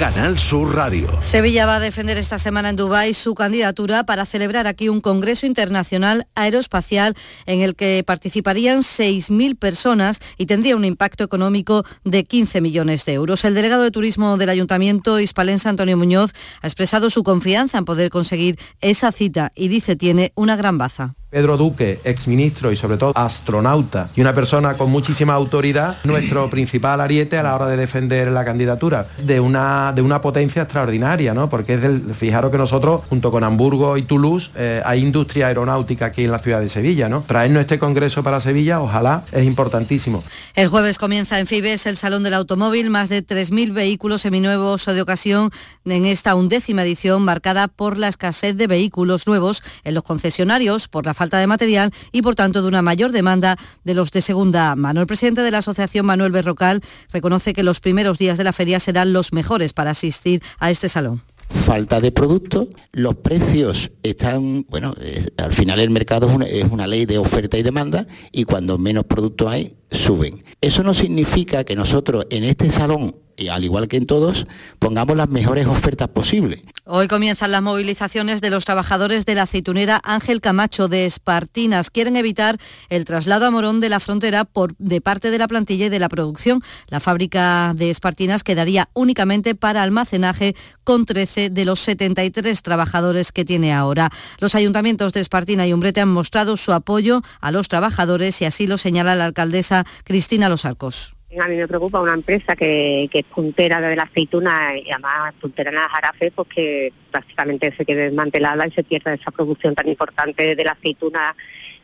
Canal 0.00 0.38
Sur 0.38 0.74
Radio. 0.74 1.20
Sevilla 1.20 1.66
va 1.66 1.76
a 1.76 1.78
defender 1.78 2.16
esta 2.16 2.38
semana 2.38 2.70
en 2.70 2.76
Dubái 2.76 3.12
su 3.12 3.34
candidatura 3.34 4.04
para 4.04 4.24
celebrar 4.24 4.66
aquí 4.66 4.88
un 4.88 5.02
Congreso 5.02 5.44
Internacional 5.44 6.26
Aeroespacial 6.34 7.14
en 7.44 7.60
el 7.60 7.76
que 7.76 8.02
participarían 8.06 8.78
6.000 8.78 9.58
personas 9.58 10.20
y 10.38 10.46
tendría 10.46 10.74
un 10.74 10.86
impacto 10.86 11.22
económico 11.22 11.84
de 12.02 12.24
15 12.24 12.62
millones 12.62 13.04
de 13.04 13.12
euros. 13.12 13.44
El 13.44 13.52
delegado 13.52 13.82
de 13.82 13.90
Turismo 13.90 14.38
del 14.38 14.48
Ayuntamiento 14.48 15.20
hispalense, 15.20 15.68
Antonio 15.68 15.98
Muñoz, 15.98 16.32
ha 16.62 16.66
expresado 16.66 17.10
su 17.10 17.22
confianza 17.22 17.76
en 17.76 17.84
poder 17.84 18.08
conseguir 18.08 18.58
esa 18.80 19.12
cita 19.12 19.52
y 19.54 19.68
dice 19.68 19.96
tiene 19.96 20.32
una 20.34 20.56
gran 20.56 20.78
baza. 20.78 21.14
Pedro 21.30 21.56
Duque, 21.56 22.00
exministro 22.02 22.72
y 22.72 22.76
sobre 22.76 22.96
todo 22.96 23.12
astronauta 23.14 24.10
y 24.16 24.20
una 24.20 24.34
persona 24.34 24.76
con 24.76 24.90
muchísima 24.90 25.34
autoridad, 25.34 25.98
nuestro 26.02 26.50
principal 26.50 27.00
ariete 27.00 27.38
a 27.38 27.44
la 27.44 27.54
hora 27.54 27.68
de 27.68 27.76
defender 27.76 28.32
la 28.32 28.44
candidatura 28.44 29.06
de 29.22 29.38
una, 29.38 29.92
de 29.94 30.02
una 30.02 30.20
potencia 30.20 30.62
extraordinaria, 30.62 31.32
¿no? 31.32 31.48
Porque 31.48 31.78
fijaros 32.14 32.50
que 32.50 32.58
nosotros, 32.58 33.02
junto 33.08 33.30
con 33.30 33.44
Hamburgo 33.44 33.96
y 33.96 34.02
Toulouse, 34.02 34.50
eh, 34.56 34.82
hay 34.84 35.02
industria 35.02 35.46
aeronáutica 35.46 36.06
aquí 36.06 36.24
en 36.24 36.32
la 36.32 36.40
ciudad 36.40 36.60
de 36.60 36.68
Sevilla, 36.68 37.08
¿no? 37.08 37.22
Traernos 37.28 37.60
este 37.60 37.78
congreso 37.78 38.24
para 38.24 38.40
Sevilla, 38.40 38.80
ojalá, 38.80 39.24
es 39.30 39.44
importantísimo. 39.44 40.24
El 40.56 40.66
jueves 40.66 40.98
comienza 40.98 41.38
en 41.38 41.46
Fibes 41.46 41.86
el 41.86 41.96
Salón 41.96 42.24
del 42.24 42.34
Automóvil, 42.34 42.90
más 42.90 43.08
de 43.08 43.24
3.000 43.24 43.72
vehículos 43.72 44.22
seminuevos 44.22 44.88
o 44.88 44.94
de 44.94 45.00
ocasión 45.00 45.50
en 45.84 46.06
esta 46.06 46.34
undécima 46.34 46.82
edición 46.82 47.22
marcada 47.22 47.68
por 47.68 47.98
la 47.98 48.08
escasez 48.08 48.56
de 48.56 48.66
vehículos 48.66 49.28
nuevos 49.28 49.62
en 49.84 49.94
los 49.94 50.02
concesionarios, 50.02 50.88
por 50.88 51.06
la 51.06 51.14
falta 51.20 51.38
de 51.38 51.46
material 51.46 51.92
y 52.12 52.22
por 52.22 52.34
tanto 52.34 52.62
de 52.62 52.68
una 52.68 52.80
mayor 52.80 53.12
demanda 53.12 53.58
de 53.84 53.92
los 53.92 54.10
de 54.10 54.22
segunda 54.22 54.74
mano. 54.74 55.02
El 55.02 55.06
presidente 55.06 55.42
de 55.42 55.50
la 55.50 55.58
asociación, 55.58 56.06
Manuel 56.06 56.32
Berrocal, 56.32 56.80
reconoce 57.12 57.52
que 57.52 57.62
los 57.62 57.80
primeros 57.80 58.16
días 58.16 58.38
de 58.38 58.44
la 58.44 58.54
feria 58.54 58.80
serán 58.80 59.12
los 59.12 59.34
mejores 59.34 59.74
para 59.74 59.90
asistir 59.90 60.42
a 60.58 60.70
este 60.70 60.88
salón 60.88 61.20
falta 61.50 62.00
de 62.00 62.12
productos, 62.12 62.68
los 62.92 63.16
precios 63.16 63.90
están, 64.04 64.64
bueno, 64.68 64.94
al 65.36 65.52
final 65.52 65.80
el 65.80 65.90
mercado 65.90 66.28
es 66.28 66.34
una, 66.36 66.46
es 66.46 66.64
una, 66.70 66.86
ley 66.86 67.06
de 67.06 67.18
oferta 67.18 67.58
y 67.58 67.62
demanda 67.64 68.06
y 68.30 68.44
cuando 68.44 68.78
menos 68.78 69.04
productos 69.04 69.48
hay, 69.48 69.74
suben. 69.90 70.44
Eso 70.60 70.84
no 70.84 70.94
significa 70.94 71.64
que 71.64 71.74
nosotros 71.74 72.26
en 72.30 72.44
este 72.44 72.70
salón 72.70 73.16
y 73.40 73.48
al 73.48 73.64
igual 73.64 73.88
que 73.88 73.96
en 73.96 74.04
todos, 74.04 74.46
pongamos 74.78 75.16
las 75.16 75.30
mejores 75.30 75.66
ofertas 75.66 76.08
posibles. 76.08 76.62
Hoy 76.84 77.08
comienzan 77.08 77.52
las 77.52 77.62
movilizaciones 77.62 78.42
de 78.42 78.50
los 78.50 78.66
trabajadores 78.66 79.24
de 79.24 79.34
la 79.34 79.42
aceitunera 79.42 80.00
Ángel 80.04 80.42
Camacho 80.42 80.88
de 80.88 81.06
Espartinas. 81.06 81.88
Quieren 81.90 82.16
evitar 82.16 82.58
el 82.90 83.06
traslado 83.06 83.46
a 83.46 83.50
Morón 83.50 83.80
de 83.80 83.88
la 83.88 83.98
frontera 83.98 84.44
por, 84.44 84.76
de 84.76 85.00
parte 85.00 85.30
de 85.30 85.38
la 85.38 85.48
plantilla 85.48 85.86
y 85.86 85.88
de 85.88 85.98
la 85.98 86.10
producción. 86.10 86.62
La 86.88 87.00
fábrica 87.00 87.72
de 87.74 87.88
Espartinas 87.88 88.44
quedaría 88.44 88.90
únicamente 88.92 89.54
para 89.54 89.82
almacenaje 89.82 90.54
con 90.84 91.06
13 91.06 91.48
de 91.48 91.64
los 91.64 91.80
73 91.80 92.62
trabajadores 92.62 93.32
que 93.32 93.46
tiene 93.46 93.72
ahora. 93.72 94.10
Los 94.38 94.54
ayuntamientos 94.54 95.14
de 95.14 95.20
Espartina 95.20 95.66
y 95.66 95.72
Umbrete 95.72 96.02
han 96.02 96.10
mostrado 96.10 96.58
su 96.58 96.72
apoyo 96.72 97.22
a 97.40 97.52
los 97.52 97.68
trabajadores 97.68 98.42
y 98.42 98.44
así 98.44 98.66
lo 98.66 98.76
señala 98.76 99.16
la 99.16 99.24
alcaldesa 99.24 99.86
Cristina 100.04 100.50
Los 100.50 100.66
Arcos. 100.66 101.14
A 101.38 101.46
mí 101.46 101.54
me 101.54 101.68
preocupa 101.68 102.00
una 102.00 102.14
empresa 102.14 102.56
que, 102.56 103.04
es 103.04 103.24
puntera 103.24 103.80
de 103.80 103.94
la 103.94 104.02
aceituna 104.02 104.76
y 104.76 104.90
además 104.90 105.32
puntera 105.40 105.70
en 105.70 105.76
la 105.76 105.88
jarafe, 105.88 106.32
pues 106.32 106.48
que 106.48 106.92
prácticamente 107.10 107.72
se 107.76 107.84
quede 107.84 108.04
desmantelada 108.04 108.66
y 108.66 108.72
se 108.72 108.82
pierda 108.82 109.14
esa 109.14 109.30
producción 109.30 109.76
tan 109.76 109.88
importante 109.88 110.56
de 110.56 110.64
la 110.64 110.72
aceituna 110.72 111.36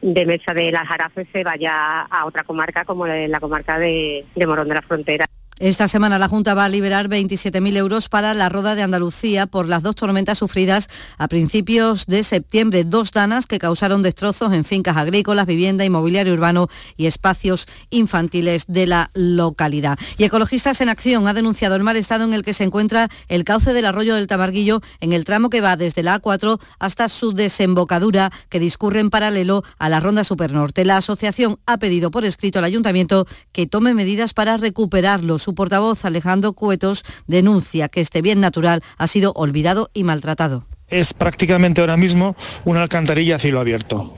de 0.02 0.26
mesa 0.26 0.52
de 0.52 0.72
la 0.72 0.84
jarafe, 0.84 1.28
se 1.32 1.44
vaya 1.44 2.00
a 2.02 2.26
otra 2.26 2.42
comarca 2.42 2.84
como 2.84 3.06
la 3.06 3.40
comarca 3.40 3.78
de 3.78 4.24
Morón 4.46 4.68
de 4.68 4.74
la 4.74 4.82
Frontera. 4.82 5.26
Esta 5.58 5.88
semana 5.88 6.18
la 6.18 6.28
Junta 6.28 6.52
va 6.52 6.66
a 6.66 6.68
liberar 6.68 7.08
27.000 7.08 7.78
euros 7.78 8.10
para 8.10 8.34
la 8.34 8.50
Roda 8.50 8.74
de 8.74 8.82
Andalucía 8.82 9.46
por 9.46 9.68
las 9.68 9.82
dos 9.82 9.94
tormentas 9.94 10.36
sufridas 10.36 10.88
a 11.16 11.28
principios 11.28 12.04
de 12.04 12.24
septiembre. 12.24 12.84
Dos 12.84 13.10
danas 13.10 13.46
que 13.46 13.58
causaron 13.58 14.02
destrozos 14.02 14.52
en 14.52 14.66
fincas 14.66 14.98
agrícolas, 14.98 15.46
vivienda, 15.46 15.86
inmobiliario 15.86 16.34
urbano 16.34 16.68
y 16.98 17.06
espacios 17.06 17.66
infantiles 17.88 18.66
de 18.68 18.86
la 18.86 19.10
localidad. 19.14 19.98
Y 20.18 20.24
Ecologistas 20.24 20.82
en 20.82 20.90
Acción 20.90 21.26
ha 21.26 21.32
denunciado 21.32 21.74
el 21.74 21.82
mal 21.82 21.96
estado 21.96 22.24
en 22.24 22.34
el 22.34 22.42
que 22.42 22.52
se 22.52 22.64
encuentra 22.64 23.08
el 23.28 23.44
cauce 23.44 23.72
del 23.72 23.86
arroyo 23.86 24.14
del 24.14 24.26
Tamarguillo 24.26 24.82
en 25.00 25.14
el 25.14 25.24
tramo 25.24 25.48
que 25.48 25.62
va 25.62 25.78
desde 25.78 26.02
la 26.02 26.20
A4 26.20 26.60
hasta 26.78 27.08
su 27.08 27.32
desembocadura 27.32 28.30
que 28.50 28.60
discurre 28.60 29.00
en 29.00 29.08
paralelo 29.08 29.62
a 29.78 29.88
la 29.88 30.00
Ronda 30.00 30.22
Supernorte. 30.22 30.84
La 30.84 30.98
asociación 30.98 31.58
ha 31.64 31.78
pedido 31.78 32.10
por 32.10 32.26
escrito 32.26 32.58
al 32.58 32.66
ayuntamiento 32.66 33.26
que 33.52 33.66
tome 33.66 33.94
medidas 33.94 34.34
para 34.34 34.58
recuperarlos 34.58 35.45
su 35.46 35.54
portavoz, 35.54 36.04
Alejandro 36.04 36.54
Cuetos, 36.54 37.04
denuncia 37.28 37.88
que 37.88 38.00
este 38.00 38.20
bien 38.20 38.40
natural 38.40 38.82
ha 38.98 39.06
sido 39.06 39.32
olvidado 39.36 39.90
y 39.94 40.02
maltratado 40.02 40.66
es 40.88 41.14
prácticamente 41.14 41.80
ahora 41.80 41.96
mismo 41.96 42.36
una 42.64 42.82
alcantarilla 42.82 43.36
a 43.36 43.38
cielo 43.40 43.58
abierto. 43.58 44.08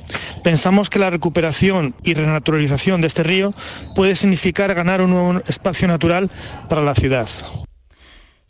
Pensamos 0.45 0.91
que 0.91 0.99
la 0.99 1.09
recuperación 1.09 1.95
y 2.05 2.13
renaturalización 2.13 3.01
de 3.01 3.07
este 3.07 3.23
río 3.23 3.55
puede 3.95 4.15
significar 4.15 4.75
ganar 4.75 5.01
un 5.01 5.11
nuevo 5.11 5.43
espacio 5.47 5.89
natural 5.89 6.31
para 6.69 6.83
la 6.83 6.95
ciudad. 6.95 7.27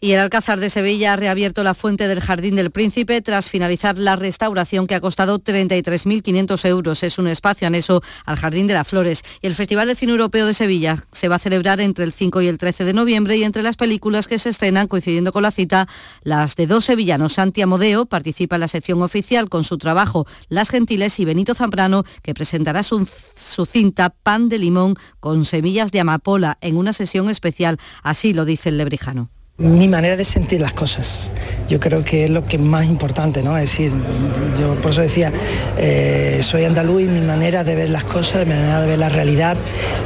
Y 0.00 0.12
el 0.12 0.20
Alcázar 0.20 0.60
de 0.60 0.70
Sevilla 0.70 1.12
ha 1.12 1.16
reabierto 1.16 1.64
la 1.64 1.74
fuente 1.74 2.06
del 2.06 2.20
Jardín 2.20 2.54
del 2.54 2.70
Príncipe 2.70 3.20
tras 3.20 3.50
finalizar 3.50 3.98
la 3.98 4.14
restauración 4.14 4.86
que 4.86 4.94
ha 4.94 5.00
costado 5.00 5.40
33.500 5.40 6.68
euros. 6.68 7.02
Es 7.02 7.18
un 7.18 7.26
espacio 7.26 7.66
anexo 7.66 8.00
al 8.24 8.36
Jardín 8.36 8.68
de 8.68 8.74
las 8.74 8.86
Flores. 8.86 9.24
Y 9.42 9.48
el 9.48 9.56
Festival 9.56 9.88
de 9.88 9.96
Cine 9.96 10.12
Europeo 10.12 10.46
de 10.46 10.54
Sevilla 10.54 10.94
se 11.10 11.26
va 11.26 11.34
a 11.34 11.40
celebrar 11.40 11.80
entre 11.80 12.04
el 12.04 12.12
5 12.12 12.42
y 12.42 12.46
el 12.46 12.58
13 12.58 12.84
de 12.84 12.92
noviembre 12.92 13.36
y 13.38 13.42
entre 13.42 13.64
las 13.64 13.74
películas 13.74 14.28
que 14.28 14.38
se 14.38 14.50
estrenan 14.50 14.86
coincidiendo 14.86 15.32
con 15.32 15.42
la 15.42 15.50
cita, 15.50 15.88
las 16.22 16.54
de 16.54 16.68
dos 16.68 16.84
sevillanos. 16.84 17.32
Santi 17.32 17.62
Amodeo 17.62 18.06
participa 18.06 18.54
en 18.54 18.60
la 18.60 18.68
sección 18.68 19.02
oficial 19.02 19.48
con 19.48 19.64
su 19.64 19.78
trabajo 19.78 20.26
Las 20.48 20.70
Gentiles 20.70 21.18
y 21.18 21.24
Benito 21.24 21.54
Zambrano 21.54 22.04
que 22.22 22.34
presentará 22.34 22.84
su, 22.84 23.08
su 23.34 23.66
cinta 23.66 24.10
Pan 24.10 24.48
de 24.48 24.58
Limón 24.58 24.94
con 25.18 25.44
semillas 25.44 25.90
de 25.90 25.98
amapola 25.98 26.56
en 26.60 26.76
una 26.76 26.92
sesión 26.92 27.28
especial. 27.30 27.78
Así 28.04 28.32
lo 28.32 28.44
dice 28.44 28.68
el 28.68 28.78
lebrijano 28.78 29.30
mi 29.58 29.88
manera 29.88 30.16
de 30.16 30.24
sentir 30.24 30.60
las 30.60 30.72
cosas. 30.72 31.32
Yo 31.68 31.80
creo 31.80 32.04
que 32.04 32.24
es 32.24 32.30
lo 32.30 32.44
que 32.44 32.56
es 32.56 32.62
más 32.62 32.86
importante, 32.86 33.42
¿no? 33.42 33.58
Es 33.58 33.70
decir, 33.70 33.92
yo 34.56 34.80
por 34.80 34.92
eso 34.92 35.00
decía, 35.00 35.32
eh, 35.76 36.40
soy 36.42 36.64
andaluz 36.64 37.02
y 37.02 37.06
mi 37.08 37.20
manera 37.20 37.64
de 37.64 37.74
ver 37.74 37.90
las 37.90 38.04
cosas, 38.04 38.46
mi 38.46 38.54
manera 38.54 38.80
de 38.80 38.86
ver 38.86 38.98
la 39.00 39.08
realidad, 39.08 39.56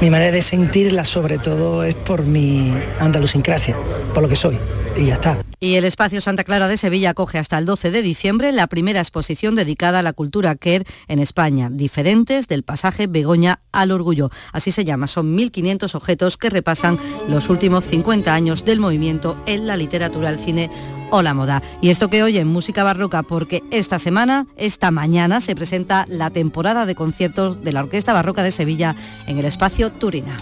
mi 0.01 0.09
manera 0.09 0.33
de 0.33 0.41
sentirla 0.41 1.05
sobre 1.05 1.37
todo 1.37 1.85
es 1.85 1.95
por 1.95 2.23
mi 2.23 2.73
andalusincracia, 2.99 3.77
por 4.15 4.23
lo 4.23 4.29
que 4.31 4.37
soy 4.37 4.59
y 4.97 5.07
ya 5.07 5.15
está. 5.15 5.39
Y 5.61 5.75
el 5.75 5.85
Espacio 5.85 6.21
Santa 6.21 6.45
Clara 6.45 6.69
de 6.69 6.77
Sevilla 6.77 7.11
acoge 7.11 7.39
hasta 7.39 7.57
el 7.59 7.67
12 7.67 7.91
de 7.91 8.03
diciembre 8.03 8.53
la 8.53 8.67
primera 8.67 9.01
exposición 9.01 9.55
dedicada 9.55 10.01
a 10.01 10.03
la 10.03 10.13
cultura 10.13 10.57
queer 10.57 10.85
en 11.09 11.19
España, 11.19 11.71
diferentes 11.71 12.49
del 12.49 12.65
pasaje 12.65 13.07
Begoña 13.07 13.61
al 13.71 13.93
Orgullo. 13.93 14.31
Así 14.53 14.73
se 14.73 14.85
llama, 14.85 15.07
son 15.07 15.37
1.500 15.37 15.95
objetos 15.95 16.37
que 16.37 16.51
repasan 16.51 16.99
los 17.29 17.49
últimos 17.49 17.85
50 17.85 18.35
años 18.35 18.65
del 18.65 18.81
movimiento 18.81 19.41
en 19.47 19.67
la 19.67 19.77
literatura, 19.77 20.31
el 20.31 20.39
cine 20.39 20.71
o 21.11 21.23
la 21.23 21.35
moda. 21.35 21.63
Y 21.81 21.91
esto 21.91 22.09
que 22.09 22.23
oyen, 22.23 22.49
música 22.49 22.85
barroca, 22.85 23.23
porque 23.23 23.63
esta 23.71 23.99
semana, 23.99 24.47
esta 24.57 24.91
mañana, 24.91 25.41
se 25.41 25.55
presenta 25.55 26.07
la 26.09 26.31
temporada 26.31 26.87
de 26.87 26.95
conciertos 26.95 27.63
de 27.63 27.73
la 27.73 27.81
Orquesta 27.81 28.13
Barroca 28.13 28.43
de 28.43 28.51
Sevilla 28.51 28.97
en 29.27 29.39
el 29.39 29.45
Espacio 29.45 29.93
Turina. 29.93 30.37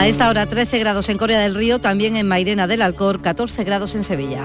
A 0.00 0.06
esta 0.06 0.30
hora 0.30 0.46
13 0.46 0.78
grados 0.78 1.10
en 1.10 1.18
Corea 1.18 1.40
del 1.40 1.54
Río, 1.54 1.78
también 1.78 2.16
en 2.16 2.26
Mairena 2.26 2.66
del 2.66 2.80
Alcor, 2.80 3.20
14 3.20 3.64
grados 3.64 3.94
en 3.94 4.02
Sevilla. 4.02 4.44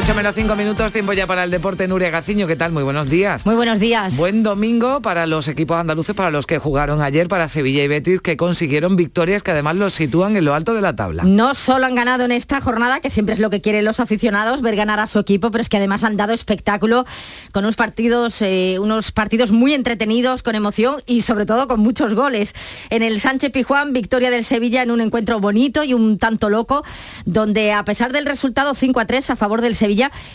8 0.00 0.14
menos 0.14 0.36
5 0.36 0.54
minutos, 0.54 0.92
tiempo 0.92 1.12
ya 1.12 1.26
para 1.26 1.42
el 1.42 1.50
deporte. 1.50 1.88
Nuria 1.88 2.10
Gaciño, 2.10 2.46
¿qué 2.46 2.54
tal? 2.54 2.70
Muy 2.70 2.84
buenos 2.84 3.10
días. 3.10 3.44
Muy 3.44 3.56
buenos 3.56 3.80
días. 3.80 4.16
Buen 4.16 4.44
domingo 4.44 5.02
para 5.02 5.26
los 5.26 5.48
equipos 5.48 5.76
andaluces, 5.76 6.14
para 6.14 6.30
los 6.30 6.46
que 6.46 6.60
jugaron 6.60 7.02
ayer, 7.02 7.26
para 7.26 7.48
Sevilla 7.48 7.82
y 7.82 7.88
Betis, 7.88 8.20
que 8.20 8.36
consiguieron 8.36 8.94
victorias 8.94 9.42
que 9.42 9.50
además 9.50 9.74
los 9.74 9.94
sitúan 9.94 10.36
en 10.36 10.44
lo 10.44 10.54
alto 10.54 10.72
de 10.72 10.82
la 10.82 10.94
tabla. 10.94 11.24
No 11.24 11.52
solo 11.56 11.86
han 11.86 11.96
ganado 11.96 12.24
en 12.24 12.30
esta 12.30 12.60
jornada, 12.60 13.00
que 13.00 13.10
siempre 13.10 13.34
es 13.34 13.40
lo 13.40 13.50
que 13.50 13.60
quieren 13.60 13.84
los 13.84 13.98
aficionados, 13.98 14.62
ver 14.62 14.76
ganar 14.76 15.00
a 15.00 15.08
su 15.08 15.18
equipo, 15.18 15.50
pero 15.50 15.62
es 15.62 15.68
que 15.68 15.78
además 15.78 16.04
han 16.04 16.16
dado 16.16 16.32
espectáculo 16.32 17.04
con 17.50 17.64
unos 17.64 17.74
partidos, 17.74 18.40
eh, 18.40 18.78
unos 18.78 19.10
partidos 19.10 19.50
muy 19.50 19.74
entretenidos, 19.74 20.44
con 20.44 20.54
emoción 20.54 21.02
y 21.06 21.22
sobre 21.22 21.44
todo 21.44 21.66
con 21.66 21.80
muchos 21.80 22.14
goles. 22.14 22.54
En 22.90 23.02
el 23.02 23.20
Sánchez 23.20 23.50
Pijuán, 23.50 23.92
victoria 23.92 24.30
del 24.30 24.44
Sevilla 24.44 24.80
en 24.84 24.92
un 24.92 25.00
encuentro 25.00 25.40
bonito 25.40 25.82
y 25.82 25.92
un 25.92 26.18
tanto 26.18 26.50
loco, 26.50 26.84
donde 27.24 27.72
a 27.72 27.84
pesar 27.84 28.12
del 28.12 28.26
resultado 28.26 28.76
5 28.76 29.00
a 29.00 29.04
3 29.04 29.30
a 29.30 29.34
favor 29.34 29.60
del 29.60 29.74
Sevilla, 29.74 29.87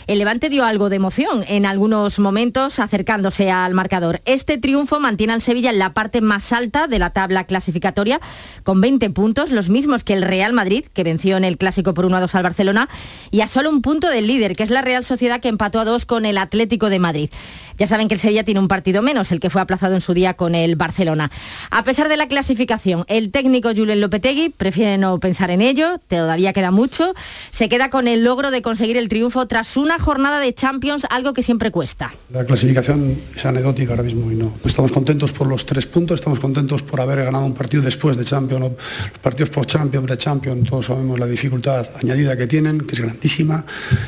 el 0.06 0.18
Levante 0.18 0.48
dio 0.48 0.64
algo 0.64 0.90
de 0.90 0.96
emoción 0.96 1.44
en 1.48 1.66
algunos 1.66 2.18
momentos 2.18 2.78
acercándose 2.78 3.50
al 3.50 3.74
marcador. 3.74 4.20
Este 4.24 4.58
triunfo 4.58 5.00
mantiene 5.00 5.32
al 5.32 5.42
Sevilla 5.42 5.70
en 5.70 5.78
la 5.78 5.94
parte 5.94 6.20
más 6.20 6.52
alta 6.52 6.86
de 6.86 6.98
la 6.98 7.10
tabla 7.10 7.44
clasificatoria 7.44 8.20
con 8.62 8.80
20 8.80 9.10
puntos, 9.10 9.50
los 9.50 9.68
mismos 9.68 10.04
que 10.04 10.14
el 10.14 10.22
Real 10.22 10.52
Madrid, 10.52 10.84
que 10.92 11.04
venció 11.04 11.36
en 11.36 11.44
el 11.44 11.56
clásico 11.58 11.94
por 11.94 12.04
1 12.04 12.16
a 12.16 12.20
2 12.20 12.34
al 12.34 12.42
Barcelona, 12.42 12.88
y 13.30 13.40
a 13.40 13.48
solo 13.48 13.70
un 13.70 13.82
punto 13.82 14.08
del 14.08 14.26
líder, 14.26 14.56
que 14.56 14.62
es 14.62 14.70
la 14.70 14.82
Real 14.82 15.04
Sociedad 15.04 15.40
que 15.40 15.48
empató 15.48 15.80
a 15.80 15.84
2 15.84 16.04
con 16.06 16.26
el 16.26 16.38
Atlético 16.38 16.90
de 16.90 16.98
Madrid. 16.98 17.30
Ya 17.78 17.86
saben 17.88 18.08
que 18.08 18.14
el 18.14 18.20
Sevilla 18.20 18.44
tiene 18.44 18.60
un 18.60 18.68
partido 18.68 19.02
menos, 19.02 19.32
el 19.32 19.40
que 19.40 19.50
fue 19.50 19.60
aplazado 19.60 19.94
en 19.94 20.00
su 20.00 20.14
día 20.14 20.34
con 20.34 20.54
el 20.54 20.76
Barcelona. 20.76 21.30
A 21.70 21.82
pesar 21.82 22.08
de 22.08 22.16
la 22.16 22.28
clasificación, 22.28 23.04
el 23.08 23.30
técnico 23.30 23.70
Julen 23.74 24.00
Lopetegui 24.00 24.50
prefiere 24.50 24.96
no 24.96 25.18
pensar 25.18 25.50
en 25.50 25.60
ello, 25.60 25.98
todavía 26.06 26.52
queda 26.52 26.70
mucho. 26.70 27.14
Se 27.50 27.68
queda 27.68 27.90
con 27.90 28.06
el 28.06 28.22
logro 28.22 28.50
de 28.50 28.62
conseguir 28.62 28.96
el 28.96 29.08
triunfo 29.08 29.46
tras 29.46 29.76
una 29.76 29.98
jornada 29.98 30.38
de 30.38 30.54
Champions, 30.54 31.06
algo 31.10 31.32
que 31.32 31.42
siempre 31.42 31.70
cuesta. 31.70 32.14
La 32.32 32.44
clasificación 32.44 33.20
es 33.34 33.44
anecdótica 33.44 33.90
ahora 33.90 34.04
mismo 34.04 34.30
y 34.30 34.36
no. 34.36 34.56
Estamos 34.64 34.92
contentos 34.92 35.32
por 35.32 35.48
los 35.48 35.66
tres 35.66 35.86
puntos, 35.86 36.20
estamos 36.20 36.38
contentos 36.38 36.82
por 36.82 37.00
haber 37.00 37.24
ganado 37.24 37.44
un 37.44 37.54
partido 37.54 37.82
después 37.82 38.16
de 38.16 38.24
Champions. 38.24 38.60
Los 38.60 39.18
partidos 39.20 39.50
por 39.50 39.66
Champions, 39.66 40.06
de 40.06 40.16
Champions, 40.16 40.68
todos 40.68 40.86
sabemos 40.86 41.18
la 41.18 41.26
dificultad 41.26 41.86
añadida 42.00 42.36
que 42.36 42.46
tienen, 42.46 42.82
que 42.82 42.94
es 42.94 43.00
grandísima. 43.00 43.64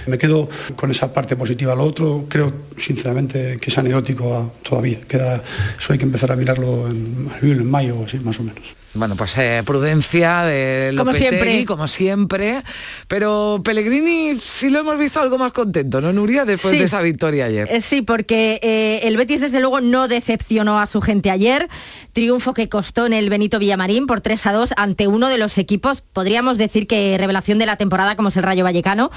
Me 0.06 0.18
quedo 0.18 0.48
con 0.76 0.90
esa 0.90 1.12
parte 1.12 1.34
positiva. 1.34 1.74
Lo 1.74 1.84
otro, 1.84 2.26
creo 2.28 2.52
sinceramente 2.76 3.55
que 3.60 3.70
es 3.70 3.78
anecdótico 3.78 4.54
todavía. 4.62 5.00
Queda, 5.02 5.42
eso 5.78 5.92
hay 5.92 5.98
que 5.98 6.04
empezar 6.04 6.32
a 6.32 6.36
mirarlo 6.36 6.88
en, 6.88 7.30
en 7.42 7.70
mayo, 7.70 8.04
así 8.04 8.18
más 8.18 8.38
o 8.40 8.42
menos. 8.42 8.76
Bueno, 8.96 9.14
pues 9.14 9.36
eh, 9.38 9.62
prudencia 9.64 10.42
de 10.42 10.92
Lopetegui, 10.92 10.96
como 10.96 11.12
siempre. 11.12 11.66
como 11.66 11.88
siempre. 11.88 12.62
Pero 13.08 13.60
Pellegrini 13.62 14.40
sí 14.40 14.70
lo 14.70 14.80
hemos 14.80 14.98
visto 14.98 15.20
algo 15.20 15.36
más 15.38 15.52
contento, 15.52 16.00
¿no, 16.00 16.12
Nuria? 16.12 16.44
Después 16.44 16.78
de 16.78 16.84
esa 16.84 17.00
victoria 17.02 17.46
ayer. 17.46 17.68
Eh, 17.70 17.80
sí, 17.80 18.02
porque 18.02 18.58
eh, 18.62 19.00
el 19.04 19.16
Betis 19.16 19.40
desde 19.40 19.60
luego 19.60 19.80
no 19.80 20.08
decepcionó 20.08 20.80
a 20.80 20.86
su 20.86 21.00
gente 21.00 21.30
ayer. 21.30 21.68
Triunfo 22.12 22.54
que 22.54 22.68
costó 22.68 23.06
en 23.06 23.12
el 23.12 23.28
Benito 23.28 23.58
Villamarín 23.58 24.06
por 24.06 24.22
3 24.22 24.46
a 24.46 24.52
2 24.52 24.74
ante 24.76 25.06
uno 25.06 25.28
de 25.28 25.36
los 25.36 25.58
equipos, 25.58 26.02
podríamos 26.12 26.56
decir 26.56 26.86
que 26.86 27.16
revelación 27.18 27.58
de 27.58 27.66
la 27.66 27.76
temporada 27.76 28.16
como 28.16 28.30
es 28.30 28.36
el 28.36 28.42
Rayo 28.42 28.64
Vallecano. 28.64 29.10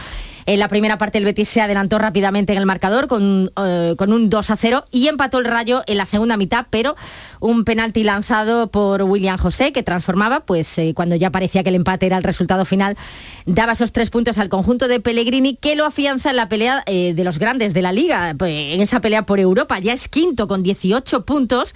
En 0.46 0.60
la 0.60 0.68
primera 0.68 0.98
parte 0.98 1.20
el 1.20 1.26
Betis 1.26 1.48
se 1.48 1.62
adelantó 1.62 2.00
rápidamente 2.00 2.54
en 2.54 2.58
el 2.58 2.66
marcador 2.66 3.08
con, 3.08 3.52
con 3.54 4.14
un 4.14 4.30
2 4.30 4.50
a 4.50 4.56
0 4.56 4.86
y 4.92 5.08
empató 5.08 5.38
el 5.38 5.46
Rayo 5.46 5.84
en 5.86 5.98
la 5.98 6.08
segunda 6.08 6.38
mitad, 6.38 6.66
pero 6.70 6.96
un 7.40 7.64
penalti 7.64 8.04
lanzado 8.04 8.72
por 8.72 9.04
William 9.04 9.38
José 9.38 9.69
que 9.72 9.84
transformaba, 9.84 10.42
pues 10.42 10.78
eh, 10.78 10.94
cuando 10.96 11.16
ya 11.16 11.32
parecía 11.32 11.64
que 11.64 11.70
el 11.70 11.76
empate 11.76 12.06
era 12.06 12.18
el 12.18 12.24
resultado 12.24 12.66
final, 12.66 12.98
daba 13.46 13.74
esos 13.74 13.92
tres 13.92 14.10
puntos 14.10 14.38
al 14.38 14.50
conjunto 14.50 14.88
de 14.88 15.00
Pellegrini 15.00 15.56
que 15.56 15.76
lo 15.76 15.86
afianza 15.86 16.30
en 16.32 16.36
la 16.36 16.50
pelea 16.50 16.84
eh, 16.86 17.14
de 17.14 17.24
los 17.24 17.40
grandes 17.40 17.74
de 17.74 17.82
la 17.82 17.92
liga, 17.92 18.36
pues, 18.38 18.74
en 18.74 18.82
esa 18.82 19.02
pelea 19.02 19.26
por 19.26 19.40
Europa. 19.40 19.80
Ya 19.80 19.94
es 19.94 20.08
quinto 20.08 20.48
con 20.48 20.64
18 20.64 21.26
puntos 21.26 21.74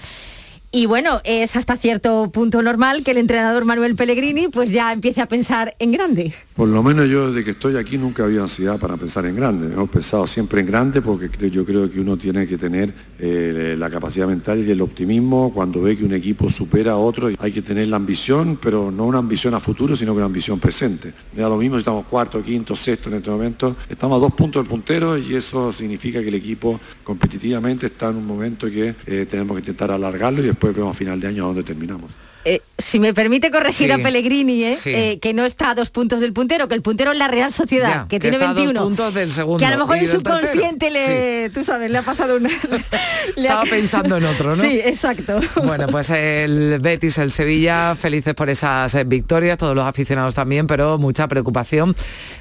Y 0.75 0.87
bueno, 0.87 1.21
es 1.23 1.55
hasta 1.55 1.77
cierto 1.77 2.31
punto 2.31 2.63
normal 2.63 3.03
que 3.03 3.11
el 3.11 3.17
entrenador 3.17 3.63
Manuel 3.63 3.95
Pellegrini 3.95 4.47
pues 4.47 4.71
ya 4.71 4.91
empiece 4.91 5.21
a 5.21 5.27
pensar 5.27 5.75
en 5.77 5.91
grande. 5.91 6.33
Por 6.55 6.67
lo 6.67 6.81
menos 6.81 7.07
yo 7.07 7.27
desde 7.27 7.43
que 7.43 7.51
estoy 7.51 7.77
aquí 7.77 7.99
nunca 7.99 8.23
había 8.23 8.41
ansiedad 8.41 8.79
para 8.79 8.97
pensar 8.97 9.27
en 9.27 9.35
grande. 9.35 9.71
Hemos 9.71 9.91
pensado 9.91 10.25
siempre 10.25 10.61
en 10.61 10.65
grande 10.65 11.03
porque 11.03 11.51
yo 11.51 11.63
creo 11.63 11.87
que 11.87 11.99
uno 11.99 12.17
tiene 12.17 12.47
que 12.47 12.57
tener 12.57 12.91
eh, 13.19 13.75
la 13.77 13.87
capacidad 13.91 14.25
mental 14.25 14.65
y 14.65 14.71
el 14.71 14.81
optimismo 14.81 15.53
cuando 15.53 15.79
ve 15.79 15.95
que 15.95 16.05
un 16.05 16.13
equipo 16.13 16.49
supera 16.49 16.93
a 16.93 16.97
otro. 16.97 17.29
Hay 17.37 17.51
que 17.51 17.61
tener 17.61 17.87
la 17.89 17.97
ambición, 17.97 18.57
pero 18.59 18.89
no 18.89 19.05
una 19.05 19.19
ambición 19.19 19.53
a 19.53 19.59
futuro, 19.59 19.95
sino 19.95 20.11
una 20.13 20.25
ambición 20.25 20.59
presente. 20.59 21.13
Da 21.37 21.49
lo 21.49 21.57
mismo 21.57 21.75
si 21.75 21.81
estamos 21.81 22.07
cuarto, 22.07 22.41
quinto, 22.41 22.75
sexto 22.75 23.09
en 23.09 23.17
este 23.17 23.29
momento. 23.29 23.75
Estamos 23.87 24.17
a 24.17 24.21
dos 24.21 24.33
puntos 24.33 24.63
del 24.63 24.69
puntero 24.69 25.19
y 25.19 25.35
eso 25.35 25.71
significa 25.71 26.19
que 26.19 26.29
el 26.29 26.35
equipo 26.35 26.79
competitivamente 27.03 27.85
está 27.85 28.09
en 28.09 28.15
un 28.15 28.25
momento 28.25 28.65
que 28.71 28.95
eh, 29.05 29.27
tenemos 29.29 29.55
que 29.55 29.59
intentar 29.59 29.91
alargarlo 29.91 30.41
y 30.41 30.47
después 30.47 30.62
vemos 30.71 30.95
a 30.95 30.97
final 30.97 31.19
de 31.19 31.27
año 31.27 31.45
dónde 31.45 31.63
terminamos. 31.63 32.11
Eh, 32.45 32.61
si 32.77 32.99
me 32.99 33.13
permite 33.13 33.51
corregir 33.51 33.93
a 33.93 33.97
Pellegrini, 33.97 34.63
¿eh? 34.65 34.77
Eh, 34.85 35.19
que 35.19 35.33
no 35.33 35.45
está 35.45 35.69
a 35.69 35.75
dos 35.75 35.91
puntos 35.91 36.19
del 36.19 36.33
puntero, 36.33 36.67
que 36.67 36.75
el 36.75 36.81
puntero 36.81 37.11
es 37.11 37.17
la 37.17 37.29
Real 37.29 37.53
Sociedad, 37.53 38.07
que, 38.07 38.19
tiene 38.19 38.37
21. 38.37 38.81
puntos 38.81 39.13
del 39.13 39.31
segundo. 39.31 39.59
Que 39.59 39.65
a 39.65 39.71
lo 39.71 39.77
mejor 39.77 39.97
el 39.97 40.09
subconsciente 40.09 40.89
le, 40.89 41.49
tú 41.51 41.63
sabes, 41.63 41.89
le 41.89 41.99
ha 41.99 42.01
pasado 42.01 42.35
una. 42.35 42.49
Estaba 43.37 43.63
pensando 43.63 44.17
en 44.17 44.25
otro, 44.25 44.55
¿no? 44.55 44.61
Sí, 44.61 44.79
exacto. 44.83 45.39
Bueno, 45.63 45.87
pues 45.87 46.09
el 46.09 46.79
Betis, 46.81 47.17
el 47.17 47.31
Sevilla, 47.31 47.95
felices 47.95 48.33
por 48.33 48.49
esas 48.49 49.07
victorias, 49.07 49.57
todos 49.57 49.75
los 49.75 49.85
aficionados 49.85 50.35
también, 50.35 50.67
pero 50.67 50.97
mucha 50.97 51.27
preocupación 51.27 51.95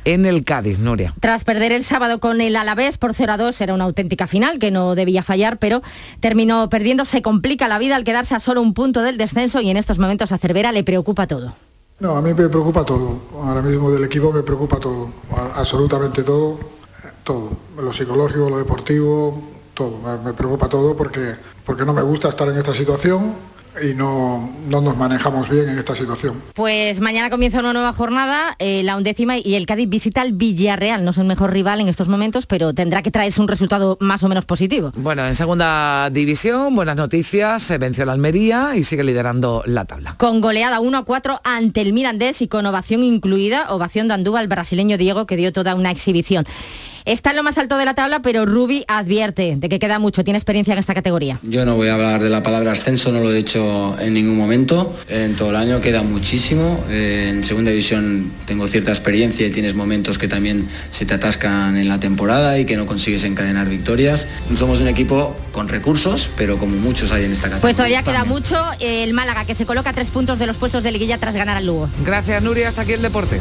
en 0.05 0.27
el 0.27 0.45
Cádiz, 0.45 0.79
Nuria. 0.79 1.15
Tras 1.21 1.45
perder 1.45 1.71
el 1.71 1.85
sábado 1.85 2.19
con 2.19 2.41
el 2.41 2.57
Alavés 2.57 2.99
por 2.99 3.15
0 3.15 3.33
a 3.33 3.37
2, 3.37 3.61
era 3.61 3.75
una 3.75 3.85
auténtica 3.85 4.27
final 4.27 4.59
que 4.59 4.71
no 4.73 4.97
debía 4.97 5.23
fallar, 5.23 5.59
pero 5.59 5.83
terminó 6.21 6.69
perdiendo, 6.69 7.05
se 7.05 7.23
complica 7.23 7.69
la 7.69 7.79
vida 7.79 7.95
al 7.95 8.05
quedarse 8.05 8.35
a 8.35 8.41
solo 8.41 8.61
un 8.61 8.75
punto 8.75 9.03
del 9.03 9.17
descenso 9.17 9.61
y 9.61 9.71
en 9.71 9.77
estos 9.77 9.92
momentos 9.99 10.33
a 10.33 10.39
Cervera 10.39 10.73
le 10.73 10.85
preocupa 10.85 11.27
todo. 11.27 11.55
No, 12.01 12.17
a 12.17 12.23
mí 12.23 12.35
me 12.35 12.49
preocupa 12.49 12.85
todo. 12.85 13.21
Ahora 13.43 13.63
mismo 13.63 13.91
del 13.91 14.05
equipo 14.05 14.33
me 14.33 14.43
preocupa 14.43 14.79
todo, 14.79 15.11
absolutamente 15.55 16.23
todo, 16.23 16.59
todo. 17.23 17.51
Lo 17.81 17.93
psicológico, 17.93 18.51
lo 18.51 18.59
deportivo, 18.59 19.41
todo. 19.75 19.99
Me, 20.25 20.33
preocupa 20.33 20.69
todo 20.69 20.97
porque, 20.97 21.37
porque 21.65 21.85
no 21.85 21.93
me 21.93 22.03
gusta 22.03 22.29
estar 22.29 22.49
en 22.49 22.59
esta 22.59 22.75
situación 22.75 23.35
y 23.81 23.95
no, 23.95 24.53
nos 24.69 24.97
manejamos 24.97 25.49
bien 25.49 25.69
en 25.69 25.79
esta 25.79 25.95
situación. 25.95 26.43
Pues 26.55 27.01
mañana 27.01 27.31
comienza 27.31 27.61
una 27.61 27.73
nueva 27.73 27.93
jornada, 27.93 28.57
eh, 28.59 28.83
la 28.83 28.97
undécima, 28.97 29.39
y 29.39 29.55
el 29.55 29.67
Cádiz 29.67 29.89
visita 29.89 30.21
al 30.21 30.33
Villarreal. 30.33 31.05
No 31.05 31.13
es 31.13 31.19
el 31.19 31.25
mejor 31.25 31.53
rival 31.53 31.81
en 31.81 31.89
estos 31.89 32.09
momentos, 32.09 32.47
pero 32.47 32.75
tendrá 32.75 33.03
que 33.03 33.11
traerse 33.11 33.41
un 33.41 33.49
resultado 33.49 33.97
más 34.01 34.23
o 34.23 34.29
menos 34.29 34.45
positivo. 34.45 34.93
Bueno, 34.97 35.27
en 35.27 35.35
segunda 35.35 36.11
división, 36.11 36.75
buenas 36.75 36.97
noticias, 36.97 37.63
se 37.63 37.79
venció 37.79 38.05
la 38.05 38.13
Almería 38.13 38.77
y 38.77 38.85
sigue 38.85 39.05
liderando 39.05 39.63
la 39.67 39.85
tabla. 39.85 40.17
Con 40.19 40.41
goleada 40.41 40.81
1 40.81 40.99
a 40.99 41.05
4 41.05 41.41
ante 41.45 41.81
el 41.81 41.93
Mirandés 41.93 42.43
y 42.43 42.49
con 42.49 42.67
ovación 42.67 43.03
incluida, 43.03 43.71
ovación 43.71 44.09
de 44.09 44.15
Andúa 44.15 44.41
al 44.41 44.49
brasileño 44.49 44.99
Diego, 44.99 45.27
que 45.27 45.37
dio 45.37 45.53
toda 45.53 45.75
una 45.75 45.91
exhibición. 45.91 46.45
Está 47.05 47.31
en 47.31 47.37
lo 47.37 47.43
más 47.43 47.59
alto 47.59 47.77
de 47.79 47.85
la 47.85 47.95
tabla, 47.95 48.23
pero 48.23 48.47
Rubi 48.47 48.85
advierte 48.89 49.57
de 49.57 49.69
que 49.69 49.79
queda 49.79 49.99
mucho. 49.99 50.25
Tiene 50.25 50.39
experiencia 50.39 50.73
en 50.73 50.79
esta 50.79 50.95
categoría. 50.95 51.39
Yo 51.43 51.65
no 51.65 51.77
voy 51.77 51.89
a 51.89 51.95
hablar 51.95 52.23
de 52.23 52.31
la 52.31 52.43
palabra 52.43 52.73
ascenso, 52.73 53.13
no 53.13 53.21
lo 53.21 53.33
he 53.33 53.39
hecho 53.39 53.99
en 53.99 54.15
ningún 54.15 54.37
momento. 54.37 54.95
En 55.09 55.37
todo 55.37 55.51
el 55.51 55.57
año 55.57 55.81
queda 55.81 56.03
muchísimo. 56.03 56.83
En 56.89 57.45
segunda 57.45 57.71
división 57.71 58.33
tengo 58.47 58.69
cierta 58.69 58.91
experiencia 58.91 59.47
y 59.47 59.51
tienes 59.51 59.75
momentos 59.75 60.19
que 60.19 60.29
también 60.29 60.69
se 60.91 61.07
te 61.07 61.15
atascan 61.15 61.77
en 61.77 61.89
la 61.89 61.99
temporada 61.99 62.59
y 62.59 62.65
que 62.65 62.77
no 62.77 62.87
consigues 62.87 63.25
encadenar 63.25 63.69
victorias. 63.69 64.29
Somos 64.55 64.81
un 64.81 64.89
equipo 64.89 65.35
con 65.53 65.69
recursos, 65.69 66.31
pero 66.37 66.59
como 66.59 66.77
muchos 66.77 67.13
hay 67.13 67.25
en 67.25 67.33
esta 67.33 67.49
categoría. 67.49 67.63
Pues 67.63 67.77
todavía 67.77 68.03
queda 68.03 68.25
mucho. 68.25 68.57
El 68.81 69.13
Málaga, 69.13 69.45
que 69.45 69.55
se 69.55 69.67
coloca 69.67 69.91
a 69.91 69.93
tres 69.93 70.09
puntos 70.09 70.39
de 70.39 70.47
los 70.47 70.57
puestos 70.57 70.83
de 70.83 70.93
liguilla 70.93 71.19
tras 71.19 71.35
ganar 71.35 71.57
al 71.57 71.67
Lugo. 71.67 71.89
Gracias, 72.05 72.43
Nuria. 72.43 72.69
Hasta 72.69 72.83
aquí 72.83 72.93
el 72.93 73.03
deporte. 73.03 73.41